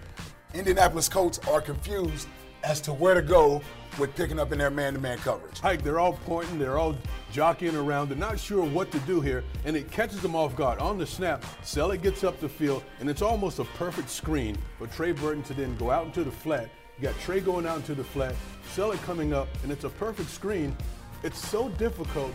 Indianapolis 0.54 1.10
Colts 1.10 1.40
are 1.48 1.62
confused 1.62 2.28
as 2.64 2.82
to 2.82 2.94
where 2.94 3.14
to 3.14 3.22
go 3.22 3.62
with 3.98 4.16
picking 4.16 4.40
up 4.40 4.52
in 4.52 4.58
their 4.58 4.70
man-to-man 4.70 5.18
coverage. 5.20 5.60
Hike, 5.60 5.84
they're 5.84 6.00
all 6.00 6.14
pointing, 6.26 6.60
they're 6.60 6.78
all 6.78 6.96
jockeying 7.32 7.76
around, 7.76 8.10
they're 8.10 8.18
not 8.18 8.40
sure 8.40 8.64
what 8.64 8.92
to 8.92 9.00
do 9.00 9.22
here, 9.22 9.44
and 9.64 9.76
it 9.76 9.92
catches 9.92 10.22
them 10.22 10.36
off 10.36 10.56
guard. 10.56 10.80
On 10.80 10.98
the 10.98 11.06
snap, 11.06 11.44
Celek 11.64 12.02
gets 12.02 12.24
up 12.24 12.40
the 12.40 12.50
field, 12.50 12.84
and 13.00 13.10
it's 13.10 13.22
almost 13.22 13.60
a 13.60 13.66
perfect 13.66 14.10
screen 14.10 14.58
for 14.78 14.88
Trey 14.88 15.12
Burton 15.12 15.44
to 15.44 15.54
then 15.54 15.76
go 15.78 15.92
out 15.92 16.06
into 16.06 16.24
the 16.24 16.32
flat. 16.32 16.70
You 16.98 17.04
got 17.04 17.20
Trey 17.20 17.40
going 17.40 17.66
out 17.66 17.78
into 17.78 17.96
the 17.96 18.04
flat, 18.04 18.36
Celek 18.74 19.02
coming 19.04 19.34
up, 19.34 19.48
and 19.64 19.72
it's 19.72 19.84
a 19.84 19.90
perfect 19.90 20.30
screen. 20.30 20.76
It's 21.24 21.40
so 21.40 21.70
difficult 21.70 22.34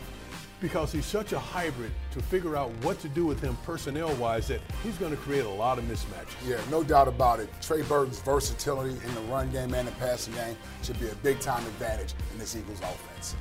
because 0.61 0.93
he's 0.93 1.07
such 1.07 1.33
a 1.33 1.39
hybrid 1.39 1.91
to 2.13 2.21
figure 2.21 2.57
out 2.57 2.71
what 2.83 2.99
to 3.01 3.09
do 3.09 3.25
with 3.25 3.41
him 3.41 3.57
personnel-wise 3.65 4.49
that 4.49 4.61
he's 4.83 4.97
going 4.99 5.11
to 5.11 5.17
create 5.17 5.45
a 5.45 5.49
lot 5.49 5.79
of 5.79 5.85
mismatches. 5.85 6.35
Yeah, 6.47 6.61
no 6.71 6.83
doubt 6.83 7.09
about 7.09 7.41
it. 7.41 7.49
Trey 7.61 7.83
Burton's 7.83 8.21
versatility 8.21 8.95
in 9.05 9.15
the 9.15 9.21
run 9.23 9.51
game 9.51 9.75
and 9.75 9.89
the 9.89 9.93
passing 9.93 10.35
game 10.35 10.57
should 10.83 11.01
be 11.01 11.09
a 11.09 11.15
big 11.17 11.41
time 11.41 11.65
advantage 11.67 12.15
in 12.33 12.39
this 12.39 12.57
Eagles 12.57 12.81
offense. 12.81 13.37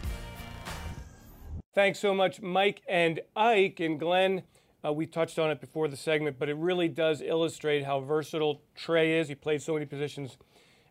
Thanks 1.73 1.99
so 1.99 2.13
much, 2.13 2.41
Mike 2.41 2.81
and 2.87 3.21
Ike 3.35 3.79
and 3.79 3.99
Glen. 3.99 4.43
Uh, 4.83 4.93
we 4.93 5.05
touched 5.05 5.37
on 5.37 5.51
it 5.51 5.59
before 5.59 5.87
the 5.87 5.97
segment, 5.97 6.39
but 6.39 6.49
it 6.49 6.55
really 6.55 6.87
does 6.87 7.21
illustrate 7.21 7.83
how 7.83 7.99
versatile 7.99 8.61
Trey 8.75 9.19
is. 9.19 9.27
He 9.27 9.35
played 9.35 9.61
so 9.61 9.73
many 9.73 9.85
positions 9.85 10.37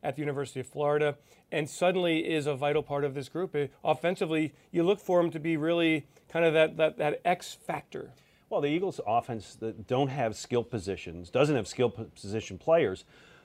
at 0.03 0.15
the 0.15 0.21
University 0.21 0.61
of 0.61 0.67
Florida 0.67 1.17
and 1.51 1.69
suddenly 1.69 2.29
is 2.31 2.47
a 2.47 2.55
vital 2.55 2.83
part 2.83 3.05
of 3.05 3.15
this 3.15 3.29
group. 3.29 3.55
Uh, 3.55 3.67
offensively, 3.85 4.53
you 4.71 4.83
look 4.83 5.01
for 5.01 5.21
him 5.21 5.31
to 5.31 5.39
be 5.39 5.57
really 5.57 6.07
kind 6.29 6.45
of 6.45 6.53
that, 6.55 6.77
that, 6.77 6.99
that 6.99 7.21
X 7.25 7.55
factor. 7.55 8.13
Well, 8.51 8.61
the 8.61 8.69
Eagles' 8.69 9.01
offense 9.07 9.55
that 9.57 9.87
don't 9.87 10.09
have 10.09 10.37
skill 10.37 10.65
positions, 10.65 11.31
doesn't 11.31 11.55
have 11.55 11.69
skill 11.69 11.91
position 11.91 12.59
players 12.59 13.05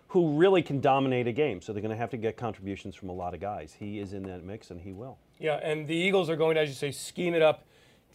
who 0.10 0.38
really 0.38 0.62
can 0.62 0.80
dominate 0.80 1.28
a 1.28 1.32
game. 1.32 1.62
So 1.62 1.74
they're 1.74 1.82
going 1.82 1.92
to 1.92 1.98
have 1.98 2.12
to 2.12 2.18
get 2.18 2.38
contributions 2.38 2.96
from 2.96 3.10
a 3.10 3.14
lot 3.14 3.34
of 3.34 3.40
guys. 3.40 3.76
He 3.78 4.00
is 4.00 4.14
in 4.14 4.24
that 4.24 4.44
mix, 4.44 4.70
and 4.70 4.80
he 4.80 4.94
will. 4.94 5.18
Yeah, 5.40 5.56
and 5.56 5.88
the 5.88 5.96
Eagles 5.96 6.30
are 6.30 6.36
going 6.36 6.56
to, 6.56 6.62
as 6.62 6.70
you 6.70 6.76
say, 6.76 6.92
scheme 6.92 7.34
it 7.34 7.42
up, 7.42 7.66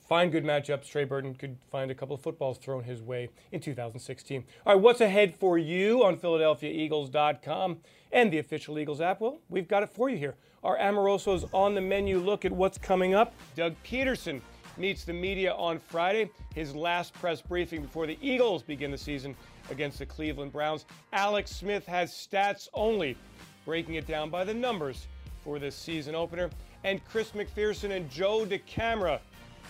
find 0.08 0.32
good 0.32 0.44
matchups. 0.44 0.88
Trey 0.88 1.04
Burton 1.04 1.34
could 1.34 1.56
find 1.70 1.90
a 1.90 1.94
couple 1.94 2.14
of 2.14 2.22
footballs 2.22 2.56
thrown 2.58 2.84
his 2.84 3.02
way 3.02 3.28
in 3.52 3.60
2016. 3.60 4.44
All 4.64 4.74
right, 4.74 4.82
what's 4.82 5.00
ahead 5.00 5.34
for 5.34 5.58
you 5.58 6.04
on 6.04 6.16
PhiladelphiaEagles.com 6.16 7.78
and 8.12 8.32
the 8.32 8.38
official 8.38 8.78
Eagles 8.78 9.00
app? 9.00 9.20
Well, 9.20 9.38
we've 9.48 9.68
got 9.68 9.82
it 9.82 9.90
for 9.90 10.08
you 10.08 10.16
here. 10.16 10.34
Our 10.64 10.76
Amoroso's 10.78 11.44
on 11.52 11.74
the 11.74 11.80
menu. 11.80 12.18
Look 12.18 12.44
at 12.44 12.52
what's 12.52 12.78
coming 12.78 13.14
up. 13.14 13.34
Doug 13.56 13.74
Pederson 13.84 14.40
meets 14.76 15.04
the 15.04 15.12
media 15.12 15.52
on 15.54 15.78
Friday, 15.78 16.30
his 16.54 16.74
last 16.74 17.12
press 17.14 17.42
briefing 17.42 17.82
before 17.82 18.06
the 18.06 18.18
Eagles 18.20 18.62
begin 18.62 18.90
the 18.90 18.98
season 18.98 19.34
against 19.70 19.98
the 19.98 20.06
Cleveland 20.06 20.52
Browns. 20.52 20.84
Alex 21.12 21.50
Smith 21.50 21.84
has 21.86 22.12
stats 22.12 22.68
only, 22.74 23.16
breaking 23.64 23.96
it 23.96 24.06
down 24.06 24.30
by 24.30 24.44
the 24.44 24.54
numbers 24.54 25.06
for 25.42 25.58
this 25.58 25.74
season 25.74 26.14
opener. 26.14 26.50
And 26.84 27.04
Chris 27.04 27.32
McPherson 27.32 27.90
and 27.90 28.08
Joe 28.08 28.46
DeCamara 28.46 29.18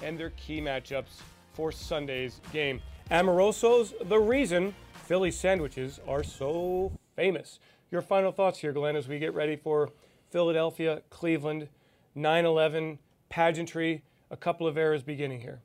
and 0.03 0.19
their 0.19 0.31
key 0.31 0.61
matchups 0.61 1.21
for 1.55 1.73
Sunday's 1.73 2.41
game. 2.53 2.81
Amoroso's 3.11 3.95
the 4.05 4.19
reason 4.19 4.75
Philly 5.05 5.31
sandwiches 5.31 6.01
are 6.07 6.23
so 6.23 6.93
famous. 7.17 7.59
Your 7.91 8.03
final 8.03 8.33
thoughts 8.33 8.59
here, 8.59 8.73
Glen, 8.73 8.97
as 8.97 9.09
we 9.09 9.19
get 9.19 9.33
ready 9.35 9.57
for 9.57 9.91
Philadelphia, 10.31 11.01
Cleveland, 11.09 11.69
9 12.15 12.45
11, 12.45 12.99
pageantry, 13.31 14.03
a 14.31 14.37
couple 14.37 14.67
of 14.67 14.77
eras 14.77 15.03
beginning 15.03 15.41
here. 15.41 15.61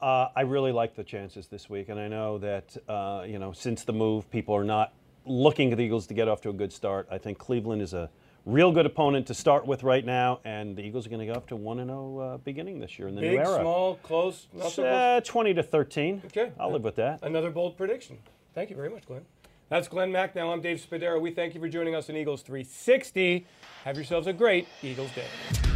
Uh, 0.00 0.28
I 0.34 0.40
really 0.40 0.72
like 0.72 0.96
the 0.96 1.04
chances 1.04 1.46
this 1.46 1.70
week, 1.70 1.88
and 1.88 2.00
I 2.00 2.08
know 2.08 2.38
that 2.38 2.76
uh, 2.88 3.22
you 3.24 3.38
know 3.38 3.52
since 3.52 3.84
the 3.84 3.92
move, 3.92 4.28
people 4.32 4.56
are 4.56 4.64
not 4.64 4.92
looking 5.24 5.70
at 5.70 5.78
the 5.78 5.84
Eagles 5.84 6.08
to 6.08 6.14
get 6.14 6.26
off 6.26 6.40
to 6.40 6.48
a 6.50 6.52
good 6.52 6.72
start. 6.72 7.06
I 7.12 7.18
think 7.18 7.38
Cleveland 7.38 7.80
is 7.80 7.94
a 7.94 8.10
real 8.44 8.72
good 8.72 8.86
opponent 8.86 9.28
to 9.28 9.34
start 9.34 9.64
with 9.64 9.84
right 9.84 10.04
now, 10.04 10.40
and 10.44 10.74
the 10.76 10.82
Eagles 10.82 11.06
are 11.06 11.10
going 11.10 11.24
to 11.24 11.32
go 11.32 11.34
up 11.34 11.46
to 11.46 11.54
one 11.54 11.78
and 11.78 11.88
zero 11.90 12.18
uh, 12.18 12.36
beginning 12.38 12.80
this 12.80 12.98
year 12.98 13.06
in 13.06 13.14
the 13.14 13.20
Big, 13.20 13.38
new 13.38 13.38
era. 13.46 13.60
small, 13.60 13.94
close, 14.02 14.48
Uh. 14.80 15.20
Twenty 15.20 15.54
to 15.54 15.62
thirteen. 15.62 16.20
Okay, 16.26 16.50
I'll 16.58 16.72
live 16.72 16.82
with 16.82 16.96
that. 16.96 17.20
Another 17.22 17.50
bold 17.52 17.76
prediction. 17.76 18.18
Thank 18.52 18.70
you 18.70 18.74
very 18.76 18.90
much, 18.90 19.06
Glen. 19.06 19.24
That's 19.72 19.88
Glen 19.88 20.12
Macnow. 20.12 20.52
I'm 20.52 20.60
Dave 20.60 20.86
Spadaro. 20.86 21.18
We 21.18 21.30
thank 21.30 21.54
you 21.54 21.60
for 21.60 21.66
joining 21.66 21.94
us 21.94 22.10
in 22.10 22.16
Eagles 22.18 22.42
360. 22.42 23.46
Have 23.84 23.96
yourselves 23.96 24.26
a 24.26 24.32
great 24.34 24.68
Eagles 24.82 25.10
day. 25.14 25.71